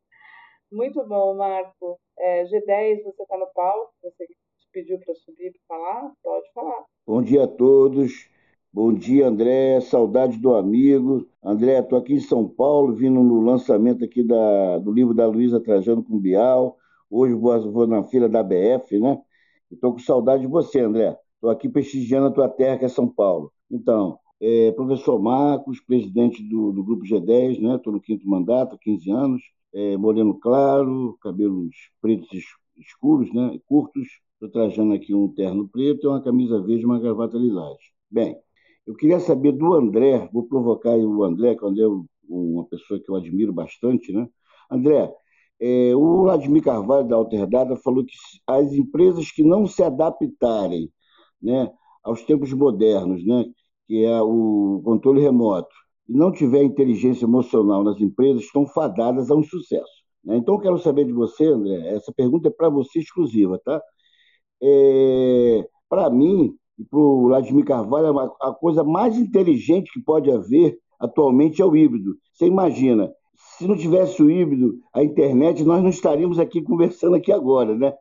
Muito 0.74 1.06
bom, 1.06 1.36
Marco. 1.36 2.00
É, 2.18 2.46
G10, 2.46 3.04
você 3.04 3.22
está 3.22 3.38
no 3.38 3.46
palco, 3.54 3.94
você 4.02 4.26
pediu 4.72 4.98
para 4.98 5.14
subir 5.14 5.54
para 5.68 5.78
falar? 5.78 6.12
Pode 6.24 6.52
falar. 6.52 6.84
Bom 7.06 7.22
dia 7.22 7.44
a 7.44 7.48
todos. 7.48 8.28
Bom 8.74 8.92
dia, 8.92 9.28
André. 9.28 9.80
Saudade 9.82 10.40
do 10.40 10.56
amigo. 10.56 11.28
André, 11.44 11.78
estou 11.78 12.00
aqui 12.00 12.14
em 12.16 12.20
São 12.20 12.50
Paulo, 12.50 12.96
vindo 12.96 13.22
no 13.22 13.42
lançamento 13.42 14.04
aqui 14.04 14.24
da, 14.24 14.80
do 14.80 14.92
livro 14.92 15.14
da 15.14 15.28
Luísa 15.28 15.60
Trajano 15.60 16.04
com 16.04 16.20
Bial. 16.20 16.76
Hoje 17.08 17.36
vou, 17.36 17.72
vou 17.72 17.86
na 17.86 18.04
fila 18.06 18.28
da 18.28 18.42
BF, 18.42 19.00
né? 19.00 19.22
Estou 19.70 19.92
com 19.92 20.00
saudade 20.00 20.42
de 20.42 20.48
você, 20.48 20.80
André. 20.80 21.16
Estou 21.36 21.52
aqui 21.52 21.70
prestigiando 21.70 22.28
a 22.28 22.32
tua 22.32 22.50
terra, 22.50 22.80
que 22.80 22.86
é 22.86 22.90
São 22.90 23.08
Paulo. 23.08 23.54
Então, 23.70 24.18
é, 24.42 24.72
professor 24.72 25.22
Marcos, 25.22 25.80
presidente 25.82 26.42
do, 26.42 26.72
do 26.72 26.84
Grupo 26.84 27.06
G10, 27.06 27.62
né? 27.62 27.76
Estou 27.76 27.94
no 27.94 28.02
quinto 28.02 28.28
mandato, 28.28 28.76
15 28.80 29.12
anos. 29.12 29.44
É, 29.74 29.98
moreno 29.98 30.40
claro, 30.40 31.18
cabelos 31.22 31.76
pretos 32.02 32.30
escuros, 32.78 33.34
né? 33.34 33.60
Curtos. 33.66 34.08
Estou 34.34 34.50
trajando 34.50 34.94
aqui 34.94 35.14
um 35.14 35.28
terno 35.30 35.68
preto 35.70 36.06
e 36.06 36.08
uma 36.08 36.22
camisa 36.22 36.62
verde 36.62 36.84
e 36.84 36.86
uma 36.86 37.00
gravata 37.00 37.38
lilás. 37.38 37.78
Bem, 38.12 38.38
eu 38.86 38.96
queria 38.96 39.20
saber 39.20 39.54
do 39.54 39.74
André, 39.74 40.30
vou 40.34 40.44
provocar 40.48 40.96
o 40.98 41.24
André, 41.24 41.56
que 41.56 41.64
o 41.64 41.68
André 41.68 41.84
é 41.84 41.88
uma 42.30 42.66
pessoa 42.66 43.00
que 43.00 43.10
eu 43.10 43.16
admiro 43.16 43.54
bastante, 43.54 44.12
né? 44.12 44.28
André, 44.70 45.14
é, 45.60 45.96
o 45.96 46.24
Vladimir 46.24 46.64
Carvalho 46.64 47.08
da 47.08 47.16
Alterdata 47.16 47.76
falou 47.78 48.06
que 48.06 48.14
as 48.48 48.74
empresas 48.74 49.32
que 49.32 49.44
não 49.44 49.66
se 49.66 49.82
adaptarem 49.84 50.92
né, 51.42 51.72
aos 52.04 52.24
tempos 52.24 52.52
modernos, 52.54 53.26
né, 53.26 53.46
que 53.88 54.04
é 54.04 54.22
o 54.22 54.82
controle 54.84 55.22
remoto, 55.22 55.74
e 56.08 56.14
não 56.14 56.32
tiver 56.32 56.64
inteligência 56.64 57.26
emocional 57.26 57.84
nas 57.84 58.00
empresas, 58.00 58.44
estão 58.44 58.68
fadadas 58.68 59.32
a 59.32 59.36
um 59.36 59.44
sucesso. 59.44 60.04
Né? 60.24 60.38
Então, 60.38 60.56
eu 60.56 60.62
quero 60.62 60.78
saber 60.80 61.06
de 61.06 61.14
você, 61.14 61.46
André, 61.46 61.96
essa 61.96 62.12
pergunta 62.14 62.50
é 62.50 62.52
para 62.52 62.70
você 62.70 63.00
exclusiva, 63.00 63.60
tá? 63.64 63.82
É, 64.62 65.68
para 65.90 66.10
mim 66.10 66.56
e 66.80 66.84
para 66.86 67.00
o 67.00 67.28
Vladimir 67.28 67.66
Carvalho, 67.66 68.18
a 68.20 68.54
coisa 68.54 68.84
mais 68.84 69.18
inteligente 69.18 69.92
que 69.94 70.02
pode 70.02 70.32
haver 70.32 70.78
atualmente 71.00 71.62
é 71.62 71.66
o 71.66 71.76
híbrido. 71.76 72.16
Você 72.34 72.46
imagina, 72.46 73.12
se 73.36 73.68
não 73.68 73.76
tivesse 73.76 74.24
o 74.24 74.32
híbrido, 74.32 74.80
a 74.94 75.04
internet, 75.04 75.64
nós 75.64 75.82
não 75.82 75.90
estaríamos 75.90 76.40
aqui 76.40 76.62
conversando 76.62 77.16
aqui 77.16 77.32
agora, 77.32 77.76
né? 77.76 77.94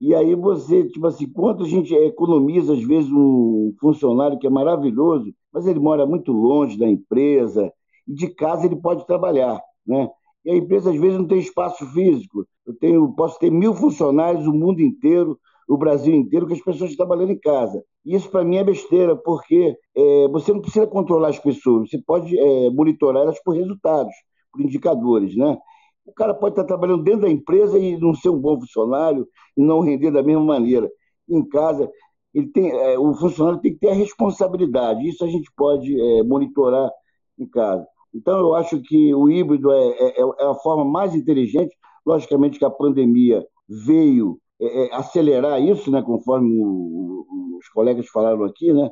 E 0.00 0.14
aí 0.14 0.34
você, 0.34 0.84
tipo 0.88 1.06
assim, 1.06 1.28
quanto 1.30 1.64
a 1.64 1.66
gente 1.66 1.94
economiza, 1.94 2.74
às 2.74 2.82
vezes, 2.82 3.10
um 3.10 3.74
funcionário 3.80 4.38
que 4.38 4.46
é 4.46 4.50
maravilhoso, 4.50 5.32
mas 5.52 5.66
ele 5.66 5.80
mora 5.80 6.06
muito 6.06 6.32
longe 6.32 6.78
da 6.78 6.86
empresa, 6.86 7.72
e 8.06 8.12
de 8.14 8.28
casa 8.28 8.66
ele 8.66 8.76
pode 8.76 9.06
trabalhar, 9.06 9.60
né? 9.86 10.08
E 10.44 10.50
a 10.50 10.56
empresa, 10.56 10.90
às 10.90 10.96
vezes, 11.00 11.18
não 11.18 11.26
tem 11.26 11.38
espaço 11.38 11.84
físico. 11.92 12.46
Eu 12.66 12.74
tenho, 12.74 13.12
posso 13.14 13.38
ter 13.38 13.50
mil 13.50 13.74
funcionários, 13.74 14.46
o 14.46 14.52
mundo 14.52 14.80
inteiro, 14.80 15.38
o 15.68 15.76
Brasil 15.76 16.14
inteiro, 16.14 16.46
que 16.46 16.52
as 16.52 16.60
pessoas 16.62 16.90
estão 16.90 17.06
trabalhando 17.06 17.32
em 17.32 17.38
casa. 17.40 17.82
Isso, 18.04 18.30
para 18.30 18.44
mim, 18.44 18.56
é 18.56 18.64
besteira, 18.64 19.16
porque 19.16 19.76
é, 19.96 20.28
você 20.28 20.52
não 20.52 20.60
precisa 20.60 20.86
controlar 20.86 21.28
as 21.28 21.38
pessoas, 21.38 21.90
você 21.90 21.98
pode 22.06 22.38
é, 22.38 22.70
monitorar 22.70 23.22
elas 23.22 23.42
por 23.42 23.56
resultados, 23.56 24.12
por 24.52 24.60
indicadores, 24.60 25.36
né? 25.36 25.58
O 26.06 26.12
cara 26.12 26.32
pode 26.32 26.52
estar 26.52 26.64
trabalhando 26.64 27.02
dentro 27.02 27.22
da 27.22 27.30
empresa 27.30 27.78
e 27.78 27.98
não 27.98 28.14
ser 28.14 28.30
um 28.30 28.38
bom 28.38 28.60
funcionário 28.60 29.26
e 29.56 29.62
não 29.62 29.80
render 29.80 30.10
da 30.10 30.22
mesma 30.22 30.44
maneira. 30.44 30.90
Em 31.28 31.44
casa, 31.46 31.90
ele 32.32 32.48
tem, 32.48 32.70
é, 32.70 32.98
o 32.98 33.14
funcionário 33.14 33.60
tem 33.60 33.72
que 33.72 33.80
ter 33.80 33.90
a 33.90 33.94
responsabilidade. 33.94 35.08
Isso 35.08 35.24
a 35.24 35.28
gente 35.28 35.50
pode 35.56 36.00
é, 36.00 36.22
monitorar 36.22 36.90
em 37.38 37.46
casa. 37.46 37.86
Então, 38.14 38.38
eu 38.38 38.54
acho 38.54 38.80
que 38.80 39.14
o 39.14 39.28
híbrido 39.28 39.70
é, 39.72 39.88
é, 39.98 40.20
é 40.20 40.46
a 40.46 40.54
forma 40.54 40.84
mais 40.84 41.14
inteligente. 41.14 41.76
Logicamente 42.06 42.58
que 42.58 42.64
a 42.64 42.70
pandemia 42.70 43.44
veio 43.68 44.38
é, 44.60 44.86
é, 44.86 44.94
acelerar 44.94 45.60
isso, 45.60 45.90
né, 45.90 46.02
conforme 46.02 46.58
o, 46.62 47.26
os 47.58 47.68
colegas 47.68 48.06
falaram 48.08 48.44
aqui, 48.44 48.72
né, 48.72 48.88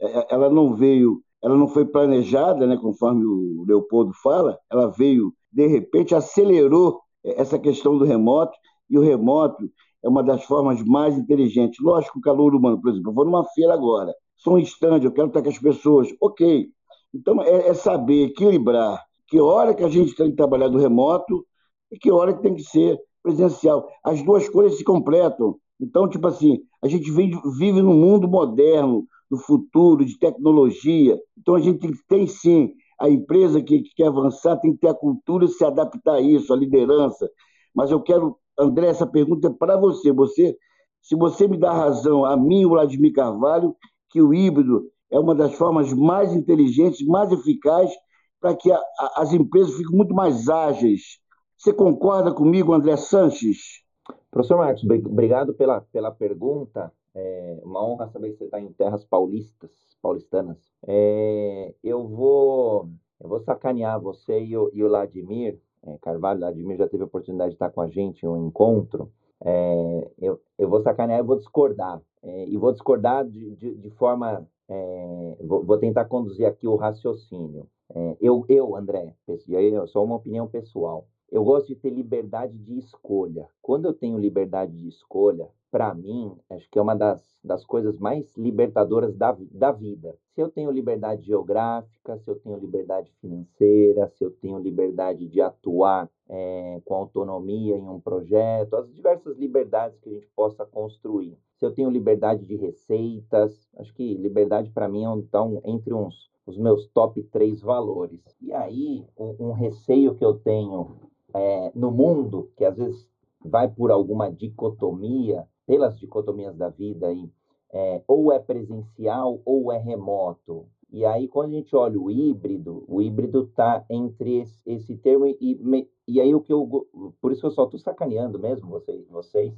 é, 0.00 0.34
ela 0.34 0.48
não 0.48 0.74
veio, 0.74 1.20
ela 1.42 1.56
não 1.56 1.68
foi 1.68 1.84
planejada, 1.84 2.66
né, 2.66 2.76
conforme 2.76 3.24
o 3.24 3.64
Leopoldo 3.66 4.12
fala, 4.22 4.58
ela 4.70 4.88
veio 4.88 5.32
de 5.52 5.66
repente 5.66 6.14
acelerou 6.14 7.00
essa 7.24 7.58
questão 7.58 7.96
do 7.96 8.04
remoto 8.04 8.56
e 8.90 8.98
o 8.98 9.02
remoto 9.02 9.70
é 10.04 10.08
uma 10.08 10.22
das 10.22 10.44
formas 10.44 10.82
mais 10.84 11.16
inteligentes. 11.16 11.78
Lógico, 11.80 12.18
o 12.18 12.22
calor 12.22 12.54
humano, 12.54 12.80
por 12.80 12.90
exemplo, 12.90 13.10
eu 13.10 13.14
vou 13.14 13.24
numa 13.24 13.44
feira 13.44 13.74
agora, 13.74 14.12
sou 14.36 14.54
um 14.54 14.58
stand, 14.58 15.00
eu 15.02 15.12
quero 15.12 15.28
estar 15.28 15.42
com 15.42 15.48
as 15.48 15.58
pessoas, 15.58 16.08
ok. 16.20 16.68
Então 17.14 17.42
é, 17.42 17.68
é 17.68 17.74
saber 17.74 18.26
equilibrar 18.26 19.02
que 19.26 19.40
hora 19.40 19.74
que 19.74 19.84
a 19.84 19.88
gente 19.88 20.14
tem 20.14 20.30
que 20.30 20.36
trabalhar 20.36 20.68
do 20.68 20.78
remoto 20.78 21.46
e 21.90 21.98
que 21.98 22.10
hora 22.10 22.34
que 22.34 22.42
tem 22.42 22.54
que 22.54 22.62
ser 22.62 22.98
presencial. 23.22 23.88
As 24.02 24.22
duas 24.22 24.48
coisas 24.48 24.78
se 24.78 24.84
completam. 24.84 25.56
Então, 25.80 26.08
tipo 26.08 26.26
assim, 26.26 26.60
a 26.82 26.88
gente 26.88 27.10
vive, 27.10 27.40
vive 27.58 27.82
num 27.82 27.94
mundo 27.94 28.28
moderno, 28.28 29.06
do 29.30 29.36
futuro, 29.36 30.04
de 30.04 30.18
tecnologia. 30.18 31.18
Então, 31.36 31.54
a 31.54 31.60
gente 31.60 31.90
tem, 32.08 32.26
sim, 32.26 32.72
a 32.98 33.08
empresa 33.08 33.60
que, 33.62 33.82
que, 33.82 33.94
quer 33.94 34.06
avançar 34.06 34.56
tem 34.56 34.72
que 34.72 34.78
ter 34.78 34.88
a 34.88 34.94
cultura 34.94 35.44
e 35.44 35.48
se 35.48 35.64
adaptar 35.64 36.14
a 36.14 36.20
isso, 36.20 36.52
a 36.52 36.56
liderança. 36.56 37.30
Mas 37.74 37.90
eu 37.90 38.00
quero, 38.00 38.36
André, 38.58 38.88
essa 38.88 39.06
pergunta 39.06 39.48
é 39.48 39.50
para 39.52 39.76
você. 39.76 40.12
você. 40.12 40.56
Se 41.02 41.14
você 41.14 41.46
me 41.46 41.58
dá 41.58 41.72
razão, 41.72 42.24
a 42.24 42.36
mim, 42.36 42.64
o 42.64 42.70
Vladimir 42.70 43.12
Carvalho, 43.12 43.76
que 44.10 44.20
o 44.20 44.34
híbrido 44.34 44.84
é 45.10 45.18
uma 45.18 45.34
das 45.34 45.54
formas 45.54 45.92
mais 45.92 46.34
inteligentes, 46.34 47.06
mais 47.06 47.30
eficazes 47.30 47.94
para 48.40 48.54
que 48.54 48.70
a, 48.70 48.76
a, 48.76 49.22
as 49.22 49.32
empresas 49.32 49.74
fiquem 49.76 49.96
muito 49.96 50.14
mais 50.14 50.48
ágeis, 50.48 51.18
você 51.56 51.72
concorda 51.72 52.32
comigo, 52.32 52.72
André 52.72 52.96
Sanches? 52.96 53.82
Professor 54.30 54.58
Marcos, 54.58 54.84
obrigado 54.84 55.54
pela, 55.54 55.80
pela 55.80 56.10
pergunta. 56.10 56.92
É 57.14 57.60
uma 57.64 57.84
honra 57.84 58.08
saber 58.08 58.32
que 58.32 58.38
você 58.38 58.44
está 58.44 58.60
em 58.60 58.72
terras 58.72 59.04
paulistas, 59.04 59.70
paulistanas. 60.00 60.58
É, 60.86 61.74
eu 61.82 62.06
vou 62.06 62.88
eu 63.20 63.28
vou 63.28 63.40
sacanear 63.40 64.00
você 64.00 64.40
e 64.40 64.56
o, 64.56 64.70
e 64.72 64.84
o 64.84 64.88
Vladimir 64.88 65.58
é, 65.84 65.98
Carvalho. 65.98 66.40
Vladimir 66.40 66.76
já 66.76 66.88
teve 66.88 67.02
a 67.02 67.06
oportunidade 67.06 67.50
de 67.50 67.56
estar 67.56 67.70
com 67.70 67.80
a 67.80 67.88
gente 67.88 68.24
em 68.24 68.28
um 68.28 68.46
encontro. 68.46 69.10
É, 69.44 70.10
eu, 70.18 70.40
eu 70.58 70.68
vou 70.68 70.80
sacanear 70.82 71.20
e 71.20 71.22
vou 71.22 71.36
discordar. 71.36 72.00
É, 72.22 72.48
e 72.48 72.56
vou 72.56 72.72
discordar 72.72 73.24
de, 73.24 73.54
de, 73.56 73.74
de 73.74 73.90
forma. 73.90 74.46
É, 74.68 75.36
vou, 75.40 75.64
vou, 75.64 75.78
tentar 75.78 76.04
conduzir 76.06 76.46
aqui 76.46 76.66
o 76.66 76.76
raciocínio. 76.76 77.66
É, 77.94 78.16
eu, 78.20 78.44
eu, 78.48 78.76
André, 78.76 79.14
e 79.46 79.56
aí 79.56 79.72
é 79.72 79.86
só 79.86 80.04
uma 80.04 80.16
opinião 80.16 80.46
pessoal. 80.46 81.06
Eu 81.30 81.44
gosto 81.44 81.68
de 81.68 81.76
ter 81.76 81.90
liberdade 81.90 82.56
de 82.56 82.78
escolha. 82.78 83.48
Quando 83.60 83.84
eu 83.84 83.92
tenho 83.92 84.18
liberdade 84.18 84.72
de 84.72 84.88
escolha, 84.88 85.48
para 85.70 85.94
mim, 85.94 86.34
acho 86.48 86.68
que 86.70 86.78
é 86.78 86.82
uma 86.82 86.96
das, 86.96 87.22
das 87.44 87.64
coisas 87.66 87.98
mais 87.98 88.34
libertadoras 88.36 89.14
da, 89.14 89.36
da 89.50 89.70
vida. 89.70 90.16
Se 90.34 90.40
eu 90.40 90.48
tenho 90.48 90.70
liberdade 90.70 91.26
geográfica, 91.26 92.16
se 92.16 92.30
eu 92.30 92.36
tenho 92.36 92.56
liberdade 92.56 93.12
financeira, 93.20 94.08
se 94.08 94.24
eu 94.24 94.30
tenho 94.30 94.58
liberdade 94.58 95.28
de 95.28 95.42
atuar 95.42 96.08
é, 96.30 96.80
com 96.84 96.94
autonomia 96.94 97.76
em 97.76 97.88
um 97.88 98.00
projeto, 98.00 98.76
as 98.76 98.90
diversas 98.94 99.36
liberdades 99.36 100.00
que 100.00 100.08
a 100.08 100.12
gente 100.12 100.28
possa 100.34 100.64
construir. 100.64 101.36
Se 101.58 101.66
eu 101.66 101.74
tenho 101.74 101.90
liberdade 101.90 102.46
de 102.46 102.56
receitas, 102.56 103.68
acho 103.76 103.92
que 103.92 104.14
liberdade 104.14 104.70
para 104.70 104.88
mim 104.88 105.04
é 105.04 105.10
um, 105.10 105.18
então, 105.18 105.60
entre 105.64 105.92
uns 105.92 106.30
os 106.46 106.56
meus 106.56 106.86
top 106.88 107.22
três 107.24 107.60
valores. 107.60 108.22
E 108.40 108.54
aí, 108.54 109.04
um, 109.18 109.48
um 109.48 109.52
receio 109.52 110.14
que 110.14 110.24
eu 110.24 110.32
tenho 110.32 110.96
é, 111.34 111.72
no 111.74 111.90
mundo, 111.90 112.50
que 112.56 112.64
às 112.64 112.76
vezes 112.76 113.08
vai 113.44 113.68
por 113.68 113.90
alguma 113.90 114.30
dicotomia, 114.30 115.46
pelas 115.66 115.98
dicotomias 115.98 116.56
da 116.56 116.68
vida, 116.68 117.08
aí, 117.08 117.30
é, 117.70 118.02
ou 118.06 118.32
é 118.32 118.38
presencial 118.38 119.40
ou 119.44 119.72
é 119.72 119.78
remoto. 119.78 120.66
E 120.90 121.04
aí, 121.04 121.28
quando 121.28 121.50
a 121.52 121.56
gente 121.56 121.76
olha 121.76 122.00
o 122.00 122.10
híbrido, 122.10 122.84
o 122.88 123.02
híbrido 123.02 123.42
está 123.42 123.84
entre 123.90 124.38
esse, 124.38 124.58
esse 124.64 124.96
termo 124.96 125.26
e, 125.26 125.86
e 126.06 126.20
aí 126.20 126.34
o 126.34 126.40
que 126.40 126.52
eu. 126.52 126.86
Por 127.20 127.30
isso 127.30 127.42
que 127.42 127.46
eu 127.46 127.50
só 127.50 127.64
estou 127.64 127.78
sacaneando 127.78 128.38
mesmo 128.38 128.70
vocês. 128.70 129.06
vocês 129.08 129.54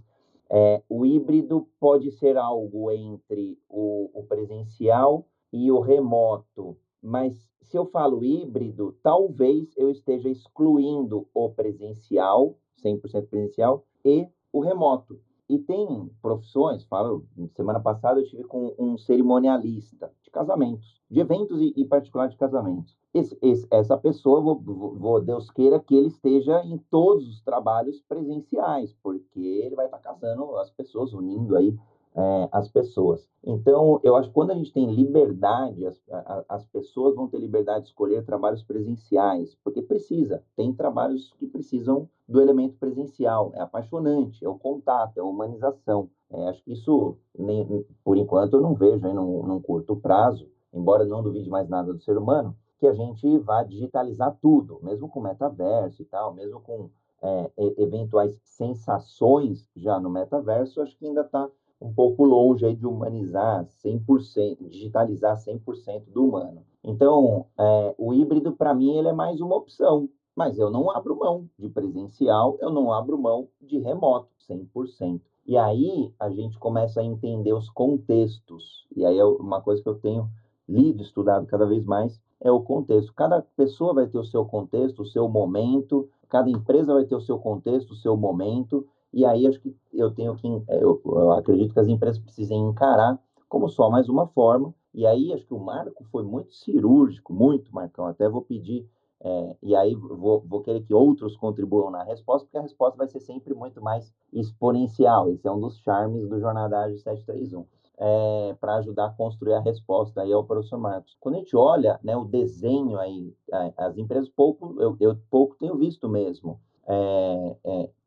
é, 0.53 0.83
o 0.89 1.07
híbrido 1.07 1.69
pode 1.79 2.11
ser 2.11 2.37
algo 2.37 2.91
entre 2.91 3.57
o, 3.69 4.11
o 4.13 4.25
presencial 4.25 5.25
e 5.53 5.71
o 5.71 5.79
remoto. 5.79 6.77
Mas 7.03 7.51
se 7.63 7.77
eu 7.77 7.87
falo 7.87 8.25
híbrido, 8.25 8.97
talvez 9.03 9.73
eu 9.77 9.91
esteja 9.91 10.29
excluindo 10.29 11.29
o 11.33 11.51
presencial, 11.51 12.59
100% 12.85 13.29
presencial, 13.29 13.85
e 14.05 14.27
o 14.53 14.61
remoto. 14.61 15.21
E 15.49 15.59
tem 15.59 16.09
profissões, 16.23 16.85
falo, 16.85 17.27
semana 17.57 17.81
passada 17.81 18.21
eu 18.21 18.25
tive 18.25 18.45
com 18.45 18.73
um 18.79 18.97
cerimonialista 18.97 20.13
de 20.23 20.31
casamentos, 20.31 21.01
de 21.11 21.19
eventos 21.19 21.61
e, 21.61 21.73
e 21.77 21.85
particular 21.85 22.29
de 22.29 22.37
casamentos. 22.37 22.97
Esse, 23.13 23.37
esse, 23.43 23.67
essa 23.69 23.97
pessoa, 23.97 24.41
vou, 24.41 24.55
vou, 24.95 25.21
Deus 25.21 25.51
queira 25.51 25.81
que 25.81 25.97
ele 25.97 26.07
esteja 26.07 26.65
em 26.65 26.79
todos 26.89 27.29
os 27.29 27.43
trabalhos 27.43 28.01
presenciais, 28.03 28.95
porque 29.03 29.41
ele 29.41 29.75
vai 29.75 29.87
estar 29.87 29.99
casando 29.99 30.57
as 30.57 30.71
pessoas, 30.71 31.13
unindo 31.13 31.57
aí 31.57 31.77
é, 32.15 32.49
as 32.53 32.69
pessoas. 32.69 33.29
Então, 33.45 34.01
eu 34.03 34.17
acho 34.17 34.29
que 34.29 34.35
quando 34.35 34.51
a 34.51 34.55
gente 34.55 34.73
tem 34.73 34.91
liberdade, 34.93 35.87
as, 35.87 36.01
as 36.49 36.65
pessoas 36.67 37.15
vão 37.15 37.29
ter 37.29 37.39
liberdade 37.39 37.85
de 37.85 37.89
escolher 37.89 38.25
trabalhos 38.25 38.63
presenciais, 38.63 39.57
porque 39.63 39.81
precisa. 39.81 40.43
Tem 40.57 40.73
trabalhos 40.73 41.33
que 41.39 41.47
precisam 41.47 42.09
do 42.29 42.41
elemento 42.41 42.77
presencial. 42.79 43.53
É 43.55 43.61
apaixonante, 43.61 44.45
é 44.45 44.49
o 44.49 44.59
contato, 44.59 45.17
é 45.17 45.21
a 45.21 45.25
humanização. 45.25 46.11
É, 46.31 46.49
acho 46.49 46.63
que 46.63 46.73
isso, 46.73 47.17
nem, 47.37 47.85
por 48.05 48.17
enquanto, 48.17 48.55
eu 48.55 48.61
não 48.61 48.75
vejo 48.75 49.07
aí 49.07 49.15
num, 49.15 49.43
num 49.43 49.61
curto 49.61 49.97
prazo, 49.97 50.49
embora 50.73 51.05
não 51.05 51.23
duvide 51.23 51.49
mais 51.49 51.69
nada 51.69 51.93
do 51.93 52.01
ser 52.01 52.17
humano, 52.17 52.57
que 52.79 52.87
a 52.87 52.93
gente 52.95 53.39
vá 53.39 53.63
digitalizar 53.63 54.37
tudo, 54.41 54.79
mesmo 54.83 55.09
com 55.09 55.21
metaverso 55.21 56.03
e 56.03 56.05
tal, 56.05 56.33
mesmo 56.33 56.61
com 56.61 56.89
é, 57.23 57.51
eventuais 57.77 58.39
sensações 58.45 59.69
já 59.77 60.01
no 60.01 60.09
metaverso, 60.09 60.81
acho 60.81 60.97
que 60.97 61.07
ainda 61.07 61.21
está 61.21 61.49
um 61.81 61.93
pouco 61.93 62.25
longe 62.25 62.67
aí 62.67 62.77
de 62.77 62.87
humanizar 62.87 63.67
100%, 63.85 64.69
digitalizar 64.69 65.37
100% 65.37 66.05
do 66.13 66.27
humano. 66.27 66.63
Então, 66.85 67.47
é, 67.59 67.95
o 67.99 68.13
híbrido, 68.13 68.53
para 68.53 68.75
mim, 68.75 68.97
ele 68.97 69.09
é 69.09 69.13
mais 69.13 69.41
uma 69.41 69.57
opção, 69.57 70.09
mas 70.37 70.59
eu 70.59 70.71
não 70.71 70.91
abro 70.91 71.19
mão 71.19 71.49
de 71.59 71.69
presencial, 71.69 72.57
eu 72.61 72.71
não 72.71 72.93
abro 72.93 73.19
mão 73.19 73.49
de 73.61 73.79
remoto, 73.79 74.29
100%. 74.49 75.21
E 75.47 75.57
aí 75.57 76.13
a 76.19 76.31
gente 76.31 76.59
começa 76.59 77.01
a 77.01 77.05
entender 77.05 77.53
os 77.53 77.69
contextos, 77.71 78.87
e 78.95 79.05
aí 79.05 79.19
é 79.19 79.25
uma 79.25 79.61
coisa 79.61 79.83
que 79.83 79.89
eu 79.89 79.97
tenho 79.97 80.29
lido, 80.69 81.03
estudado 81.03 81.47
cada 81.47 81.67
vez 81.67 81.85
mais, 81.85 82.21
é 82.41 82.51
o 82.51 82.61
contexto. 82.61 83.13
Cada 83.15 83.43
pessoa 83.57 83.93
vai 83.93 84.07
ter 84.07 84.19
o 84.19 84.25
seu 84.25 84.45
contexto, 84.45 85.03
o 85.03 85.07
seu 85.07 85.29
momento, 85.29 86.09
cada 86.29 86.49
empresa 86.49 86.95
vai 86.95 87.05
ter 87.05 87.17
o 87.17 87.21
seu 87.21 87.39
contexto, 87.39 87.91
o 87.91 87.97
seu 87.97 88.17
momento, 88.17 88.87
e 89.13 89.25
aí 89.25 89.47
acho 89.47 89.61
que 89.61 89.75
eu 89.93 90.11
tenho 90.13 90.35
que, 90.37 90.47
é, 90.69 90.83
eu, 90.83 91.01
eu 91.05 91.33
acredito 91.33 91.73
que 91.75 91.81
as 91.81 91.89
empresas 91.89 92.19
precisem 92.19 92.59
encarar 92.61 93.19
como 93.49 93.69
só 93.69 93.91
mais 93.91 94.09
uma 94.09 94.27
forma. 94.29 94.75
E 94.95 95.07
aí 95.07 95.33
acho 95.33 95.47
que 95.47 95.55
o 95.55 95.59
Marco 95.59 96.05
foi 96.11 96.23
muito 96.25 96.53
cirúrgico, 96.53 97.33
muito, 97.33 97.73
Marcão. 97.75 98.07
Até 98.07 98.29
vou 98.29 98.43
pedir, 98.43 98.89
é, 99.21 99.57
e 99.63 99.75
aí 99.77 99.95
vou, 99.95 100.41
vou 100.47 100.61
querer 100.63 100.83
que 100.83 100.95
outros 100.95 101.37
contribuam 101.37 101.91
na 101.91 102.03
resposta, 102.05 102.47
porque 102.47 102.59
a 102.59 102.63
resposta 102.63 102.97
vai 102.97 103.09
ser 103.09 103.21
sempre 103.21 103.55
muito 103.55 103.81
mais 103.83 104.13
exponencial. 104.33 105.31
Esse 105.31 105.47
é 105.47 105.51
um 105.53 105.61
dos 105.61 105.79
charmes 105.79 106.29
do 106.29 106.41
Jornada 106.41 106.79
Ágil 106.81 106.99
731. 106.99 107.67
é, 107.99 108.57
para 108.61 108.77
ajudar 108.77 109.07
a 109.07 109.11
construir 109.11 109.55
a 109.55 109.61
resposta 109.61 110.23
aí 110.23 110.33
ao 110.33 110.45
professor 110.45 110.79
Marcos. 110.79 111.17
Quando 111.21 111.35
a 111.35 111.39
gente 111.39 111.55
olha 111.55 112.01
né, 112.03 112.17
o 112.17 112.25
desenho 112.25 112.99
aí, 112.99 113.35
as 113.77 113.99
empresas 113.99 114.29
pouco, 114.29 114.75
eu, 114.81 114.97
eu 115.01 115.17
pouco 115.31 115.55
tenho 115.57 115.77
visto 115.77 116.09
mesmo, 116.09 116.59
é, 116.89 117.57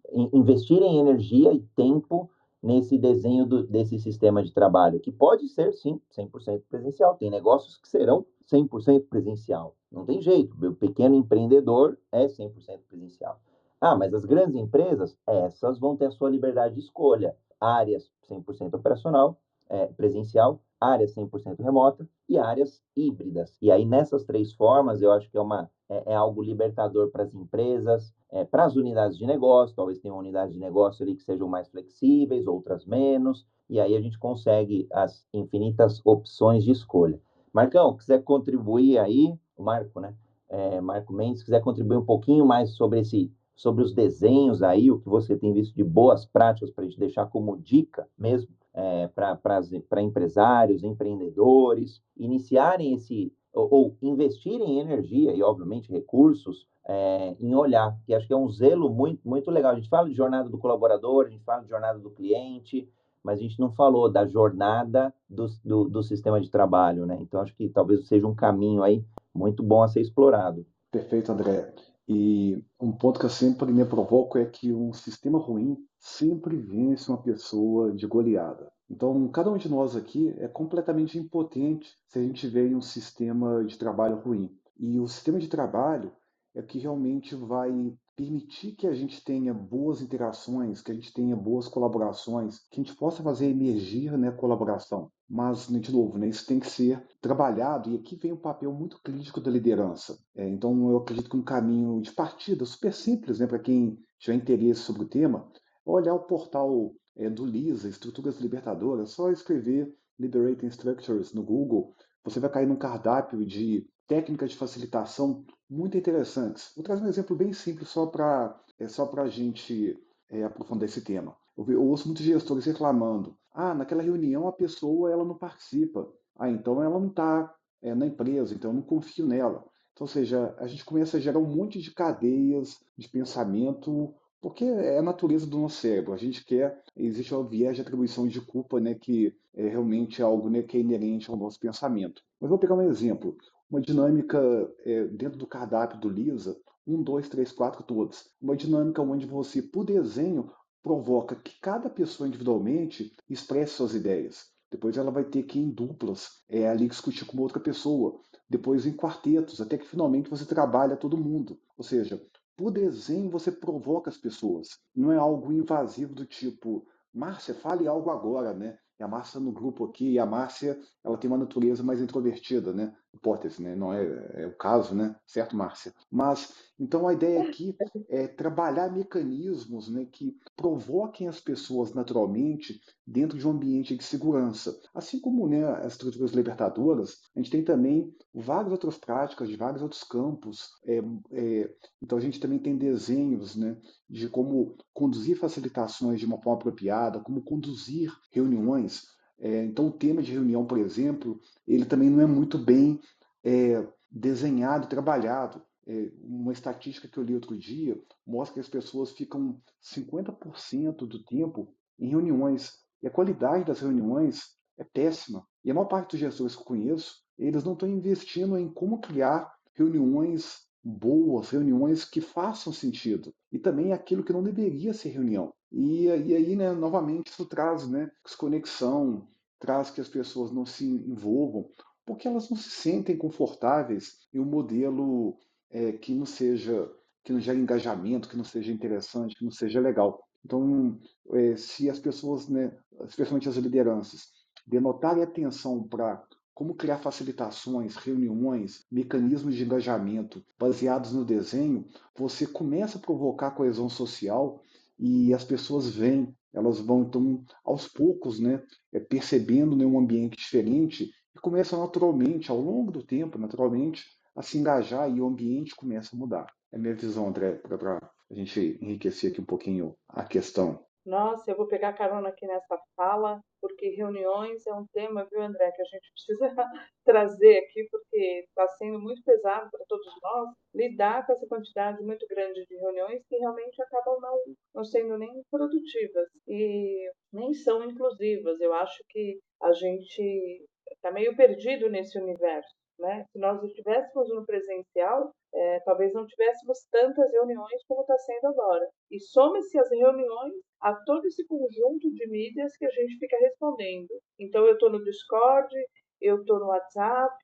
é, 0.08 0.30
investir 0.34 0.82
em 0.82 1.00
energia 1.00 1.54
e 1.54 1.62
tempo 1.76 2.30
nesse 2.62 2.98
desenho 2.98 3.46
do, 3.46 3.68
desse 3.68 4.00
sistema 4.00 4.42
de 4.42 4.54
trabalho, 4.54 5.00
que 5.00 5.12
pode 5.12 5.50
ser, 5.50 5.74
sim, 5.74 6.00
100% 6.18 6.64
presencial. 6.70 7.16
Tem 7.16 7.30
negócios 7.30 7.78
que 7.78 7.90
serão 7.90 8.26
100% 8.52 9.08
presencial. 9.10 9.76
Não 9.92 10.06
tem 10.06 10.22
jeito. 10.22 10.56
O 10.66 10.74
pequeno 10.74 11.16
empreendedor 11.16 11.98
é 12.12 12.26
100% 12.26 12.80
presencial. 12.90 13.40
Ah, 13.82 13.96
mas 13.98 14.14
as 14.14 14.24
grandes 14.24 14.56
empresas, 14.56 15.18
essas 15.28 15.78
vão 15.78 15.98
ter 15.98 16.06
a 16.06 16.12
sua 16.12 16.30
liberdade 16.30 16.76
de 16.76 16.80
escolha. 16.80 17.36
Áreas 17.60 18.10
100% 18.30 18.74
operacional, 18.76 19.38
é, 19.70 19.88
presencial, 19.88 20.62
áreas 20.80 21.14
100% 21.14 21.60
remota 21.62 22.08
e 22.28 22.38
áreas 22.38 22.82
híbridas. 22.96 23.58
E 23.62 23.70
aí, 23.72 23.86
nessas 23.86 24.24
três 24.24 24.54
formas, 24.54 25.02
eu 25.02 25.12
acho 25.12 25.30
que 25.30 25.38
é, 25.38 25.42
uma, 25.42 25.70
é, 25.94 26.14
é 26.14 26.16
algo 26.16 26.42
libertador 26.42 27.10
para 27.10 27.24
as 27.24 27.34
empresas, 27.34 28.14
é, 28.32 28.44
para 28.44 28.66
as 28.66 28.76
unidades 28.76 29.18
de 29.18 29.26
negócio, 29.26 29.76
talvez 29.76 30.00
tenha 30.00 30.14
unidades 30.14 30.54
de 30.54 30.60
negócio 30.60 31.04
ali 31.04 31.16
que 31.16 31.24
sejam 31.24 31.48
mais 31.48 31.68
flexíveis, 31.70 32.48
outras 32.48 32.86
menos, 32.86 33.46
e 33.70 33.80
aí 33.80 33.96
a 33.96 34.02
gente 34.02 34.18
consegue 34.18 34.88
as 34.92 35.26
infinitas 35.34 36.02
opções 36.04 36.64
de 36.64 36.72
escolha. 36.72 37.20
Marcão, 37.54 37.96
quiser 37.96 38.24
contribuir 38.24 38.98
aí, 38.98 39.34
o 39.56 39.64
Marco, 39.64 40.00
né? 40.00 40.16
É, 40.50 40.82
Marco 40.82 41.14
Mendes, 41.14 41.44
quiser 41.44 41.62
contribuir 41.62 41.98
um 41.98 42.06
pouquinho 42.06 42.46
mais 42.46 42.72
sobre 42.72 43.00
esse 43.00 43.32
sobre 43.56 43.84
os 43.84 43.94
desenhos 43.94 44.64
aí, 44.64 44.90
o 44.90 45.00
que 45.00 45.08
você 45.08 45.38
tem 45.38 45.54
visto 45.54 45.76
de 45.76 45.84
boas 45.84 46.26
práticas 46.26 46.72
para 46.72 46.84
a 46.84 46.88
gente 46.88 47.00
deixar 47.00 47.28
como 47.28 47.56
dica 47.56 48.08
mesmo 48.18 48.50
é, 48.74 49.08
para 49.08 50.02
empresários, 50.02 50.84
empreendedores, 50.84 52.02
iniciarem 52.18 52.96
esse, 52.96 53.32
ou, 53.54 53.68
ou 53.72 53.98
investirem 54.02 54.78
em 54.78 54.80
energia 54.80 55.34
e, 55.34 55.44
obviamente, 55.44 55.92
recursos 55.92 56.68
é, 56.86 57.36
em 57.40 57.54
olhar, 57.56 57.98
que 58.06 58.14
acho 58.14 58.28
que 58.28 58.34
é 58.34 58.38
um 58.38 58.50
zelo 58.50 58.90
muito, 58.90 59.22
muito 59.28 59.50
legal. 59.50 59.72
A 59.72 59.76
gente 59.76 59.90
fala 59.90 60.10
de 60.10 60.16
jornada 60.16 60.50
do 60.50 60.58
colaborador, 60.58 61.26
a 61.26 61.30
gente 61.30 61.44
fala 61.44 61.62
de 61.62 61.70
jornada 61.70 62.00
do 62.00 62.10
cliente, 62.10 62.90
mas 63.24 63.40
a 63.40 63.42
gente 63.42 63.60
não 63.60 63.72
falou 63.72 64.12
da 64.12 64.26
jornada 64.26 65.14
do, 65.30 65.48
do, 65.64 65.90
do 65.90 66.04
sistema 66.04 66.42
de 66.42 66.50
trabalho, 66.50 67.06
né? 67.06 67.18
Então, 67.22 67.40
acho 67.40 67.56
que 67.56 67.70
talvez 67.70 68.08
seja 68.08 68.28
um 68.28 68.36
caminho 68.36 68.84
aí 68.84 69.06
muito 69.34 69.64
bom 69.64 69.82
a 69.82 69.88
ser 69.88 70.02
explorado. 70.02 70.66
Perfeito, 70.92 71.32
André. 71.32 71.74
E 72.08 72.62
um 72.80 72.92
ponto 72.92 73.20
que 73.20 73.26
eu 73.26 73.30
sempre 73.30 73.72
me 73.72 73.86
provoco 73.86 74.38
é 74.38 74.46
que 74.46 74.74
um 74.74 74.92
sistema 74.92 75.40
ruim 75.40 75.78
sempre 75.98 76.58
vence 76.58 77.10
uma 77.10 77.18
pessoa 77.18 77.94
de 77.94 78.06
goleada. 78.06 78.72
Então, 78.94 79.28
cada 79.30 79.52
um 79.52 79.58
de 79.58 79.68
nós 79.68 79.96
aqui 79.96 80.32
é 80.38 80.48
completamente 80.48 81.18
impotente 81.18 81.98
se 82.08 82.20
a 82.20 82.22
gente 82.22 82.42
tiver 82.42 82.76
um 82.76 82.82
sistema 82.82 83.66
de 83.66 83.76
trabalho 83.76 84.18
ruim. 84.18 84.56
E 84.78 85.00
o 85.00 85.08
sistema 85.08 85.40
de 85.40 85.48
trabalho 85.48 86.12
é 86.54 86.62
que 86.62 86.78
realmente 86.78 87.34
vai 87.34 87.92
permitir 88.16 88.74
que 88.74 88.86
a 88.86 88.94
gente 88.94 89.24
tenha 89.24 89.52
boas 89.52 90.00
interações, 90.00 90.80
que 90.80 90.92
a 90.92 90.94
gente 90.94 91.12
tenha 91.12 91.36
boas 91.36 91.68
colaborações, 91.68 92.60
que 92.70 92.80
a 92.80 92.84
gente 92.84 92.96
possa 92.96 93.24
fazer 93.24 93.48
emergir 93.50 94.16
né, 94.16 94.30
colaboração. 94.30 95.10
Mas, 95.28 95.66
de 95.68 95.92
novo, 95.92 96.20
né, 96.20 96.28
isso 96.28 96.46
tem 96.46 96.60
que 96.60 96.70
ser 96.70 97.04
trabalhado, 97.20 97.90
e 97.90 97.96
aqui 97.96 98.16
vem 98.16 98.32
um 98.32 98.38
papel 98.38 98.72
muito 98.72 99.02
crítico 99.02 99.42
da 99.42 99.50
liderança. 99.50 100.20
É, 100.36 100.48
então, 100.48 100.92
eu 100.92 100.98
acredito 100.98 101.32
que 101.32 101.38
um 101.38 101.42
caminho 101.42 102.00
de 102.00 102.12
partida 102.12 102.64
super 102.64 102.94
simples 102.94 103.40
né, 103.40 103.48
para 103.48 103.58
quem 103.58 103.98
tiver 104.20 104.38
interesse 104.38 104.82
sobre 104.82 105.02
o 105.02 105.10
tema, 105.10 105.50
é 105.84 105.90
olhar 105.90 106.14
o 106.14 106.28
portal 106.28 106.94
é, 107.16 107.30
do 107.30 107.46
LISA, 107.46 107.90
Estruturas 107.90 108.40
Libertadoras, 108.40 109.12
só 109.12 109.32
escrever 109.32 109.94
Liberating 110.20 110.68
Structures 110.68 111.34
no 111.34 111.44
Google, 111.44 111.96
você 112.24 112.40
vai 112.40 112.50
cair 112.50 112.68
num 112.68 112.76
cardápio 112.76 113.46
de 113.46 113.88
técnicas 114.08 114.52
de 114.52 114.58
facilitação 114.58 115.46
muito 115.70 115.98
interessantes. 115.98 116.72
Vou 116.76 116.84
trazer 116.84 117.04
um 117.04 117.08
exemplo 117.08 117.36
bem 117.36 117.52
simples 117.54 117.90
só 117.90 118.06
para 118.06 118.60
é, 118.80 118.88
só 118.88 119.10
a 119.18 119.28
gente 119.28 119.98
é, 120.30 120.44
aprofundar 120.44 120.88
esse 120.88 121.02
tema. 121.02 121.36
Eu, 121.58 121.70
eu 121.70 121.84
ouço 121.84 122.08
muitos 122.08 122.24
gestores 122.24 122.66
reclamando: 122.66 123.38
ah, 123.52 123.74
naquela 123.74 124.04
reunião 124.04 124.48
a 124.48 124.54
pessoa 124.54 125.12
ela 125.12 125.26
não 125.26 125.38
participa, 125.38 126.12
ah, 126.38 126.50
então 126.50 126.82
ela 126.82 127.00
não 127.00 127.08
está 127.08 127.54
é, 127.82 127.94
na 127.94 128.06
empresa, 128.06 128.54
então 128.54 128.72
eu 128.72 128.76
não 128.76 128.82
confio 128.82 129.26
nela. 129.26 129.66
Então, 129.94 130.06
ou 130.06 130.08
seja, 130.08 130.56
a 130.58 130.68
gente 130.68 130.84
começa 130.84 131.18
a 131.18 131.20
gerar 131.20 131.40
um 131.40 131.56
monte 131.56 131.80
de 131.80 131.92
cadeias 131.92 132.80
de 132.98 133.08
pensamento 133.08 134.14
porque 134.44 134.66
é 134.66 134.98
a 134.98 135.02
natureza 135.02 135.48
do 135.48 135.58
nosso 135.58 135.78
cérebro. 135.78 136.12
A 136.12 136.18
gente 136.18 136.44
quer, 136.44 136.84
existe 136.98 137.34
uma 137.34 137.48
viés 137.48 137.78
de 137.78 137.82
atribuição 137.82 138.28
de 138.28 138.42
culpa, 138.42 138.78
né, 138.78 138.94
que 138.94 139.34
é 139.56 139.70
realmente 139.70 140.22
algo 140.22 140.50
né, 140.50 140.62
que 140.62 140.76
é 140.76 140.82
inerente 140.82 141.32
ao 141.32 141.38
nosso 141.38 141.58
pensamento. 141.58 142.22
Mas 142.42 142.50
vou 142.50 142.60
pegar 142.60 142.76
um 142.76 142.82
exemplo 142.82 143.38
uma 143.72 143.82
dinâmica 143.82 144.40
é, 144.86 145.06
dentro 145.06 145.40
do 145.40 145.48
cardápio 145.48 146.00
do 146.00 146.08
Lisa, 146.08 146.56
um, 146.86 147.02
dois, 147.02 147.30
três, 147.30 147.52
quatro, 147.52 147.82
todos. 147.82 148.30
Uma 148.40 148.56
dinâmica 148.56 149.02
onde 149.02 149.26
você, 149.26 149.64
por 149.64 149.86
desenho, 149.86 150.52
provoca 150.84 151.36
que 151.36 151.60
cada 151.60 151.90
pessoa 151.90 152.28
individualmente 152.28 153.16
expresse 153.28 153.74
suas 153.74 153.96
ideias. 153.96 154.52
Depois 154.70 154.96
ela 154.96 155.10
vai 155.10 155.24
ter 155.24 155.44
que 155.44 155.58
ir 155.58 155.64
em 155.64 155.70
duplas, 155.72 156.44
é, 156.50 156.68
ali 156.70 156.88
discutir 156.88 157.26
com 157.26 157.40
outra 157.40 157.60
pessoa. 157.60 158.20
Depois 158.48 158.86
em 158.86 158.94
quartetos, 158.94 159.60
até 159.60 159.78
que 159.78 159.88
finalmente 159.88 160.30
você 160.30 160.46
trabalha 160.46 160.98
todo 160.98 161.18
mundo. 161.18 161.58
Ou 161.76 161.84
seja, 161.84 162.22
por 162.56 162.72
desenho 162.72 163.30
você 163.30 163.52
provoca 163.52 164.10
as 164.10 164.18
pessoas. 164.18 164.80
Não 164.96 165.12
é 165.12 165.18
algo 165.18 165.52
invasivo 165.52 166.14
do 166.14 166.26
tipo, 166.26 166.86
Márcia, 167.14 167.54
fale 167.54 167.88
algo 167.88 168.10
agora, 168.10 168.54
né? 168.54 168.78
E 169.00 169.04
a 169.04 169.08
Márcia 169.08 169.40
no 169.40 169.52
grupo 169.52 169.86
aqui, 169.86 170.12
e 170.12 170.20
a 170.20 170.26
Márcia, 170.26 170.80
ela 171.04 171.18
tem 171.18 171.30
uma 171.30 171.38
natureza 171.38 171.84
mais 171.84 172.00
introvertida, 172.00 172.74
né? 172.74 172.96
Hipótese, 173.14 173.62
né? 173.62 173.76
Não 173.76 173.94
é, 173.94 174.44
é 174.44 174.48
o 174.48 174.56
caso, 174.58 174.96
né? 174.96 175.16
Certo, 175.28 175.56
Márcia? 175.56 175.94
Mas, 176.12 176.54
então 176.80 177.08
a 177.08 177.14
ideia 177.14 177.44
aqui 177.44 177.76
é 178.10 178.28
trabalhar 178.28 178.92
mecanismos 178.92 179.88
né, 179.88 180.06
que 180.12 180.36
provoquem 180.56 181.28
as 181.28 181.40
pessoas 181.40 181.94
naturalmente 181.94 182.82
dentro 183.06 183.38
de 183.38 183.48
um 183.48 183.52
ambiente 183.52 183.96
de 183.96 184.04
segurança. 184.04 184.78
Assim 184.94 185.20
como 185.20 185.48
né, 185.48 185.64
as 185.64 185.94
estruturas 185.94 186.32
libertadoras, 186.32 187.22
a 187.36 187.40
gente 187.40 187.52
tem 187.52 187.64
também 187.64 188.14
várias 188.34 188.72
outras 188.72 188.98
práticas 188.98 189.48
de 189.48 189.56
vários 189.56 189.84
outros 189.84 190.04
campos. 190.04 190.72
É, 190.86 191.00
é, 191.32 191.76
então 192.02 192.18
a 192.18 192.22
gente 192.22 192.40
também 192.40 192.58
tem 192.58 192.76
desenhos 192.76 193.56
né, 193.56 193.78
de 194.10 194.28
como 194.28 194.76
conduzir 194.94 195.38
facilitações 195.38 196.20
de 196.20 196.26
uma 196.26 196.42
forma 196.42 196.60
apropriada, 196.60 197.20
como 197.20 197.44
conduzir 197.44 198.12
reuniões. 198.32 199.14
É, 199.44 199.66
então 199.66 199.88
o 199.88 199.92
tema 199.92 200.24
de 200.24 200.32
reunião, 200.32 200.66
por 200.66 200.78
exemplo, 200.78 201.38
ele 201.68 201.84
também 201.84 202.10
não 202.10 202.22
é 202.22 202.26
muito 202.26 202.58
bem 202.58 202.98
é, 203.44 203.86
desenhado 204.10 204.88
trabalhado. 204.88 205.62
É, 205.86 206.10
uma 206.22 206.54
estatística 206.54 207.10
que 207.10 207.18
eu 207.18 207.24
li 207.24 207.36
outro 207.36 207.58
dia 207.58 208.02
mostra 208.26 208.54
que 208.54 208.60
as 208.62 208.70
pessoas 208.70 209.12
ficam 209.12 209.62
50% 209.84 211.06
do 211.06 211.22
tempo 211.26 211.76
em 212.00 212.08
reuniões 212.08 212.80
e 213.02 213.08
a 213.08 213.12
qualidade 213.12 213.66
das 213.66 213.82
reuniões 213.82 214.56
é 214.78 214.84
péssima. 214.86 215.46
E 215.62 215.70
a 215.70 215.74
maior 215.74 215.88
parte 215.88 216.12
dos 216.12 216.22
gestores 216.22 216.56
que 216.56 216.62
eu 216.62 216.66
conheço, 216.66 217.22
eles 217.38 217.66
não 217.66 217.74
estão 217.74 217.90
investindo 217.90 218.58
em 218.58 218.70
como 218.70 219.02
criar 219.02 219.54
reuniões 219.74 220.66
boas, 220.82 221.50
reuniões 221.50 222.06
que 222.06 222.22
façam 222.22 222.72
sentido. 222.72 223.34
E 223.52 223.60
também 223.60 223.92
aquilo 223.92 224.24
que 224.24 224.32
não 224.32 224.42
deveria 224.42 224.94
ser 224.94 225.10
reunião. 225.10 225.54
E, 225.70 226.06
e 226.06 226.36
aí, 226.36 226.56
né, 226.56 226.72
novamente, 226.72 227.28
isso 227.28 227.46
traz 227.46 227.90
né, 227.90 228.10
desconexão, 228.24 229.28
traz 229.64 229.90
que 229.90 230.02
as 230.02 230.10
pessoas 230.10 230.52
não 230.52 230.66
se 230.66 230.86
envolvam, 230.86 231.70
porque 232.06 232.28
elas 232.28 232.50
não 232.50 232.58
se 232.58 232.70
sentem 232.70 233.18
confortáveis 233.18 234.28
em 234.34 234.40
um 234.40 234.46
modelo 234.46 235.38
é, 235.70 235.94
que 235.94 236.14
não 236.14 236.26
seja 236.26 236.92
que 237.24 237.32
não 237.32 237.40
gere 237.40 237.58
engajamento, 237.58 238.28
que 238.28 238.36
não 238.36 238.44
seja 238.44 238.74
interessante, 238.74 239.38
que 239.38 239.46
não 239.46 239.52
seja 239.52 239.80
legal. 239.80 240.22
Então, 240.44 241.00
é, 241.32 241.56
se 241.56 241.90
as 241.90 241.98
pessoas, 241.98 242.50
né, 242.50 242.78
especialmente 243.06 243.48
as 243.48 243.56
lideranças, 243.56 244.28
denotarem 244.68 245.24
atenção 245.24 245.88
para 245.88 246.22
como 246.54 246.76
criar 246.76 246.98
facilitações, 246.98 247.96
reuniões, 247.96 248.86
mecanismos 248.92 249.56
de 249.56 249.64
engajamento 249.64 250.46
baseados 250.60 251.14
no 251.14 251.24
desenho, 251.24 251.88
você 252.14 252.46
começa 252.46 252.98
a 252.98 253.02
provocar 253.02 253.52
coesão 253.52 253.88
social 253.88 254.62
e 255.00 255.34
as 255.34 255.46
pessoas 255.46 255.88
vêm, 255.88 256.36
elas 256.54 256.80
vão 256.80 257.04
então 257.04 257.44
aos 257.64 257.88
poucos, 257.88 258.40
né, 258.40 258.62
é, 258.92 259.00
percebendo 259.00 259.76
né, 259.76 259.86
um 259.86 260.00
ambiente 260.00 260.38
diferente 260.38 261.12
e 261.36 261.40
começam 261.40 261.80
naturalmente, 261.80 262.52
ao 262.52 262.60
longo 262.60 262.92
do 262.92 263.04
tempo, 263.04 263.38
naturalmente, 263.38 264.06
a 264.36 264.42
se 264.42 264.58
engajar 264.58 265.10
e 265.10 265.20
o 265.20 265.28
ambiente 265.28 265.76
começa 265.76 266.16
a 266.16 266.20
mudar. 266.20 266.48
É 266.72 266.78
a 266.78 266.80
minha 266.80 266.96
visão, 266.96 267.28
André, 267.28 267.54
para 267.54 267.98
a 268.30 268.34
gente 268.34 268.78
enriquecer 268.82 269.32
aqui 269.32 269.42
um 269.42 269.46
pouquinho 269.46 269.96
a 270.08 270.24
questão. 270.24 270.84
Nossa, 271.06 271.52
eu 271.52 271.58
vou 271.58 271.68
pegar 271.68 271.92
carona 271.94 272.30
aqui 272.30 272.48
nessa 272.48 272.80
fala, 272.96 273.42
porque 273.60 273.90
reuniões 273.90 274.66
é 274.66 274.74
um 274.74 274.86
tema, 274.94 275.28
viu, 275.30 275.42
André, 275.42 275.70
que 275.72 275.82
a 275.82 275.86
gente 275.86 276.12
precisa 276.16 276.72
trazer 277.04 277.58
aqui, 277.60 277.86
porque 277.92 278.46
está 278.48 278.68
sendo 278.78 279.00
muito 279.00 279.22
pesado 279.24 279.70
para 279.70 279.86
todos 279.88 280.08
nós 280.22 280.50
lidar 280.74 281.26
com 281.26 281.34
essa 281.34 281.46
quantidade 281.48 282.02
muito 282.04 282.26
grande 282.28 282.66
de 282.66 282.76
reuniões 282.78 283.22
que 283.28 283.36
realmente 283.38 283.82
acabam 283.82 284.18
não, 284.22 284.40
não 284.76 284.84
sendo 284.86 285.18
nem 285.18 285.44
produtivas 285.52 286.30
e 286.48 287.12
nem 287.34 287.54
são 287.54 287.84
inclusivas. 287.84 288.60
Eu 288.62 288.74
acho 288.74 289.04
que 289.10 289.40
a 289.62 289.74
gente 289.74 290.66
está 290.90 291.12
meio 291.12 291.36
perdido 291.36 291.90
nesse 291.90 292.18
universo. 292.18 292.74
Né? 292.98 293.26
Se 293.32 293.40
nós 293.40 293.62
estivéssemos 293.64 294.30
no 294.30 294.46
presencial, 294.46 295.32
é, 295.54 295.80
talvez 295.82 296.14
não 296.14 296.26
tivéssemos 296.26 296.80
tantas 296.92 297.32
reuniões 297.32 297.84
como 297.88 298.02
está 298.02 298.18
sendo 298.18 298.48
agora. 298.48 298.88
E 299.12 299.20
some-se 299.20 299.78
as 299.80 299.90
reuniões 299.90 300.54
a 300.82 300.94
todo 301.06 301.26
esse 301.26 301.46
conjunto 301.46 302.12
de 302.12 302.28
mídias 302.30 302.76
que 302.76 302.86
a 302.86 302.90
gente 302.90 303.18
fica 303.20 303.38
respondendo. 303.38 304.10
Então, 304.40 304.66
eu 304.66 304.74
estou 304.74 304.90
no 304.90 305.04
Discord, 305.04 305.74
eu 306.22 306.40
estou 306.42 306.60
no 306.60 306.68
WhatsApp, 306.68 307.38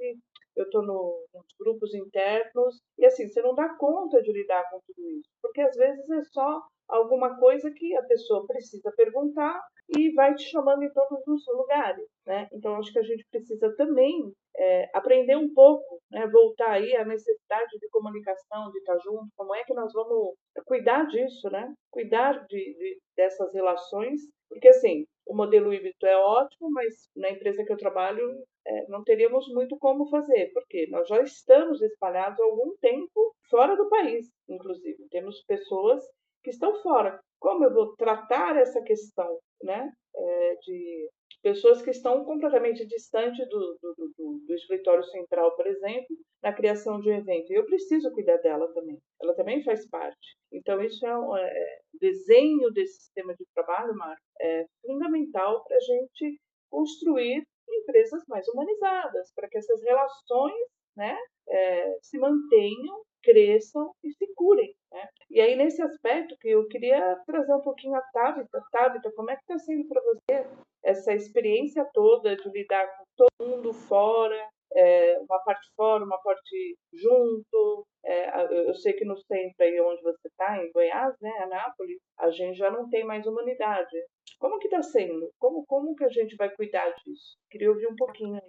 eu 0.56 0.66
estou 0.66 0.82
no, 0.82 1.26
nos 1.34 1.46
grupos 1.60 1.94
internos, 1.94 2.82
e 2.98 3.06
assim, 3.06 3.28
você 3.28 3.42
não 3.42 3.54
dá 3.56 3.76
conta 3.76 4.22
de 4.22 4.32
lidar 4.32 4.70
com 4.70 4.80
tudo 4.86 5.10
isso, 5.12 5.30
porque 5.42 5.62
às 5.62 5.76
vezes 5.76 6.10
é 6.10 6.24
só 6.24 6.62
alguma 6.88 7.38
coisa 7.40 7.72
que 7.72 7.96
a 7.96 8.04
pessoa 8.04 8.46
precisa 8.48 8.92
perguntar 8.96 9.62
e 9.98 10.14
vai 10.14 10.36
te 10.36 10.44
chamando 10.50 10.84
em 10.84 10.94
todos 10.94 11.26
os 11.28 11.44
lugares, 11.48 12.06
né? 12.26 12.48
Então 12.54 12.76
acho 12.76 12.92
que 12.92 13.00
a 13.00 13.04
gente 13.04 13.26
precisa 13.32 13.74
também 13.76 14.32
é, 14.58 14.90
aprender 14.94 15.36
um 15.36 15.52
pouco, 15.54 16.00
né? 16.12 16.28
Voltar 16.28 16.72
aí 16.72 16.96
à 16.96 17.06
necessidade 17.06 17.78
de 17.80 17.90
comunicação, 17.90 18.72
de 18.72 18.78
estar 18.80 18.98
junto. 19.00 19.28
Como 19.36 19.56
é 19.56 19.64
que 19.64 19.74
nós 19.74 19.92
vamos 19.94 20.36
cuidar 20.66 21.08
disso, 21.08 21.50
né? 21.50 21.74
Cuidar 21.92 22.46
de, 22.48 22.58
de 22.58 23.00
dessas 23.16 23.54
relações, 23.54 24.22
porque 24.48 24.68
assim 24.68 25.06
o 25.28 25.36
modelo 25.36 25.72
híbrido 25.72 26.08
é 26.08 26.18
ótimo, 26.18 26.72
mas 26.72 27.08
na 27.16 27.30
empresa 27.30 27.64
que 27.64 27.72
eu 27.72 27.78
trabalho 27.78 28.44
é, 28.66 28.88
não 28.88 29.04
teríamos 29.04 29.48
muito 29.54 29.78
como 29.78 30.10
fazer, 30.10 30.52
porque 30.54 30.88
nós 30.90 31.08
já 31.08 31.22
estamos 31.22 31.82
espalhados 31.82 32.40
há 32.40 32.44
algum 32.44 32.76
tempo 32.82 33.36
fora 33.50 33.76
do 33.76 33.88
país, 33.90 34.28
inclusive. 34.48 35.08
Temos 35.10 35.44
pessoas 35.46 36.04
que 36.44 36.50
estão 36.50 36.76
fora. 36.82 37.20
Como 37.40 37.64
eu 37.64 37.74
vou 37.74 37.96
tratar 37.96 38.58
essa 38.58 38.82
questão 38.82 39.40
né, 39.64 39.92
é, 40.16 40.56
de 40.56 41.10
pessoas 41.42 41.82
que 41.82 41.92
estão 41.92 42.26
completamente 42.26 42.86
distantes 42.86 43.48
do, 43.48 43.78
do, 43.82 43.96
do, 44.18 44.40
do, 44.46 44.54
escritório 44.54 45.04
central, 45.06 45.56
por 45.56 45.66
exemplo, 45.68 46.18
na 46.44 46.54
criação 46.54 47.00
de 47.00 47.10
um 47.10 47.16
evento. 47.16 47.52
Eu 47.52 47.66
preciso 47.66 48.12
cuidar 48.12 48.38
dela 48.38 48.72
também. 48.74 48.98
Ela 49.22 49.34
também 49.36 49.64
faz 49.64 49.88
parte. 49.90 50.38
Então, 50.52 50.82
isso 50.82 51.06
é 51.06 51.18
um 51.18 51.38
é, 51.38 51.80
desenho 52.00 52.72
desse 52.72 53.04
sistema 53.04 53.34
de 53.36 53.46
trabalho, 53.54 53.96
Marco, 53.96 54.22
é 54.42 54.66
fundamental 54.86 55.64
para 55.64 55.78
a 55.78 55.80
gente 55.80 56.40
construir 56.70 57.44
empresas 57.70 58.24
mais 58.28 58.48
humanizadas, 58.50 59.32
para 59.34 59.48
que 59.48 59.58
essas 59.58 59.82
relações 59.84 60.68
né, 60.96 61.18
é, 61.48 61.98
se 62.02 62.18
mantenham 62.18 63.02
cresçam 63.24 63.94
e 64.04 64.12
se 64.12 64.28
curem. 64.34 64.74
Né? 64.92 65.08
E 65.30 65.40
aí, 65.40 65.56
nesse 65.56 65.82
aspecto, 65.82 66.36
que 66.40 66.50
eu 66.50 66.68
queria 66.68 67.16
trazer 67.26 67.54
um 67.54 67.62
pouquinho 67.62 67.96
a 67.96 68.02
Tabita. 68.14 68.62
Tabita, 68.72 69.12
como 69.16 69.32
é 69.32 69.36
que 69.36 69.42
está 69.42 69.60
sendo 69.60 69.88
para 69.88 70.02
você 70.02 70.48
essa 70.84 71.14
experiência 71.14 71.86
toda 71.94 72.36
de 72.36 72.50
lidar 72.50 72.88
com 72.98 73.04
todo 73.18 73.50
mundo 73.50 73.74
fora, 73.74 74.50
é, 74.76 75.20
uma 75.20 75.40
parte 75.44 75.68
fora, 75.76 76.04
uma 76.04 76.18
parte 76.22 76.78
junto. 76.94 77.86
É, 78.06 78.68
eu 78.70 78.74
sei 78.76 78.94
que 78.94 79.06
no 79.06 79.18
centro 79.18 79.56
aí 79.60 79.80
onde 79.82 80.02
você 80.02 80.28
está, 80.28 80.58
em 80.58 80.72
Goiás, 80.72 81.14
né, 81.22 81.32
Anápolis, 81.44 81.98
a 82.18 82.30
gente 82.32 82.58
já 82.58 82.72
não 82.72 82.90
tem 82.90 83.04
mais 83.04 83.26
humanidade. 83.26 83.98
Como 84.40 84.58
que 84.58 84.68
está 84.68 84.82
sendo? 84.82 85.30
Como, 85.38 85.66
como 85.66 85.96
que 85.96 86.06
a 86.06 86.10
gente 86.10 86.36
vai 86.36 86.50
cuidar 86.56 86.90
disso? 86.92 87.38
Queria 87.52 87.70
ouvir 87.70 87.88
um 87.88 87.96
pouquinho 87.96 88.40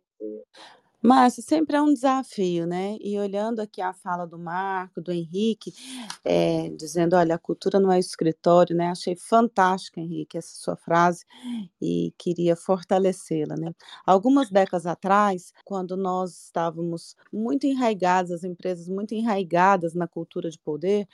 Márcia, 1.03 1.43
sempre 1.43 1.77
é 1.77 1.81
um 1.81 1.95
desafio, 1.95 2.67
né? 2.67 2.97
E 3.01 3.19
olhando 3.19 3.61
aqui 3.61 3.81
a 3.81 3.91
fala 3.95 4.27
do 4.27 4.39
Marco, 4.39 5.01
do 5.01 5.11
Henrique, 5.11 5.73
é, 6.23 6.69
dizendo, 6.71 7.17
olha, 7.17 7.37
a 7.37 7.39
cultura 7.39 7.81
não 7.81 7.91
é 7.91 7.99
escritório, 7.99 8.77
né? 8.77 8.89
Achei 8.89 9.17
fantástica, 9.17 9.99
Henrique, 9.99 10.37
essa 10.37 10.55
sua 10.55 10.77
frase 10.77 11.25
e 11.81 12.13
queria 12.19 12.55
fortalecê-la, 12.55 13.57
né? 13.57 13.73
Algumas 14.07 14.51
décadas 14.51 14.85
atrás, 14.85 15.55
quando 15.65 15.97
nós 15.97 16.45
estávamos 16.45 17.17
muito 17.33 17.67
enraigadas, 17.67 18.31
as 18.31 18.45
empresas 18.45 18.87
muito 18.87 19.15
enraigadas 19.15 19.95
na 19.95 20.07
cultura 20.07 20.51
de 20.51 20.59
poder, 20.59 21.09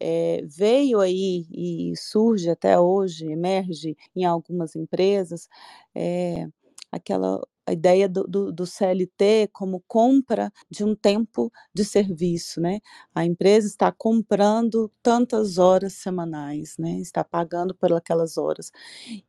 é, 0.00 0.42
veio 0.46 1.00
aí 1.00 1.46
e 1.50 1.94
surge 1.96 2.50
até 2.50 2.78
hoje, 2.78 3.26
emerge 3.26 3.96
em 4.14 4.24
algumas 4.24 4.76
empresas, 4.76 5.48
é, 5.94 6.46
aquela 6.92 7.40
a 7.70 7.72
ideia 7.72 8.08
do, 8.08 8.24
do, 8.24 8.52
do, 8.52 8.66
CLT 8.66 9.48
como 9.52 9.82
compra 9.86 10.52
de 10.68 10.84
um 10.84 10.94
tempo 10.94 11.52
de 11.72 11.84
serviço, 11.84 12.60
né? 12.60 12.80
A 13.14 13.24
empresa 13.24 13.68
está 13.68 13.92
comprando 13.92 14.90
tantas 15.00 15.56
horas 15.56 15.92
semanais, 15.94 16.74
né? 16.78 16.98
Está 16.98 17.22
pagando 17.22 17.72
por 17.72 17.92
aquelas 17.92 18.36
horas. 18.36 18.72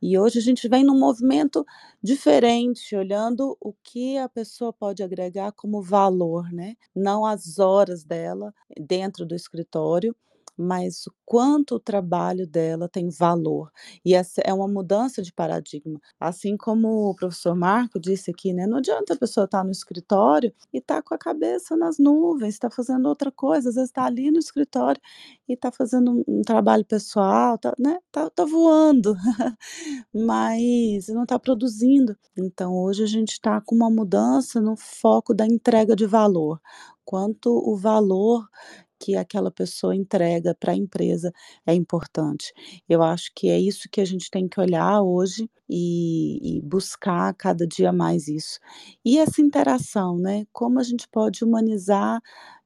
E 0.02 0.18
hoje 0.18 0.40
a 0.40 0.42
gente 0.42 0.68
vem 0.68 0.84
num 0.84 0.98
movimento 0.98 1.64
diferente, 2.02 2.96
olhando 2.96 3.56
o 3.62 3.74
que 3.84 4.18
a 4.18 4.28
pessoa 4.28 4.74
pode 4.74 5.04
agregar 5.04 5.52
como 5.52 5.82
valor, 5.82 6.52
né? 6.52 6.76
Não 6.96 7.24
as 7.26 7.60
horas 7.60 8.04
dela 8.04 8.54
dentro 8.76 9.24
do 9.24 9.36
escritório, 9.36 10.16
mas 10.62 11.08
o 11.08 11.14
quanto 11.26 11.76
o 11.76 11.80
trabalho 11.80 12.46
dela 12.48 12.88
tem 12.88 13.10
valor. 13.10 13.72
E 14.06 14.14
essa 14.14 14.42
é 14.42 14.54
uma 14.54 14.68
mudança 14.68 15.22
de 15.22 15.34
paradigma. 15.34 16.00
Assim 16.20 16.56
como 16.58 17.10
o 17.10 17.16
professor 17.16 17.56
Marco 17.56 18.00
disse 18.00 18.32
aqui, 18.32 18.54
né? 18.54 18.68
Não 18.68 18.78
adianta 18.78 19.14
a 19.14 19.18
pessoa 19.18 19.46
estar 19.46 19.64
no 19.64 19.72
escritório 19.72 20.54
e 20.74 20.78
estar 20.78 20.96
tá 20.96 21.02
com 21.02 21.14
a 21.16 21.18
cabeça 21.18 21.76
nas 21.76 21.98
nuvens, 21.98 22.54
está 22.54 22.70
fazendo 22.70 23.08
outra 23.08 23.32
coisa, 23.32 23.70
às 23.70 23.76
vezes 23.76 23.90
está 23.90 24.06
ali 24.06 24.32
no 24.32 24.40
escritório 24.40 25.02
e 25.48 25.54
está 25.54 25.72
fazendo 25.72 26.24
um, 26.28 26.42
trabalho 26.42 26.86
pessoal, 26.86 27.56
está 27.56 27.74
né? 27.80 28.00
tá, 28.12 28.30
tá 28.30 28.46
voando, 28.46 29.16
mas 30.14 31.08
não 31.08 31.24
está 31.24 31.40
produzindo. 31.40 32.16
Então 32.38 32.74
hoje 32.76 33.04
a 33.04 33.08
gente 33.08 33.32
está 33.32 33.62
com 33.62 33.76
uma 33.76 33.90
mudança 33.90 34.62
no 34.62 34.76
foco 34.76 35.34
da 35.34 35.46
entrega 35.46 35.96
de 35.96 36.06
valor. 36.06 36.60
Quanto 37.04 37.50
o 37.50 37.76
valor 37.76 38.48
que 39.02 39.16
aquela 39.16 39.50
pessoa 39.50 39.96
entrega 39.96 40.54
para 40.54 40.74
a 40.74 40.76
empresa 40.76 41.32
é 41.66 41.74
importante. 41.74 42.54
Eu 42.88 43.02
acho 43.02 43.32
que 43.36 43.50
é 43.50 43.60
isso 43.60 43.90
que 43.92 44.00
a 44.00 44.06
gente 44.06 44.30
tem 44.30 44.48
que 44.48 44.60
olhar 44.60 45.02
hoje 45.02 45.50
e, 45.68 46.58
e, 46.58 46.62
buscar 46.62 47.34
cada 47.34 47.66
dia 47.66 47.92
mais 47.92 48.28
isso. 48.28 48.60
E 49.04 49.18
essa 49.18 49.42
interação, 49.42 50.18
né? 50.18 50.46
Como 50.52 50.80
a 50.80 50.84
gente 50.84 51.08
pode 51.08 51.44
humanizar 51.44 52.22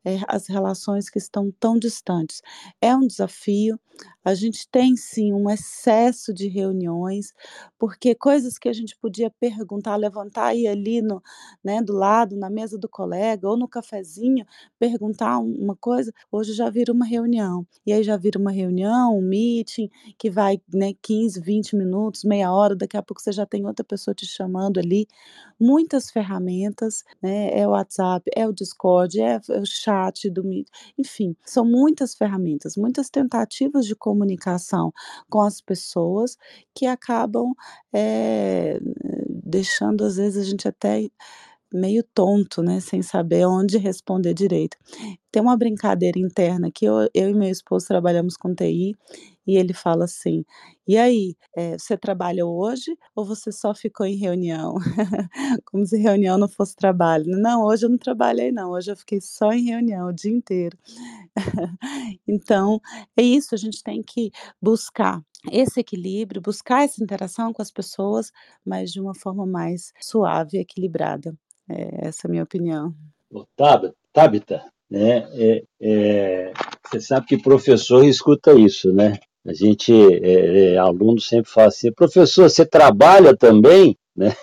é, 0.05 0.19
as 0.27 0.47
relações 0.47 1.09
que 1.09 1.17
estão 1.17 1.51
tão 1.59 1.77
distantes. 1.79 2.41
É 2.79 2.95
um 2.95 3.07
desafio. 3.07 3.79
A 4.25 4.33
gente 4.35 4.67
tem 4.69 4.95
sim 4.97 5.31
um 5.31 5.49
excesso 5.49 6.33
de 6.33 6.47
reuniões, 6.47 7.33
porque 7.79 8.13
coisas 8.13 8.57
que 8.57 8.67
a 8.67 8.73
gente 8.73 8.95
podia 8.97 9.31
perguntar, 9.39 9.95
levantar 9.95 10.53
e 10.53 10.67
ali 10.67 11.01
no, 11.01 11.23
né, 11.63 11.81
do 11.81 11.93
lado, 11.93 12.35
na 12.35 12.49
mesa 12.49 12.77
do 12.77 12.89
colega 12.89 13.47
ou 13.47 13.55
no 13.55 13.67
cafezinho, 13.69 14.45
perguntar 14.77 15.39
uma 15.39 15.75
coisa, 15.77 16.11
hoje 16.31 16.53
já 16.53 16.69
vira 16.69 16.91
uma 16.91 17.05
reunião. 17.05 17.65
E 17.85 17.93
aí 17.93 18.03
já 18.03 18.17
vira 18.17 18.37
uma 18.37 18.51
reunião, 18.51 19.17
um 19.17 19.21
meeting, 19.21 19.89
que 20.17 20.29
vai 20.29 20.59
né, 20.73 20.93
15, 21.01 21.39
20 21.39 21.75
minutos, 21.75 22.23
meia 22.25 22.51
hora, 22.51 22.75
daqui 22.75 22.97
a 22.97 23.01
pouco 23.03 23.21
você 23.21 23.31
já 23.31 23.45
tem 23.45 23.65
outra 23.65 23.85
pessoa 23.85 24.13
te 24.13 24.25
chamando 24.25 24.77
ali. 24.79 25.07
Muitas 25.59 26.11
ferramentas, 26.11 27.03
né? 27.21 27.57
É 27.57 27.65
o 27.65 27.71
WhatsApp, 27.71 28.29
é 28.35 28.45
o 28.47 28.51
Discord, 28.51 29.21
é, 29.21 29.39
é 29.49 29.59
o 29.59 29.65
chat 29.65 29.94
chat, 29.95 30.29
do 30.29 30.43
Meet, 30.43 30.67
enfim, 30.97 31.35
são 31.45 31.65
muitas 31.65 32.15
ferramentas, 32.15 32.75
muitas 32.75 33.09
tentativas 33.09 33.85
de 33.85 33.95
comunicação 33.95 34.91
com 35.29 35.41
as 35.41 35.61
pessoas 35.61 36.37
que 36.73 36.85
acabam 36.85 37.53
é, 37.93 38.79
deixando, 39.29 40.03
às 40.03 40.17
vezes, 40.17 40.45
a 40.45 40.49
gente 40.49 40.67
até 40.67 41.07
meio 41.73 42.03
tonto, 42.13 42.61
né, 42.61 42.79
sem 42.79 43.01
saber 43.01 43.45
onde 43.45 43.77
responder 43.77 44.33
direito. 44.33 44.77
Tem 45.31 45.41
uma 45.41 45.57
brincadeira 45.57 46.19
interna 46.19 46.71
que 46.73 46.85
eu, 46.85 47.09
eu 47.13 47.29
e 47.29 47.33
meu 47.33 47.49
esposo 47.49 47.87
trabalhamos 47.87 48.37
com 48.37 48.53
TI 48.55 48.95
e 49.47 49.57
ele 49.57 49.73
fala 49.73 50.05
assim: 50.05 50.43
"E 50.87 50.97
aí, 50.97 51.35
eh, 51.55 51.77
você 51.77 51.97
trabalha 51.97 52.45
hoje 52.45 52.97
ou 53.15 53.25
você 53.25 53.51
só 53.51 53.73
ficou 53.75 54.05
em 54.05 54.15
reunião?" 54.15 54.75
Como 55.65 55.85
se 55.85 55.97
reunião 55.97 56.37
não 56.37 56.47
fosse 56.49 56.75
trabalho. 56.75 57.25
"Não, 57.27 57.63
hoje 57.65 57.85
eu 57.85 57.89
não 57.89 57.97
trabalhei 57.97 58.51
não, 58.51 58.71
hoje 58.71 58.91
eu 58.91 58.97
fiquei 58.97 59.19
só 59.21 59.51
em 59.53 59.65
reunião 59.65 60.09
o 60.09 60.13
dia 60.13 60.31
inteiro." 60.31 60.77
Então, 62.27 62.79
é 63.17 63.21
isso, 63.23 63.55
a 63.55 63.57
gente 63.57 63.83
tem 63.83 64.01
que 64.03 64.31
buscar 64.61 65.21
esse 65.51 65.79
equilíbrio, 65.79 66.41
buscar 66.41 66.83
essa 66.83 67.03
interação 67.03 67.53
com 67.53 67.61
as 67.61 67.71
pessoas, 67.71 68.31
mas 68.65 68.91
de 68.91 68.99
uma 69.01 69.13
forma 69.15 69.45
mais 69.45 69.91
suave 70.01 70.57
e 70.57 70.61
equilibrada. 70.61 71.35
É 71.69 72.07
essa 72.07 72.27
é 72.27 72.29
a 72.29 72.31
minha 72.31 72.43
opinião. 72.43 72.93
Tabita, 74.13 74.63
né, 74.89 75.27
é, 75.33 75.63
é, 75.81 76.53
você 76.87 77.01
sabe 77.01 77.25
que 77.27 77.37
professor 77.41 78.05
escuta 78.05 78.53
isso, 78.53 78.93
né? 78.93 79.19
A 79.45 79.53
gente, 79.53 79.93
é, 79.93 80.73
é, 80.73 80.77
aluno 80.77 81.19
sempre 81.19 81.51
fala 81.51 81.67
assim, 81.67 81.91
professor, 81.91 82.49
você 82.49 82.65
trabalha 82.65 83.35
também? 83.35 83.97
Né? 84.17 84.33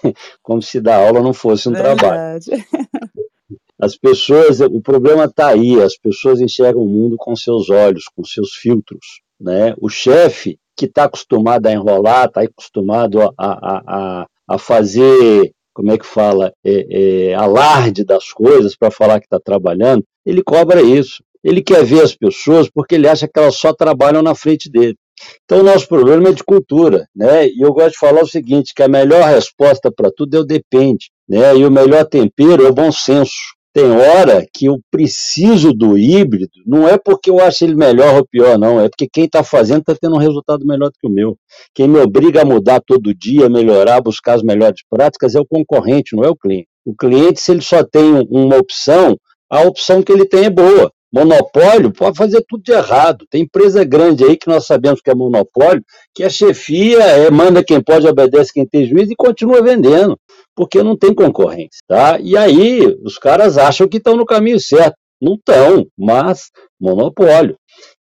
Como 0.43 0.61
se 0.61 0.83
dar 0.83 0.97
aula 0.97 1.23
não 1.23 1.33
fosse 1.33 1.67
um 1.67 1.73
Verdade. 1.73 1.97
trabalho. 1.97 2.41
As 3.81 3.97
pessoas, 3.97 4.61
o 4.61 4.83
problema 4.83 5.25
está 5.25 5.49
aí, 5.49 5.81
as 5.81 5.97
pessoas 5.97 6.41
enxergam 6.41 6.83
o 6.83 6.87
mundo 6.87 7.17
com 7.17 7.35
seus 7.35 7.69
olhos, 7.69 8.05
com 8.15 8.23
seus 8.23 8.53
filtros. 8.53 9.23
Né? 9.41 9.75
O 9.81 9.89
chefe 9.89 10.57
que 10.77 10.85
está 10.85 11.05
acostumado 11.05 11.67
a 11.67 11.73
enrolar, 11.73 12.27
está 12.27 12.43
acostumado 12.43 13.23
a, 13.23 13.33
a, 13.37 13.83
a, 13.87 14.27
a, 14.47 14.59
fazer, 14.59 15.53
como 15.75 15.91
é 15.91 15.99
que 15.99 16.07
fala, 16.07 16.53
é, 16.65 17.31
é, 17.31 17.35
alarde 17.35 18.05
das 18.05 18.31
coisas 18.31 18.77
para 18.77 18.91
falar 18.91 19.19
que 19.19 19.27
está 19.27 19.41
trabalhando, 19.41 20.05
ele 20.25 20.43
cobra 20.43 20.81
isso. 20.81 21.25
Ele 21.43 21.63
quer 21.63 21.85
ver 21.85 22.03
as 22.03 22.15
pessoas 22.15 22.69
porque 22.71 22.95
ele 22.95 23.09
acha 23.09 23.27
que 23.27 23.39
elas 23.39 23.57
só 23.57 23.73
trabalham 23.73 24.23
na 24.23 24.35
frente 24.35 24.71
dele. 24.71 24.97
Então, 25.45 25.61
o 25.61 25.63
nosso 25.63 25.87
problema 25.87 26.29
é 26.29 26.33
de 26.33 26.43
cultura, 26.43 27.07
né? 27.15 27.47
E 27.47 27.65
eu 27.65 27.73
gosto 27.73 27.93
de 27.93 27.99
falar 27.99 28.23
o 28.23 28.29
seguinte, 28.29 28.73
que 28.75 28.83
a 28.83 28.89
melhor 28.89 29.25
resposta 29.25 29.91
para 29.95 30.11
tudo 30.15 30.37
é 30.37 30.41
o 30.41 30.45
depende, 30.45 31.11
né? 31.29 31.57
E 31.57 31.65
o 31.65 31.71
melhor 31.71 32.05
tempero 32.07 32.65
é 32.65 32.69
o 32.69 32.75
bom 32.75 32.91
senso. 32.91 33.33
Tem 33.75 33.91
hora 33.91 34.45
que 34.53 34.67
eu 34.67 34.79
preciso 34.91 35.73
do 35.73 35.97
híbrido, 35.97 36.53
não 36.67 36.87
é 36.87 36.99
porque 36.99 37.31
eu 37.31 37.41
acho 37.41 37.65
ele 37.65 37.75
melhor 37.75 38.17
ou 38.17 38.27
pior, 38.27 38.59
não, 38.59 38.79
é 38.79 38.87
porque 38.87 39.09
quem 39.11 39.25
está 39.25 39.43
fazendo 39.43 39.81
está 39.81 39.95
tendo 39.95 40.15
um 40.15 40.19
resultado 40.19 40.67
melhor 40.67 40.91
do 40.91 40.99
que 41.01 41.07
o 41.07 41.11
meu. 41.11 41.39
Quem 41.75 41.89
me 41.89 41.99
obriga 41.99 42.43
a 42.43 42.45
mudar 42.45 42.83
todo 42.87 43.15
dia, 43.15 43.49
melhorar, 43.49 44.03
buscar 44.03 44.35
as 44.35 44.43
melhores 44.43 44.83
práticas 44.91 45.35
é 45.35 45.41
o 45.41 45.47
concorrente, 45.47 46.15
não 46.15 46.23
é 46.23 46.29
o 46.29 46.37
cliente. 46.37 46.69
O 46.85 46.95
cliente, 46.95 47.41
se 47.41 47.51
ele 47.51 47.63
só 47.63 47.83
tem 47.83 48.27
uma 48.29 48.59
opção, 48.59 49.17
a 49.51 49.63
opção 49.63 50.03
que 50.03 50.13
ele 50.13 50.27
tem 50.27 50.45
é 50.45 50.51
boa. 50.51 50.93
Monopólio 51.13 51.93
pode 51.93 52.17
fazer 52.17 52.43
tudo 52.49 52.63
de 52.63 52.73
errado. 52.73 53.27
Tem 53.31 53.43
empresa 53.43 53.85
grande 53.85 54.25
aí 54.25 54.37
que 54.37 54.49
nós 54.49 54.67
sabemos 54.67 55.01
que 55.01 55.11
é 55.11 55.15
monopólio, 55.15 55.85
que 56.15 56.25
a 56.25 56.31
chefia 56.31 57.03
é, 57.03 57.31
manda 57.31 57.63
quem 57.63 57.83
pode, 57.83 58.07
obedece 58.07 58.53
quem 58.53 58.67
tem 58.67 58.87
juízo 58.87 59.13
e 59.13 59.17
continua 59.17 59.63
vendendo 59.63 60.19
porque 60.55 60.83
não 60.83 60.97
tem 60.97 61.15
concorrência, 61.15 61.81
tá? 61.89 62.19
E 62.21 62.37
aí 62.37 62.81
os 63.05 63.19
caras 63.19 63.57
acham 63.59 63.89
que 63.89 63.99
estão 63.99 64.17
no 64.17 64.27
caminho 64.27 64.61
certo. 64.61 64.97
Não 65.21 65.35
estão, 65.35 65.87
mas 65.97 66.51
monopólio. 66.81 67.57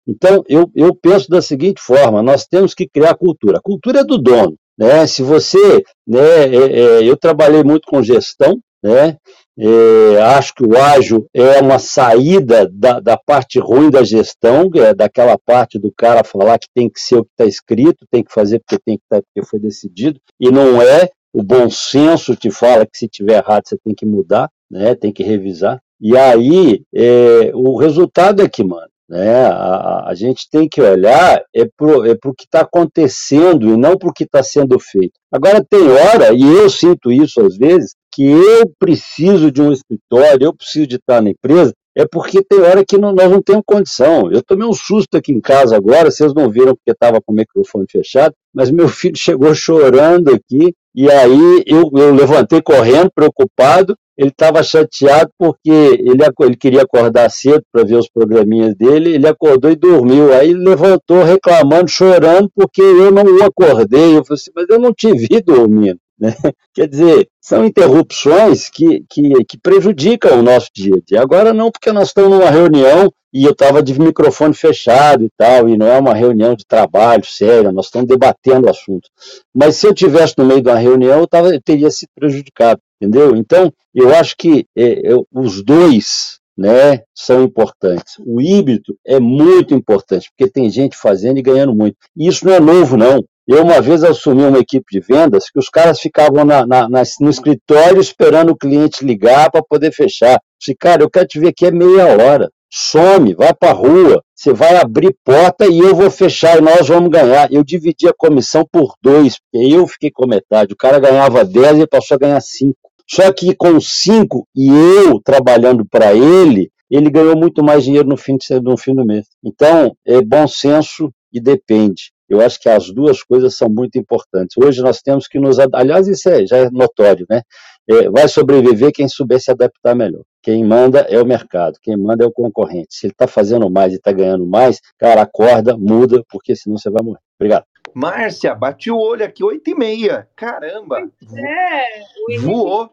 Então, 0.07 0.43
eu, 0.49 0.69
eu 0.75 0.95
penso 0.95 1.29
da 1.29 1.41
seguinte 1.41 1.81
forma: 1.81 2.23
nós 2.23 2.47
temos 2.47 2.75
que 2.75 2.89
criar 2.89 3.15
cultura. 3.15 3.59
A 3.59 3.63
cultura 3.63 4.01
é 4.01 4.05
do 4.05 4.19
dono. 4.19 4.57
Né? 4.77 5.07
Se 5.07 5.23
você. 5.23 5.85
Né, 6.07 6.45
é, 6.47 6.81
é, 6.81 7.09
eu 7.09 7.17
trabalhei 7.17 7.63
muito 7.63 7.87
com 7.87 8.03
gestão, 8.03 8.59
né? 8.83 9.17
É, 9.59 10.23
acho 10.23 10.55
que 10.55 10.65
o 10.65 10.79
ágil 10.79 11.27
é 11.35 11.61
uma 11.61 11.79
saída 11.79 12.69
da, 12.73 13.01
da 13.01 13.17
parte 13.19 13.59
ruim 13.59 13.91
da 13.91 14.03
gestão, 14.03 14.71
é 14.77 14.95
daquela 14.95 15.37
parte 15.39 15.79
do 15.79 15.93
cara 15.95 16.25
falar 16.25 16.59
que 16.59 16.69
tem 16.75 16.89
que 16.89 16.99
ser 16.99 17.17
o 17.17 17.25
que 17.25 17.31
está 17.33 17.45
escrito, 17.45 18.07
tem 18.11 18.25
que 18.25 18.33
fazer 18.33 18.61
porque 18.61 18.83
tem 18.83 18.97
que 18.97 19.05
estar 19.05 19.21
tá, 19.21 19.23
porque 19.23 19.47
foi 19.49 19.61
decidido, 19.61 20.19
e 20.41 20.51
não 20.51 20.81
é, 20.81 21.11
o 21.33 21.43
bom 21.43 21.69
senso 21.69 22.35
te 22.35 22.51
fala 22.51 22.87
que 22.87 22.97
se 22.97 23.09
tiver 23.09 23.39
errado 23.39 23.65
você 23.67 23.77
tem 23.85 23.95
que 23.95 24.07
mudar, 24.07 24.49
né? 24.71 24.95
Tem 24.95 25.13
que 25.13 25.23
revisar. 25.23 25.81
E 26.01 26.17
aí 26.17 26.83
é, 26.95 27.53
o 27.55 27.77
resultado 27.77 28.43
é 28.43 28.49
que, 28.49 28.65
mano, 28.65 28.89
né? 29.09 29.45
A, 29.47 30.09
a 30.09 30.15
gente 30.15 30.49
tem 30.51 30.69
que 30.69 30.81
olhar 30.81 31.43
é 31.55 31.67
pro, 31.77 32.07
é 32.07 32.15
pro 32.15 32.35
que 32.35 32.45
está 32.45 32.61
acontecendo 32.61 33.69
e 33.69 33.77
não 33.77 33.97
para 33.97 34.09
o 34.09 34.13
que 34.13 34.25
está 34.25 34.43
sendo 34.43 34.79
feito. 34.79 35.13
Agora 35.31 35.65
tem 35.65 35.89
hora, 35.89 36.33
e 36.33 36.43
eu 36.43 36.69
sinto 36.71 37.13
isso 37.13 37.41
às 37.41 37.57
vezes, 37.57 37.95
que 38.13 38.25
eu 38.25 38.71
preciso 38.79 39.51
de 39.51 39.63
um 39.63 39.73
escritório, 39.73 40.45
eu 40.45 40.55
preciso 40.55 40.87
de 40.87 40.97
estar 40.97 41.23
na 41.23 41.31
empresa, 41.31 41.73
é 41.97 42.07
porque 42.07 42.43
tem 42.43 42.61
hora 42.61 42.85
que 42.87 42.97
não, 42.97 43.13
nós 43.13 43.31
não 43.31 43.43
temos 43.43 43.63
condição. 43.67 44.31
Eu 44.31 44.43
tomei 44.43 44.67
um 44.67 44.73
susto 44.73 45.17
aqui 45.17 45.33
em 45.33 45.41
casa 45.41 45.77
agora, 45.77 46.11
vocês 46.11 46.33
não 46.35 46.51
viram 46.51 46.75
porque 46.75 46.91
estava 46.91 47.21
com 47.21 47.33
o 47.33 47.37
microfone 47.37 47.87
fechado, 47.91 48.35
mas 48.55 48.71
meu 48.71 48.89
filho 48.89 49.17
chegou 49.17 49.55
chorando 49.55 50.31
aqui, 50.31 50.75
e 50.95 51.11
aí 51.11 51.65
eu, 51.67 51.91
eu 51.95 52.15
levantei 52.15 52.61
correndo, 52.61 53.11
preocupado. 53.15 53.97
Ele 54.15 54.29
estava 54.29 54.63
chateado 54.63 55.31
porque 55.39 55.71
ele, 55.71 56.23
ele 56.41 56.57
queria 56.57 56.83
acordar 56.83 57.31
cedo 57.31 57.63
para 57.73 57.83
ver 57.83 57.97
os 57.97 58.11
programinhas 58.11 58.75
dele. 58.75 59.15
Ele 59.15 59.27
acordou 59.27 59.71
e 59.71 59.77
dormiu. 59.77 60.35
Aí 60.35 60.53
levantou 60.53 61.23
reclamando, 61.23 61.89
chorando, 61.91 62.51
porque 62.55 62.83
eu 62.83 63.11
não 63.11 63.25
o 63.25 63.43
acordei. 63.43 64.19
Eu 64.19 64.25
falei 64.25 64.41
assim, 64.41 64.51
mas 64.55 64.67
eu 64.69 64.79
não 64.79 64.93
te 64.93 65.11
vi 65.15 65.41
dormindo. 65.41 65.99
Né? 66.23 66.33
Quer 66.73 66.87
dizer, 66.87 67.29
são 67.41 67.64
interrupções 67.64 68.68
que, 68.70 69.05
que, 69.11 69.45
que, 69.45 69.59
prejudicam 69.59 70.39
o 70.39 70.43
nosso 70.43 70.68
dia 70.73 70.95
a 70.95 71.01
dia. 71.05 71.20
Agora 71.20 71.53
não, 71.53 71.68
porque 71.68 71.91
nós 71.91 72.09
estamos 72.09 72.31
numa 72.31 72.49
reunião 72.49 73.12
e 73.35 73.45
eu 73.45 73.51
estava 73.51 73.83
de 73.83 73.99
microfone 73.99 74.55
fechado 74.55 75.25
e 75.25 75.31
tal, 75.37 75.68
e 75.68 75.77
não 75.77 75.87
é 75.87 75.99
uma 75.99 76.14
reunião 76.14 76.55
de 76.55 76.64
trabalho 76.64 77.25
séria, 77.25 77.73
nós 77.73 77.87
estamos 77.87 78.07
debatendo 78.07 78.68
o 78.68 78.70
assunto. 78.70 79.09
Mas 79.53 79.77
se 79.77 79.87
eu 79.87 79.93
tivesse 79.93 80.35
no 80.39 80.45
meio 80.45 80.62
de 80.62 80.68
uma 80.68 80.79
reunião, 80.79 81.18
eu, 81.18 81.27
tava, 81.27 81.53
eu 81.53 81.61
teria 81.61 81.91
sido 81.91 82.11
prejudicado, 82.14 82.81
entendeu? 83.01 83.35
Então, 83.35 83.73
eu 83.93 84.14
acho 84.14 84.37
que 84.37 84.66
é, 84.77 85.01
eu, 85.03 85.27
os 85.33 85.64
dois 85.64 86.39
né, 86.57 87.03
são 87.14 87.43
importantes. 87.43 88.14
O 88.25 88.41
híbrido 88.41 88.97
é 89.05 89.18
muito 89.18 89.75
importante, 89.75 90.31
porque 90.31 90.51
tem 90.51 90.70
gente 90.70 90.97
fazendo 90.97 91.39
e 91.39 91.43
ganhando 91.43 91.75
muito. 91.75 91.97
E 92.16 92.29
isso 92.29 92.47
não 92.47 92.53
é 92.53 92.61
novo, 92.61 92.97
não. 92.97 93.25
Eu, 93.47 93.64
uma 93.64 93.80
vez, 93.80 94.05
assumi 94.05 94.45
uma 94.45 94.59
equipe 94.59 94.86
de 94.90 95.01
vendas 95.01 95.51
que 95.51 95.59
os 95.59 95.68
caras 95.68 95.99
ficavam 95.99 96.45
na, 96.45 96.64
na, 96.64 96.88
na, 96.88 97.03
no 97.20 97.30
escritório 97.30 98.01
esperando 98.01 98.51
o 98.51 98.57
cliente 98.57 99.05
ligar 99.05 99.51
para 99.51 99.62
poder 99.62 99.93
fechar. 99.93 100.40
Disse, 100.59 100.76
cara, 100.76 101.03
eu 101.03 101.11
quero 101.11 101.26
te 101.26 101.40
ver 101.40 101.49
aqui 101.49 101.66
é 101.66 101.70
meia 101.72 102.07
hora. 102.07 102.49
Some, 102.74 103.34
vai 103.34 103.53
para 103.53 103.70
a 103.70 103.74
rua, 103.74 104.22
você 104.34 104.53
vai 104.53 104.76
abrir 104.76 105.14
porta 105.22 105.66
e 105.66 105.78
eu 105.78 105.95
vou 105.95 106.11
fechar 106.11 106.57
e 106.57 106.62
nós 106.62 106.88
vamos 106.88 107.11
ganhar. 107.11 107.53
Eu 107.53 107.62
dividi 107.62 108.09
a 108.09 108.14
comissão 108.16 108.64
por 108.72 108.95
dois, 109.03 109.36
porque 109.38 109.74
eu 109.74 109.86
fiquei 109.86 110.11
com 110.11 110.26
metade. 110.26 110.72
O 110.72 110.76
cara 110.76 110.99
ganhava 110.99 111.45
10 111.45 111.80
e 111.80 111.86
passou 111.86 112.14
a 112.14 112.18
ganhar 112.18 112.40
5. 112.40 112.74
Só 113.11 113.30
que 113.32 113.55
com 113.55 113.78
5 113.78 114.47
e 114.57 114.68
eu 114.68 115.20
trabalhando 115.20 115.84
para 115.84 116.14
ele, 116.14 116.70
ele 116.90 117.11
ganhou 117.11 117.36
muito 117.36 117.62
mais 117.62 117.84
dinheiro 117.84 118.09
no 118.09 118.16
fim, 118.16 118.36
de, 118.36 118.61
no 118.61 118.76
fim 118.76 118.95
do 118.95 119.05
mês. 119.05 119.26
Então, 119.45 119.95
é 120.07 120.22
bom 120.22 120.47
senso 120.47 121.12
e 121.30 121.40
depende. 121.40 122.12
Eu 122.33 122.41
acho 122.41 122.59
que 122.59 122.68
as 122.70 122.91
duas 122.91 123.22
coisas 123.22 123.55
são 123.55 123.68
muito 123.68 123.99
importantes. 123.99 124.57
Hoje 124.57 124.80
nós 124.80 125.03
temos 125.03 125.28
que 125.28 125.39
nos. 125.39 125.59
Aliás, 125.59 126.09
isso 126.09 126.30
é, 126.30 126.47
já 126.47 126.57
é 126.57 126.70
notório, 126.70 127.26
né? 127.28 127.43
É, 127.87 128.09
vai 128.09 128.26
sobreviver 128.26 128.91
quem 128.91 129.07
souber 129.07 129.39
se 129.39 129.51
adaptar 129.51 129.95
melhor. 129.95 130.22
Quem 130.43 130.64
manda 130.64 131.01
é 131.01 131.20
o 131.20 131.26
mercado, 131.26 131.78
quem 131.83 131.95
manda 131.95 132.24
é 132.24 132.26
o 132.26 132.33
concorrente. 132.33 132.95
Se 132.95 133.05
ele 133.05 133.12
está 133.12 133.26
fazendo 133.26 133.68
mais 133.68 133.93
e 133.93 133.97
está 133.97 134.12
ganhando 134.12 134.47
mais, 134.47 134.80
cara, 134.99 135.20
acorda, 135.20 135.76
muda, 135.76 136.24
porque 136.30 136.57
senão 136.57 136.78
você 136.78 136.89
vai 136.89 137.03
morrer. 137.03 137.20
Obrigado. 137.39 137.66
Márcia, 137.93 138.55
bati 138.55 138.91
o 138.91 138.97
olho 138.97 139.26
aqui, 139.26 139.45
8 139.45 139.68
e 139.68 139.74
meia. 139.74 140.26
Caramba! 140.35 141.01
É, 141.01 142.39
voou. 142.39 142.91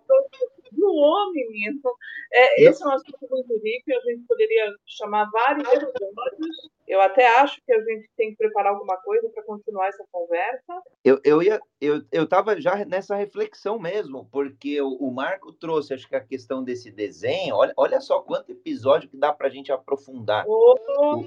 Voou, 0.77 1.31
menino. 1.31 1.79
É, 2.33 2.63
esse 2.65 2.83
é 2.83 2.85
um 2.85 2.91
assunto 2.91 3.25
muito 3.31 3.53
rico, 3.63 3.85
a 3.89 4.11
gente 4.11 4.25
poderia 4.27 4.65
chamar 4.85 5.29
vários 5.31 5.65
episódios 5.69 6.69
eu 6.89 6.99
até 6.99 7.27
acho 7.39 7.61
que 7.63 7.71
a 7.71 7.79
gente 7.79 8.09
tem 8.17 8.31
que 8.31 8.37
preparar 8.37 8.73
alguma 8.73 8.97
coisa 8.97 9.29
para 9.29 9.43
continuar 9.43 9.87
essa 9.87 10.03
conversa. 10.11 10.81
Eu, 11.05 11.21
eu 11.23 11.43
ia, 11.43 11.61
eu, 11.79 12.01
eu 12.11 12.23
estava 12.23 12.59
já 12.59 12.83
nessa 12.83 13.15
reflexão 13.15 13.77
mesmo, 13.77 14.27
porque 14.31 14.81
o, 14.81 14.95
o, 14.95 15.11
Marco 15.11 15.53
trouxe, 15.53 15.93
acho 15.93 16.09
que 16.09 16.15
a 16.15 16.19
questão 16.19 16.63
desse 16.63 16.89
desenho. 16.89 17.55
Olha, 17.55 17.73
olha 17.77 18.01
só 18.01 18.21
quanto 18.21 18.51
episódio 18.51 19.07
que 19.07 19.15
dá 19.15 19.31
para 19.31 19.45
a 19.45 19.51
gente 19.51 19.71
aprofundar. 19.71 20.45
Oh. 20.47 20.75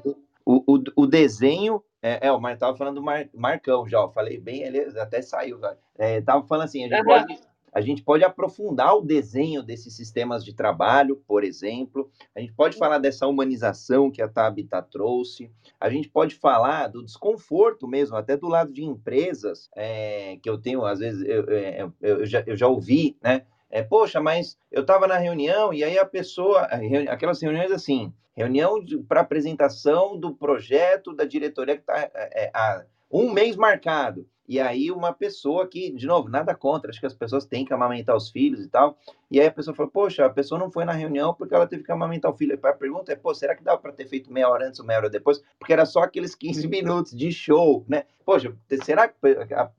O, 0.05 0.17
o, 0.45 0.75
o, 0.75 0.83
o, 0.97 1.07
desenho. 1.07 1.81
É, 2.03 2.27
é 2.27 2.33
o 2.33 2.41
Marco 2.41 2.57
estava 2.57 2.77
falando 2.77 2.97
do 2.97 3.03
Mar, 3.03 3.29
Marcão 3.33 3.87
já, 3.87 4.01
eu 4.01 4.11
falei 4.11 4.41
bem, 4.41 4.65
ele 4.65 4.81
até 4.99 5.23
saiu. 5.23 5.61
Estava 5.97 6.45
é, 6.45 6.49
falando 6.49 6.65
assim, 6.65 6.85
a 6.85 6.89
gente 6.89 6.99
uhum. 6.99 7.05
pode 7.05 7.52
a 7.73 7.81
gente 7.81 8.03
pode 8.03 8.23
aprofundar 8.23 8.95
o 8.95 9.01
desenho 9.01 9.63
desses 9.63 9.97
sistemas 9.97 10.45
de 10.45 10.53
trabalho, 10.53 11.17
por 11.27 11.43
exemplo. 11.43 12.11
A 12.37 12.41
gente 12.41 12.53
pode 12.53 12.77
falar 12.77 12.99
dessa 12.99 13.27
humanização 13.27 14.11
que 14.11 14.21
a 14.21 14.29
Tabita 14.29 14.83
trouxe. 14.83 15.51
A 15.81 15.89
gente 15.89 16.09
pode 16.09 16.35
falar 16.35 16.89
do 16.89 17.03
desconforto 17.03 17.89
mesmo, 17.89 18.17
até 18.17 18.37
do 18.37 18.47
lado 18.47 18.73
de 18.73 18.85
empresas, 18.85 19.71
é, 19.75 20.39
que 20.43 20.51
eu 20.51 20.59
tenho, 20.59 20.85
às 20.85 20.99
vezes, 20.99 21.27
eu, 21.27 21.45
eu, 21.45 21.93
eu, 22.01 22.27
já, 22.27 22.45
eu 22.47 22.57
já 22.57 22.69
ouvi, 22.69 23.17
né? 23.23 23.43
É, 23.71 23.83
Poxa, 23.83 24.21
mas 24.21 24.59
eu 24.71 24.83
estava 24.83 25.07
na 25.07 25.17
reunião 25.17 25.73
e 25.73 25.83
aí 25.83 25.99
a 25.99 26.05
pessoa, 26.05 26.69
aquelas 27.09 27.41
reuniões 27.41 27.73
assim, 27.73 28.13
reunião 28.37 28.85
para 29.09 29.23
apresentação 29.23 30.19
do 30.19 30.35
projeto 30.35 31.15
da 31.15 31.25
diretoria 31.25 31.77
que 31.77 31.81
está 31.81 32.11
é, 32.15 32.51
há 32.53 32.85
um 33.11 33.33
mês 33.33 33.57
marcado. 33.57 34.29
E 34.49 34.61
aí 34.61 34.91
uma 34.91 35.13
pessoa 35.13 35.67
que, 35.67 35.91
de 35.91 36.07
novo, 36.07 36.29
nada 36.29 36.55
contra, 36.55 36.91
acho 36.91 37.01
que 37.01 37.07
as 37.07 37.15
pessoas 37.15 37.45
têm 37.45 37.65
que 37.65 37.73
amamentar 37.73 38.17
os 38.17 38.31
filhos 38.31 38.65
e 38.65 38.69
tal. 38.69 38.99
E 39.31 39.41
aí 39.41 39.47
a 39.47 39.53
pessoa 39.53 39.75
falou, 39.75 39.91
poxa, 39.91 40.25
a 40.27 40.31
pessoa 40.31 40.59
não 40.59 40.71
foi 40.71 40.85
na 40.85 40.93
reunião 40.93 41.33
porque 41.33 41.55
ela 41.55 41.67
teve 41.67 41.83
que 41.83 41.93
amamentar 41.93 42.31
o 42.31 42.37
filho. 42.37 42.59
A 42.63 42.73
pergunta 42.73 43.13
é, 43.13 43.17
pô, 43.17 43.35
será 43.35 43.55
que 43.55 43.63
dava 43.63 43.79
para 43.79 43.93
ter 43.93 44.07
feito 44.07 44.33
meia 44.33 44.49
hora 44.49 44.67
antes 44.67 44.81
ou 44.81 44.87
meia 44.87 44.99
hora 44.99 45.11
depois? 45.11 45.43
Porque 45.59 45.73
era 45.73 45.87
só 45.87 46.01
aqueles 46.01 46.35
15 46.35 46.67
minutos 46.69 47.13
de 47.13 47.31
show, 47.33 47.85
né? 47.89 48.05
Poxa, 48.25 48.55
será 48.85 49.09
que 49.09 49.17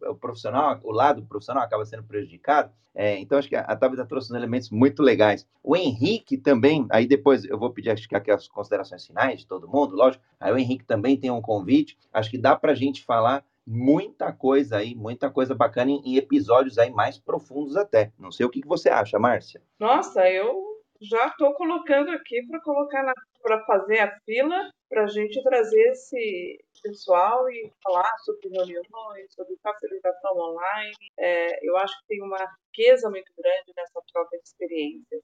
o 0.01 0.16
profissional, 0.16 0.80
o 0.84 0.91
lado 0.91 1.24
profissional 1.24 1.64
acaba 1.64 1.86
sendo 1.86 2.03
prejudicado? 2.03 2.72
É, 2.95 3.18
então, 3.18 3.39
acho 3.39 3.49
que 3.49 3.55
a 3.55 3.76
Tabita 3.76 4.05
trouxe 4.05 4.32
uns 4.32 4.36
elementos 4.36 4.70
muito 4.70 5.01
legais. 5.01 5.47
O 5.64 5.76
Henrique 5.76 6.38
também, 6.38 6.86
aí 6.91 7.07
depois 7.07 7.43
eu 7.43 7.57
vou 7.57 7.72
pedir 7.72 7.89
acho 7.89 8.07
que 8.07 8.16
aqui 8.16 8.30
as 8.30 8.47
considerações 8.47 9.05
finais 9.05 9.39
de 9.39 9.47
todo 9.47 9.68
mundo, 9.68 9.95
lógico. 9.95 10.24
Aí 10.39 10.53
o 10.53 10.57
Henrique 10.57 10.86
também 10.86 11.18
tem 11.18 11.32
um 11.32 11.41
convite. 11.41 11.97
Acho 12.11 12.30
que 12.30 12.38
dá 12.38 12.55
para 12.55 12.72
a 12.72 12.76
gente 12.76 13.03
falar 13.03 13.43
muita 13.66 14.32
coisa 14.34 14.78
aí, 14.78 14.95
muita 14.95 15.30
coisa 15.32 15.55
bacana 15.55 15.91
em, 15.91 16.18
episódios 16.18 16.78
aí 16.78 16.91
mais 16.91 17.18
profundos 17.18 17.76
até. 17.76 18.11
Não 18.20 18.32
sei 18.32 18.45
o 18.45 18.49
que, 18.49 18.61
que 18.61 18.68
você 18.68 18.89
acha, 18.89 19.18
Márcia. 19.20 19.61
Nossa, 19.80 20.30
eu 20.30 20.74
já 21.01 21.28
estou 21.28 21.53
colocando 21.53 22.11
aqui 22.11 22.45
para 22.47 22.61
colocar 22.61 23.14
para 23.41 23.66
fazer 23.66 23.99
a 23.99 24.18
fila 24.26 24.72
para 24.89 25.03
a 25.03 25.07
gente 25.07 25.41
trazer 25.43 25.82
esse 25.89 26.64
pessoal 26.82 27.49
e 27.49 27.72
falar 27.84 28.18
sobre 28.20 28.49
reuniões, 28.49 29.34
sobre 29.34 29.57
facilitação 29.61 30.38
online. 30.38 30.93
É, 31.18 31.68
eu 31.68 31.76
acho 31.78 31.99
que 31.99 32.07
tem 32.07 32.22
uma 32.22 32.38
riqueza 32.68 33.09
muito 33.09 33.32
grande 33.38 33.74
nessa 33.76 34.01
troca 34.14 34.38
de 34.38 34.43
experiências. 34.43 35.22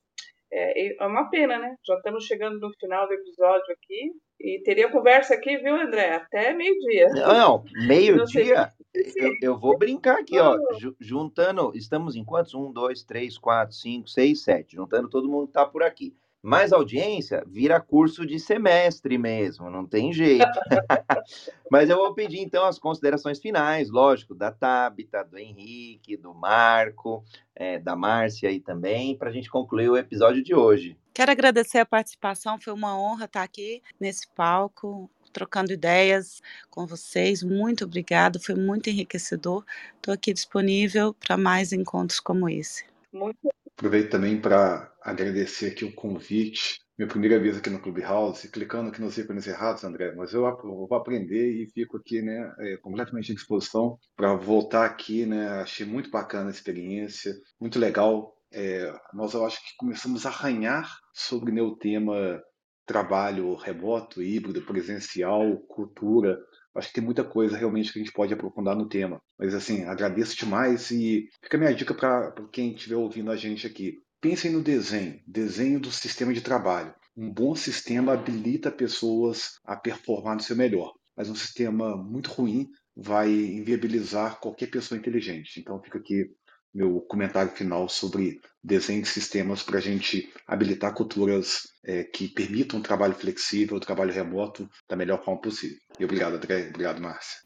É, 0.52 1.04
é 1.04 1.06
uma 1.06 1.30
pena, 1.30 1.60
né? 1.60 1.76
Já 1.86 1.96
estamos 1.96 2.26
chegando 2.26 2.60
no 2.60 2.72
final 2.80 3.08
do 3.08 3.14
episódio 3.14 3.74
aqui. 3.74 4.12
E 4.40 4.62
teria 4.64 4.90
conversa 4.90 5.34
aqui, 5.34 5.58
viu, 5.58 5.76
André? 5.76 6.16
Até 6.16 6.54
meio-dia. 6.54 7.10
Não, 7.10 7.64
não 7.74 7.88
meio-dia. 7.88 8.72
Eu, 8.94 9.34
eu, 9.42 9.60
vou 9.60 9.78
brincar 9.78 10.20
aqui, 10.20 10.40
ó. 10.40 10.58
Juntando, 11.00 11.74
estamos 11.76 12.16
em 12.16 12.24
quantos? 12.24 12.54
Um, 12.54 12.72
dois, 12.72 13.04
três, 13.04 13.38
quatro, 13.38 13.76
cinco, 13.76 14.08
seis, 14.08 14.44
sete. 14.44 14.76
Juntando 14.76 15.10
todo 15.10 15.30
mundo 15.30 15.48
que 15.48 15.54
tá 15.54 15.66
por 15.66 15.84
aqui. 15.84 16.16
Mais 16.42 16.72
audiência 16.72 17.44
vira 17.46 17.82
curso 17.82 18.26
de 18.26 18.40
semestre 18.40 19.18
mesmo, 19.18 19.70
não 19.70 19.86
tem 19.86 20.14
jeito. 20.14 20.46
Mas 21.70 21.90
eu 21.90 21.98
vou 21.98 22.14
pedir 22.14 22.40
então 22.40 22.66
as 22.66 22.80
considerações 22.80 23.40
finais, 23.40 23.90
lógico, 23.90 24.34
da 24.34 24.50
Tabita, 24.50 25.24
do 25.24 25.38
Henrique, 25.38 26.16
do 26.16 26.34
Marco, 26.34 27.24
é, 27.54 27.78
da 27.78 27.96
Márcia 27.96 28.50
aí 28.50 28.62
também, 28.62 29.18
para 29.18 29.30
a 29.30 29.34
gente 29.34 29.50
concluir 29.50 29.90
o 29.90 29.98
episódio 29.98 30.42
de 30.42 30.56
hoje. 30.56 30.98
Quero 31.14 31.32
agradecer 31.32 31.80
a 31.80 31.86
participação, 31.86 32.58
foi 32.58 32.72
uma 32.72 32.98
honra 32.98 33.26
estar 33.26 33.44
aqui 33.44 33.84
nesse 34.00 34.26
palco, 34.30 35.10
trocando 35.34 35.74
ideias 35.74 36.42
com 36.70 36.88
vocês. 36.88 37.44
Muito 37.44 37.84
obrigada, 37.84 38.40
foi 38.40 38.56
muito 38.56 38.90
enriquecedor. 38.90 39.66
Estou 39.98 40.14
aqui 40.14 40.34
disponível 40.34 41.14
para 41.14 41.36
mais 41.36 41.74
encontros 41.74 42.22
como 42.22 42.48
esse. 42.48 42.86
Muito. 43.12 43.50
Aproveito 43.80 44.10
também 44.10 44.42
para 44.42 44.92
agradecer 45.02 45.68
aqui 45.68 45.86
o 45.86 45.96
convite. 45.96 46.82
Minha 46.98 47.08
primeira 47.08 47.40
vez 47.40 47.58
aqui 47.58 47.70
no 47.70 47.80
Clubhouse, 47.80 48.52
clicando 48.52 48.90
aqui 48.90 49.00
nos 49.00 49.18
ícones 49.18 49.48
errados, 49.48 49.86
André, 49.86 50.14
mas 50.18 50.34
eu 50.34 50.42
vou 50.42 50.94
aprender 50.94 51.50
e 51.50 51.72
fico 51.72 51.96
aqui, 51.96 52.22
né, 52.22 52.54
é, 52.60 52.76
completamente 52.76 53.32
à 53.32 53.36
disposição 53.36 53.98
para 54.18 54.36
voltar 54.36 54.84
aqui, 54.84 55.26
né, 55.26 55.48
achei 55.62 55.86
muito 55.86 56.12
bacana 56.12 56.50
a 56.50 56.52
experiência, 56.52 57.34
muito 57.58 57.80
legal 57.80 58.36
é, 58.52 58.94
nós 59.14 59.34
eu 59.34 59.46
acho 59.46 59.62
que 59.66 59.78
começamos 59.78 60.26
a 60.26 60.30
arranhar 60.30 61.00
sobre 61.14 61.50
né, 61.54 61.62
o 61.62 61.78
tema 61.78 62.42
trabalho 62.86 63.56
remoto, 63.56 64.20
híbrido, 64.20 64.64
presencial, 64.64 65.56
cultura. 65.70 66.40
Acho 66.76 66.90
que 66.90 66.94
tem 66.96 67.04
muita 67.04 67.24
coisa 67.24 67.58
realmente 67.58 67.92
que 67.92 68.00
a 68.00 68.04
gente 68.04 68.14
pode 68.14 68.34
aprofundar 68.34 68.76
no 68.76 68.88
tema. 68.88 69.22
Mas 69.38 69.54
assim, 69.54 69.84
agradeço 69.84 70.38
demais 70.38 70.92
e 70.92 71.28
fica 71.44 71.58
a 71.58 71.60
minha 71.60 71.74
dica 71.74 71.94
para 71.94 72.34
quem 72.52 72.74
estiver 72.74 72.96
ouvindo 72.96 73.32
a 73.32 73.36
gente 73.36 73.66
aqui. 73.66 73.96
Pensem 74.22 74.52
no 74.52 74.62
desenho, 74.62 75.20
desenho 75.26 75.80
do 75.80 75.92
sistema 75.92 76.34
de 76.34 76.42
trabalho. 76.42 76.94
Um 77.16 77.32
bom 77.32 77.56
sistema 77.56 78.14
habilita 78.14 78.72
pessoas 78.72 79.60
a 79.66 79.76
performar 79.76 80.36
no 80.36 80.42
seu 80.42 80.56
melhor, 80.56 80.94
mas 81.16 81.30
um 81.30 81.36
sistema 81.36 81.98
muito 81.98 82.30
ruim 82.30 82.68
vai 82.96 83.30
inviabilizar 83.30 84.40
qualquer 84.40 84.68
pessoa 84.68 84.98
inteligente. 84.98 85.60
Então 85.60 85.82
fica 85.82 85.98
aqui 85.98 86.26
meu 86.74 87.02
comentário 87.02 87.52
final 87.52 87.90
sobre 87.90 88.42
desenho 88.64 89.02
de 89.02 89.08
sistemas 89.08 89.64
para 89.64 89.78
a 89.78 89.82
gente 89.82 90.32
habilitar 90.46 90.94
culturas 90.94 91.70
é, 91.84 92.04
que 92.04 92.28
permitam 92.28 92.82
trabalho 92.82 93.16
flexível, 93.16 93.80
trabalho 93.80 94.14
remoto 94.14 94.70
da 94.88 94.96
melhor 94.96 95.24
forma 95.24 95.42
possível. 95.42 95.78
E 96.00 96.04
obrigado, 96.04 96.36
André. 96.36 96.70
Obrigado, 96.70 97.02
Márcia. 97.02 97.40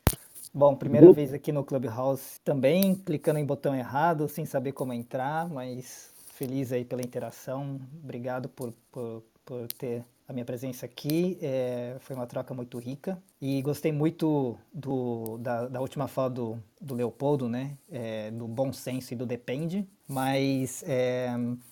Bom, 0.53 0.75
primeira 0.75 1.11
vez 1.11 1.33
aqui 1.33 1.51
no 1.51 1.63
Clubhouse 1.63 2.39
também, 2.43 2.93
clicando 2.95 3.39
em 3.39 3.45
botão 3.45 3.75
errado, 3.75 4.27
sem 4.27 4.45
saber 4.45 4.71
como 4.73 4.93
entrar, 4.93 5.49
mas 5.49 6.11
feliz 6.33 6.71
aí 6.71 6.85
pela 6.85 7.01
interação. 7.01 7.79
Obrigado 8.03 8.47
por, 8.49 8.71
por, 8.91 9.23
por 9.43 9.67
ter 9.73 10.03
minha 10.33 10.45
presença 10.45 10.85
aqui. 10.85 11.37
É, 11.41 11.95
foi 11.99 12.15
uma 12.15 12.27
troca 12.27 12.53
muito 12.53 12.77
rica. 12.77 13.17
E 13.41 13.61
gostei 13.61 13.91
muito 13.91 14.57
do, 14.73 15.37
da, 15.37 15.67
da 15.67 15.79
última 15.79 16.07
fala 16.07 16.29
do, 16.29 16.59
do 16.81 16.95
Leopoldo, 16.95 17.47
né? 17.47 17.77
É, 17.91 18.31
do 18.31 18.47
bom 18.47 18.73
senso 18.73 19.13
e 19.13 19.17
do 19.17 19.25
depende. 19.25 19.87
Mas, 20.07 20.83
é, 20.85 21.29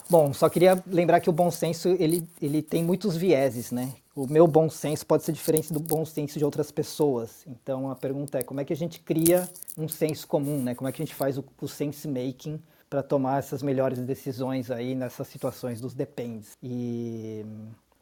bom, 0.10 0.34
só 0.34 0.50
queria 0.50 0.82
lembrar 0.88 1.20
que 1.20 1.30
o 1.30 1.34
bom 1.34 1.52
senso, 1.52 1.90
ele, 2.00 2.28
ele 2.42 2.62
tem 2.62 2.84
muitos 2.84 3.18
vieses, 3.18 3.72
né? 3.72 3.94
O 4.16 4.28
meu 4.28 4.48
bom 4.48 4.70
senso 4.70 5.06
pode 5.06 5.24
ser 5.24 5.32
diferente 5.32 5.72
do 5.72 5.80
bom 5.80 6.06
senso 6.06 6.38
de 6.38 6.46
outras 6.46 6.72
pessoas. 6.72 7.46
Então, 7.48 7.90
a 7.90 7.96
pergunta 7.96 8.40
é 8.40 8.44
como 8.44 8.60
é 8.60 8.66
que 8.66 8.74
a 8.74 8.76
gente 8.76 9.00
cria 9.00 9.50
um 9.78 9.88
senso 9.88 10.28
comum, 10.28 10.62
né? 10.62 10.76
Como 10.76 10.88
é 10.88 10.92
que 10.92 11.02
a 11.02 11.06
gente 11.06 11.16
faz 11.16 11.38
o, 11.38 11.46
o 11.62 11.68
sense 11.68 12.08
making 12.08 12.60
para 12.92 13.02
tomar 13.02 13.40
essas 13.40 13.64
melhores 13.64 14.00
decisões 14.00 14.70
aí 14.70 14.94
nessas 14.96 15.26
situações 15.28 15.80
dos 15.80 15.94
dependes. 15.94 16.58
E 16.62 17.46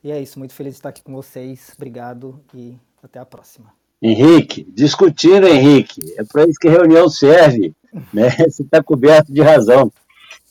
e 0.03 0.11
é 0.11 0.21
isso, 0.21 0.39
muito 0.39 0.53
feliz 0.53 0.73
de 0.73 0.79
estar 0.79 0.89
aqui 0.89 1.03
com 1.03 1.13
vocês. 1.13 1.73
Obrigado 1.75 2.39
e 2.53 2.77
até 3.03 3.19
a 3.19 3.25
próxima. 3.25 3.73
Henrique, 4.01 4.65
discutindo, 4.73 5.47
Henrique, 5.47 6.01
é 6.17 6.23
para 6.23 6.43
isso 6.45 6.59
que 6.59 6.69
a 6.69 6.71
reunião 6.71 7.09
serve, 7.09 7.73
né? 8.13 8.29
Você 8.29 8.63
está 8.63 8.81
coberto 8.81 9.31
de 9.31 9.41
razão. 9.41 9.91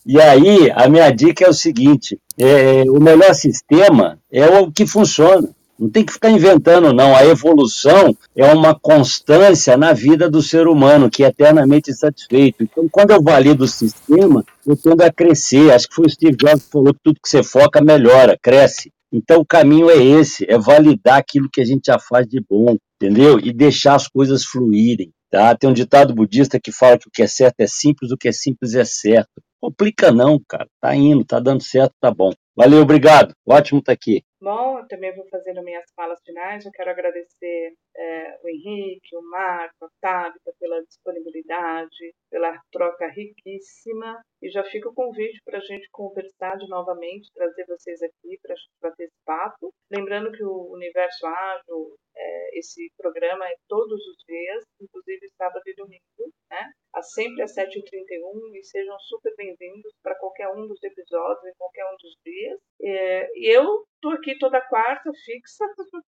E 0.04 0.20
aí, 0.20 0.70
a 0.70 0.88
minha 0.88 1.10
dica 1.10 1.44
é 1.44 1.48
o 1.48 1.54
seguinte: 1.54 2.18
é, 2.38 2.82
o 2.88 3.00
melhor 3.00 3.34
sistema 3.34 4.18
é 4.30 4.46
o 4.46 4.70
que 4.70 4.86
funciona. 4.86 5.48
Não 5.78 5.88
tem 5.88 6.04
que 6.04 6.12
ficar 6.12 6.30
inventando, 6.30 6.92
não. 6.92 7.14
A 7.14 7.24
evolução 7.24 8.16
é 8.34 8.52
uma 8.52 8.74
constância 8.74 9.76
na 9.76 9.92
vida 9.92 10.28
do 10.28 10.42
ser 10.42 10.66
humano, 10.66 11.08
que 11.08 11.22
é 11.22 11.28
eternamente 11.28 11.90
insatisfeito. 11.90 12.64
Então, 12.64 12.88
quando 12.90 13.12
eu 13.12 13.22
valido 13.22 13.62
o 13.62 13.68
sistema, 13.68 14.44
eu 14.66 14.76
tendo 14.76 15.02
a 15.02 15.12
crescer. 15.12 15.72
Acho 15.72 15.88
que 15.88 15.94
foi 15.94 16.06
o 16.06 16.10
Steve 16.10 16.36
Jobs 16.36 16.64
que 16.64 16.72
falou 16.72 16.92
que 16.92 17.00
tudo 17.04 17.20
que 17.22 17.28
você 17.28 17.44
foca 17.44 17.80
melhora, 17.80 18.36
cresce. 18.42 18.92
Então 19.12 19.40
o 19.40 19.46
caminho 19.46 19.90
é 19.90 19.96
esse, 19.96 20.44
é 20.48 20.58
validar 20.58 21.18
aquilo 21.18 21.48
que 21.50 21.60
a 21.60 21.64
gente 21.64 21.86
já 21.86 21.98
faz 21.98 22.26
de 22.26 22.40
bom, 22.40 22.76
entendeu? 23.00 23.38
E 23.38 23.52
deixar 23.52 23.94
as 23.94 24.06
coisas 24.06 24.44
fluírem. 24.44 25.10
Tá? 25.30 25.54
Tem 25.54 25.68
um 25.68 25.74
ditado 25.74 26.14
budista 26.14 26.58
que 26.62 26.72
fala 26.72 26.98
que 26.98 27.08
o 27.08 27.10
que 27.12 27.22
é 27.22 27.26
certo 27.26 27.60
é 27.60 27.66
simples, 27.66 28.10
o 28.10 28.16
que 28.16 28.28
é 28.28 28.32
simples 28.32 28.74
é 28.74 28.84
certo. 28.84 29.30
Complica 29.60 30.10
não, 30.10 30.40
cara. 30.48 30.66
Tá 30.80 30.94
indo, 30.94 31.24
tá 31.24 31.38
dando 31.40 31.62
certo, 31.62 31.92
tá 32.00 32.10
bom. 32.10 32.30
Valeu, 32.56 32.82
obrigado. 32.82 33.34
Ótimo 33.46 33.80
estar 33.80 33.92
tá 33.92 33.94
aqui. 33.94 34.22
Bom, 34.40 34.78
eu 34.78 34.86
também 34.86 35.12
vou 35.16 35.26
fazendo 35.28 35.64
minhas 35.64 35.84
falas 35.96 36.20
finais. 36.24 36.64
Eu 36.64 36.70
quero 36.70 36.90
agradecer 36.90 37.74
é, 37.96 38.38
o 38.42 38.48
Henrique, 38.48 39.16
o 39.16 39.22
Marco, 39.22 39.84
a 39.84 39.88
Tabita 40.00 40.52
pela 40.60 40.80
disponibilidade, 40.84 42.14
pela 42.30 42.56
troca 42.70 43.08
riquíssima. 43.08 44.22
E 44.40 44.48
já 44.48 44.62
fica 44.62 44.88
o 44.88 44.94
convite 44.94 45.40
para 45.44 45.58
a 45.58 45.60
gente 45.60 45.88
conversar 45.90 46.56
de 46.56 46.68
novamente, 46.68 47.32
trazer 47.34 47.64
vocês 47.66 48.00
aqui 48.00 48.38
para 48.40 48.54
bater 48.80 49.04
esse 49.04 49.24
papo. 49.24 49.74
Lembrando 49.90 50.30
que 50.30 50.44
o 50.44 50.72
Universo 50.72 51.26
Ágil, 51.26 51.96
é, 52.18 52.58
esse 52.58 52.90
programa 52.96 53.46
é 53.46 53.54
todos 53.68 54.00
os 54.06 54.16
dias, 54.26 54.64
inclusive 54.80 55.28
sábado 55.36 55.62
e 55.66 55.74
domingo, 55.74 56.32
né? 56.50 56.72
sempre 57.02 57.42
às 57.42 57.54
7h31 57.54 58.56
e 58.56 58.64
sejam 58.64 58.98
super 59.00 59.32
bem-vindos 59.36 59.92
para 60.02 60.18
qualquer 60.18 60.48
um 60.48 60.66
dos 60.66 60.82
episódios, 60.82 61.44
em 61.46 61.56
qualquer 61.56 61.84
um 61.84 61.96
dos 61.96 62.16
dias. 62.24 62.60
É, 62.82 63.28
eu 63.36 63.84
estou 63.94 64.12
aqui 64.12 64.36
toda 64.38 64.60
quarta, 64.60 65.10
fixa. 65.24 65.64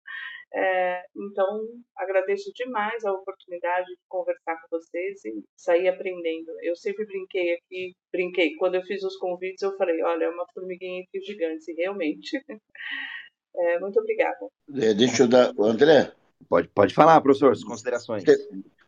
É, 0.57 1.03
então, 1.17 1.67
agradeço 1.97 2.53
demais 2.55 3.05
a 3.05 3.13
oportunidade 3.13 3.89
de 3.89 3.99
conversar 4.09 4.55
com 4.61 4.69
vocês 4.71 5.25
e 5.25 5.43
sair 5.57 5.89
aprendendo. 5.89 6.53
Eu 6.63 6.77
sempre 6.77 7.05
brinquei 7.05 7.55
aqui, 7.55 7.93
brinquei, 8.13 8.55
quando 8.55 8.77
eu 8.77 8.83
fiz 8.83 9.03
os 9.03 9.17
convites, 9.17 9.63
eu 9.63 9.77
falei: 9.77 10.01
olha, 10.05 10.27
é 10.27 10.29
uma 10.29 10.47
formiguinha 10.55 11.03
aqui 11.03 11.21
gigante, 11.23 11.73
realmente. 11.73 12.39
É, 13.57 13.79
muito 13.79 13.99
obrigada. 13.99 14.37
É, 14.75 14.95
deixa 14.95 15.23
eu 15.23 15.29
dar. 15.29 15.53
André? 15.59 16.13
Pode, 16.49 16.69
pode 16.69 16.95
falar, 16.95 17.21
professor, 17.21 17.53
as 17.53 17.65
considerações. 17.65 18.25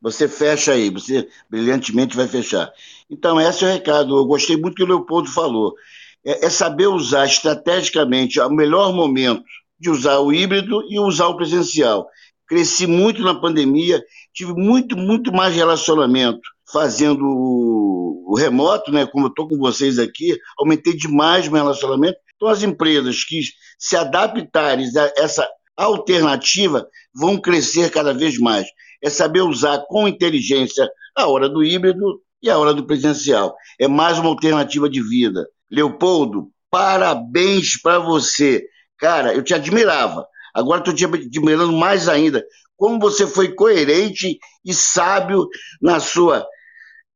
Você 0.03 0.29
fecha 0.29 0.73
aí, 0.73 0.91
você 0.91 1.29
brilhantemente 1.49 2.17
vai 2.17 2.29
fechar. 2.29 2.71
Então, 3.09 3.41
esse 3.41 3.65
é 3.65 3.69
o 3.69 3.73
recado. 3.73 4.17
Eu 4.17 4.27
gostei 4.27 4.57
muito 4.57 4.75
do 4.75 4.77
que 4.77 4.83
o 4.83 4.87
Leopoldo 4.87 5.31
falou. 5.31 5.75
É, 6.25 6.47
é 6.47 6.51
saber 6.51 6.87
usar 6.87 7.27
estrategicamente 7.27 8.41
o 8.41 8.51
melhor 8.51 8.93
momento 8.93 9.43
de 9.79 9.91
usar 9.91 10.19
o 10.19 10.33
híbrido 10.33 10.83
e 10.91 10.99
usar 10.99 11.29
o 11.29 11.37
presencial. 11.37 12.09
Cresci 12.47 12.87
muito 12.87 13.23
na 13.23 13.35
pandemia, 13.35 14.03
tive 14.33 14.53
muito, 14.53 14.97
muito 14.97 15.33
mais 15.33 15.55
relacionamento 15.55 16.41
fazendo 16.71 17.25
o 17.25 18.35
remoto, 18.37 18.91
né? 18.91 19.07
Como 19.07 19.27
eu 19.27 19.31
estou 19.31 19.49
com 19.49 19.57
vocês 19.57 19.99
aqui, 19.99 20.37
aumentei 20.59 20.95
demais 20.95 21.49
meu 21.49 21.63
relacionamento. 21.63 22.19
Então, 22.37 22.49
as 22.49 22.63
empresas 22.63 23.25
que 23.25 23.41
se 23.79 23.97
adaptarem 23.97 24.87
a 24.97 25.13
essa 25.17 25.49
alternativa 25.77 26.87
vão 27.15 27.39
crescer 27.39 27.91
cada 27.91 28.13
vez 28.13 28.39
mais. 28.39 28.67
É 29.03 29.11
saber 29.11 29.43
usar 29.43 29.85
com 29.89 30.09
inteligência 30.09 30.89
a 31.17 31.27
hora 31.27 31.49
do 31.49 31.63
híbrido 31.63 32.21
e 32.43 32.51
a 32.51 32.59
hora 32.59 32.73
do 32.73 32.87
presencial. 32.87 33.55
É 33.79 33.89
mais 33.89 34.19
uma 34.19 34.29
alternativa 34.29 34.89
de 34.89 35.03
vida. 35.03 35.47
Leopoldo, 35.71 36.51
parabéns 36.71 37.81
para 37.81 37.99
você. 37.99 38.65
Cara, 38.99 39.35
eu 39.35 39.43
te 39.43 39.55
admirava. 39.55 40.27
Agora 40.55 40.81
estou 40.81 40.95
te 40.95 41.05
admirando 41.05 41.73
mais 41.73 42.09
ainda. 42.09 42.45
Como 42.77 42.99
você 42.99 43.27
foi 43.27 43.55
coerente 43.55 44.39
e 44.65 44.75
sábio 44.75 45.49
na 45.81 46.01
sua. 46.01 46.47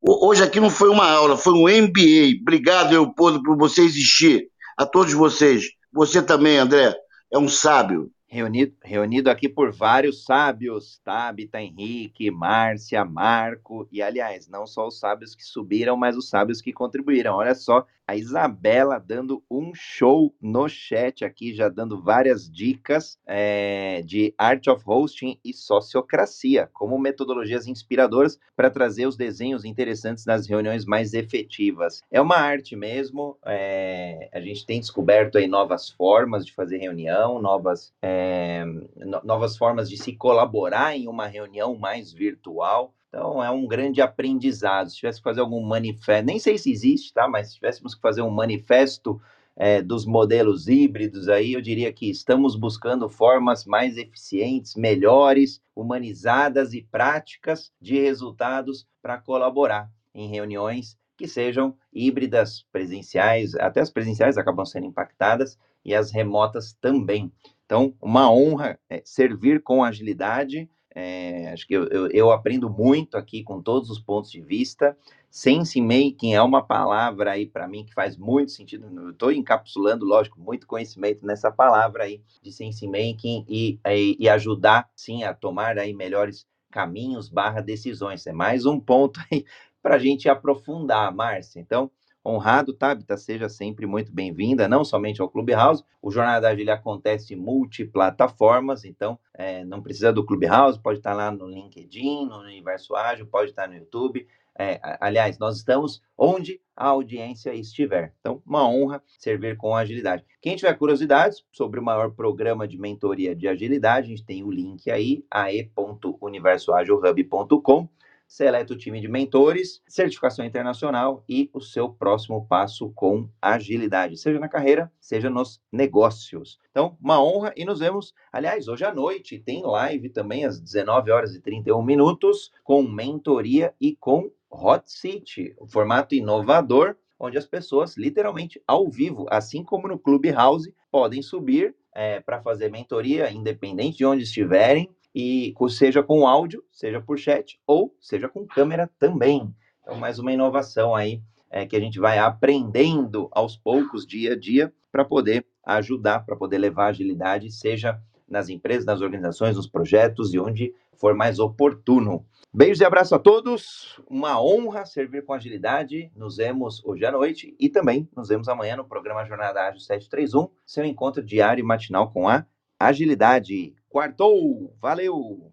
Hoje 0.02 0.42
aqui 0.42 0.60
não 0.60 0.70
foi 0.70 0.88
uma 0.88 1.10
aula, 1.10 1.36
foi 1.36 1.52
um 1.52 1.68
MBA. 1.68 2.40
Obrigado, 2.40 2.90
Leopoldo, 2.90 3.42
por 3.42 3.56
você 3.56 3.82
existir. 3.82 4.46
A 4.80 4.86
todos 4.86 5.12
vocês. 5.12 5.72
Você 5.92 6.22
também, 6.22 6.56
André, 6.56 6.96
é 7.30 7.38
um 7.38 7.50
sábio 7.50 8.10
reunido, 8.26 8.74
reunido 8.82 9.28
aqui 9.28 9.46
por 9.46 9.70
vários 9.70 10.24
sábios, 10.24 10.98
Tabita, 11.04 11.60
Henrique, 11.60 12.30
Márcia, 12.30 13.04
Marco, 13.04 13.86
e 13.92 14.00
aliás, 14.00 14.48
não 14.48 14.66
só 14.66 14.88
os 14.88 14.98
sábios 14.98 15.34
que 15.34 15.44
subiram, 15.44 15.98
mas 15.98 16.16
os 16.16 16.30
sábios 16.30 16.62
que 16.62 16.72
contribuíram. 16.72 17.34
Olha 17.34 17.54
só, 17.54 17.84
a 18.11 18.16
Isabela 18.16 18.98
dando 18.98 19.40
um 19.48 19.72
show 19.72 20.34
no 20.42 20.68
chat 20.68 21.24
aqui, 21.24 21.54
já 21.54 21.68
dando 21.68 22.02
várias 22.02 22.50
dicas 22.50 23.16
é, 23.24 24.02
de 24.04 24.34
Art 24.36 24.66
of 24.66 24.82
Hosting 24.84 25.38
e 25.44 25.54
Sociocracia, 25.54 26.68
como 26.72 26.98
metodologias 26.98 27.68
inspiradoras 27.68 28.36
para 28.56 28.68
trazer 28.68 29.06
os 29.06 29.16
desenhos 29.16 29.64
interessantes 29.64 30.26
nas 30.26 30.48
reuniões 30.48 30.84
mais 30.84 31.14
efetivas. 31.14 32.02
É 32.11 32.20
uma 32.20 32.34
arte 32.34 32.74
mesmo, 32.74 33.38
é, 33.46 34.28
a 34.34 34.40
gente 34.40 34.66
tem 34.66 34.80
descoberto 34.80 35.38
aí 35.38 35.46
novas 35.46 35.88
formas 35.88 36.44
de 36.44 36.52
fazer 36.52 36.78
reunião, 36.78 37.40
novas, 37.40 37.94
é, 38.02 38.64
no, 38.64 39.20
novas 39.22 39.56
formas 39.56 39.88
de 39.88 39.96
se 39.96 40.16
colaborar 40.16 40.96
em 40.96 41.06
uma 41.06 41.28
reunião 41.28 41.78
mais 41.78 42.12
virtual. 42.12 42.92
Então, 43.11 43.42
é 43.42 43.50
um 43.50 43.66
grande 43.66 44.00
aprendizado. 44.00 44.88
Se 44.88 44.96
tivesse 44.96 45.18
que 45.18 45.24
fazer 45.24 45.40
algum 45.40 45.61
manifesto, 45.61 46.24
nem 46.24 46.38
sei 46.38 46.56
se 46.56 46.70
existe, 46.70 47.12
tá? 47.12 47.26
Mas 47.28 47.48
se 47.48 47.54
tivéssemos 47.56 47.92
que 47.94 48.00
fazer 48.00 48.22
um 48.22 48.30
manifesto 48.30 49.20
é, 49.56 49.82
dos 49.82 50.06
modelos 50.06 50.68
híbridos 50.68 51.28
aí, 51.28 51.54
eu 51.54 51.61
diria 51.61 51.92
que 51.92 52.08
estamos 52.08 52.54
buscando 52.54 53.08
formas 53.08 53.64
mais 53.64 53.96
eficientes, 53.96 54.76
melhores, 54.76 55.61
humanizadas 55.74 56.72
e 56.72 56.82
práticas 56.82 57.72
de 57.80 58.00
resultados 58.00 58.86
para 59.02 59.18
colaborar 59.18 59.90
em 60.14 60.28
reuniões 60.28 60.96
que 61.16 61.26
sejam 61.26 61.76
híbridas, 61.92 62.64
presenciais, 62.72 63.56
até 63.56 63.80
as 63.80 63.90
presenciais 63.90 64.38
acabam 64.38 64.64
sendo 64.64 64.86
impactadas 64.86 65.58
e 65.84 65.94
as 65.94 66.12
remotas 66.12 66.72
também. 66.80 67.32
Então, 67.66 67.92
uma 68.00 68.32
honra 68.32 68.78
é, 68.88 69.02
servir 69.04 69.62
com 69.62 69.82
agilidade 69.82 70.70
é, 70.95 71.51
acho 71.53 71.66
que 71.66 71.74
eu, 71.74 71.86
eu, 71.88 72.09
eu, 72.09 72.32
aprendo 72.32 72.68
muito 72.68 73.16
aqui 73.16 73.45
com 73.45 73.62
todos 73.62 73.91
os 73.91 73.99
pontos 73.99 74.30
de 74.30 74.41
vista. 74.41 74.97
Sense 75.30 75.80
making 75.80 76.34
é 76.34 76.43
uma 76.43 76.62
palavra 76.62 77.32
aí 77.32 77.47
para 77.47 77.68
mim 77.68 77.84
que 77.84 77.95
faz 77.95 78.16
muito 78.16 78.51
sentido. 78.51 78.86
Eu 79.01 79.11
estou 79.11 79.30
encapsulando, 79.30 80.05
lógico, 80.05 80.41
muito 80.41 80.66
conhecimento 80.66 81.24
nessa 81.24 81.51
palavra 81.53 82.05
aí 82.05 82.20
de 82.43 82.51
sense 82.51 82.86
making 82.88 83.45
e, 83.49 83.78
e, 83.86 84.16
e 84.18 84.28
ajudar 84.28 84.91
sim 84.97 85.22
a 85.22 85.32
tomar 85.32 85.78
aí 85.78 85.95
melhores 85.95 86.45
caminhos 86.70 87.28
barra 87.28 87.61
decisões. 87.61 88.26
É 88.26 88.32
mais 88.32 88.66
um 88.66 88.80
ponto 88.80 89.20
aí 89.30 89.45
para 89.80 89.95
a 89.95 89.99
gente 89.99 90.28
aprofundar, 90.28 91.14
Márcia. 91.14 91.61
Então, 91.61 91.91
honrado, 92.24 92.72
Tabita, 92.72 93.16
seja 93.16 93.48
sempre 93.48 93.86
muito 93.86 94.12
bem-vinda, 94.12 94.68
não 94.68 94.84
somente 94.84 95.22
ao 95.22 95.28
Clubhouse. 95.28 95.84
O 96.02 96.10
Jornada 96.10 96.48
Ágil 96.48 96.70
acontece 96.70 97.34
em 97.34 97.36
multiplataformas, 97.36 98.84
então 98.84 99.18
é, 99.34 99.64
não 99.64 99.82
precisa 99.82 100.12
do 100.12 100.24
Clubhouse, 100.24 100.78
pode 100.78 100.98
estar 100.98 101.14
lá 101.14 101.30
no 101.30 101.46
LinkedIn, 101.46 102.26
no 102.26 102.40
Universo 102.40 102.94
Ágil, 102.94 103.26
pode 103.26 103.50
estar 103.50 103.66
no 103.68 103.74
YouTube. 103.74 104.26
É, 104.58 104.80
aliás, 105.00 105.38
nós 105.38 105.56
estamos 105.56 106.02
onde 106.18 106.60
a 106.76 106.88
audiência 106.88 107.54
estiver. 107.54 108.12
Então, 108.20 108.42
uma 108.44 108.68
honra 108.68 109.02
servir 109.18 109.56
com 109.56 109.74
agilidade. 109.74 110.22
Quem 110.42 110.56
tiver 110.56 110.74
curiosidades 110.74 111.42
sobre 111.50 111.80
o 111.80 111.82
maior 111.82 112.10
programa 112.10 112.68
de 112.68 112.78
mentoria 112.78 113.34
de 113.34 113.48
agilidade, 113.48 114.06
a 114.06 114.10
gente 114.10 114.26
tem 114.26 114.42
o 114.42 114.50
link 114.50 114.90
aí, 114.90 115.24
ae.universoagilhub.com 115.30 117.88
seleta 118.30 118.72
o 118.72 118.76
time 118.76 119.00
de 119.00 119.08
mentores, 119.08 119.82
certificação 119.88 120.44
internacional 120.44 121.24
e 121.28 121.50
o 121.52 121.60
seu 121.60 121.88
próximo 121.88 122.46
passo 122.46 122.92
com 122.94 123.28
agilidade, 123.42 124.16
seja 124.16 124.38
na 124.38 124.48
carreira, 124.48 124.90
seja 125.00 125.28
nos 125.28 125.60
negócios. 125.72 126.56
Então, 126.70 126.96
uma 127.02 127.20
honra 127.20 127.52
e 127.56 127.64
nos 127.64 127.80
vemos, 127.80 128.14
aliás, 128.32 128.68
hoje 128.68 128.84
à 128.84 128.94
noite 128.94 129.40
tem 129.40 129.64
live 129.64 130.08
também 130.10 130.44
às 130.44 130.60
19 130.60 131.10
horas 131.10 131.34
e 131.34 131.40
31 131.40 131.82
minutos 131.82 132.52
com 132.62 132.84
mentoria 132.84 133.74
e 133.80 133.96
com 133.96 134.30
Hot 134.48 134.84
Seat, 134.86 135.52
o 135.58 135.66
formato 135.66 136.14
inovador 136.14 136.96
onde 137.18 137.36
as 137.36 137.46
pessoas, 137.46 137.96
literalmente 137.96 138.62
ao 138.66 138.88
vivo, 138.88 139.26
assim 139.28 139.64
como 139.64 139.88
no 139.88 139.98
Clubhouse, 139.98 140.72
podem 140.90 141.20
subir 141.20 141.74
é, 141.92 142.20
para 142.20 142.40
fazer 142.40 142.70
mentoria, 142.70 143.30
independente 143.30 143.98
de 143.98 144.06
onde 144.06 144.22
estiverem, 144.22 144.88
e 145.14 145.54
seja 145.68 146.02
com 146.02 146.26
áudio, 146.26 146.64
seja 146.70 147.00
por 147.00 147.18
chat 147.18 147.61
ou 147.66 147.94
seja 148.00 148.28
com 148.28 148.46
câmera 148.46 148.90
também. 148.98 149.54
Então, 149.82 149.96
mais 149.96 150.18
uma 150.18 150.32
inovação 150.32 150.94
aí 150.94 151.22
é, 151.50 151.66
que 151.66 151.76
a 151.76 151.80
gente 151.80 151.98
vai 151.98 152.18
aprendendo 152.18 153.28
aos 153.32 153.56
poucos, 153.56 154.06
dia 154.06 154.32
a 154.34 154.38
dia, 154.38 154.72
para 154.90 155.04
poder 155.04 155.44
ajudar, 155.64 156.20
para 156.20 156.36
poder 156.36 156.58
levar 156.58 156.86
agilidade, 156.86 157.50
seja 157.50 158.00
nas 158.28 158.48
empresas, 158.48 158.84
nas 158.84 159.00
organizações, 159.00 159.56
nos 159.56 159.66
projetos 159.66 160.32
e 160.32 160.38
onde 160.38 160.72
for 160.94 161.14
mais 161.14 161.40
oportuno. 161.40 162.24
Beijos 162.52 162.80
e 162.80 162.84
abraço 162.84 163.14
a 163.14 163.18
todos. 163.18 164.00
Uma 164.08 164.40
honra 164.40 164.84
servir 164.84 165.24
com 165.24 165.32
agilidade. 165.32 166.12
Nos 166.14 166.36
vemos 166.36 166.84
hoje 166.84 167.04
à 167.04 167.11
noite 167.11 167.56
e 167.58 167.68
também 167.68 168.08
nos 168.16 168.28
vemos 168.28 168.48
amanhã 168.48 168.76
no 168.76 168.84
programa 168.84 169.24
Jornada 169.24 169.66
Ágil 169.66 169.80
731, 169.80 170.48
seu 170.64 170.84
encontro 170.84 171.22
diário 171.22 171.62
e 171.62 171.64
matinal 171.64 172.12
com 172.12 172.28
a 172.28 172.46
agilidade. 172.80 173.74
Quartou! 173.90 174.74
Valeu! 174.80 175.46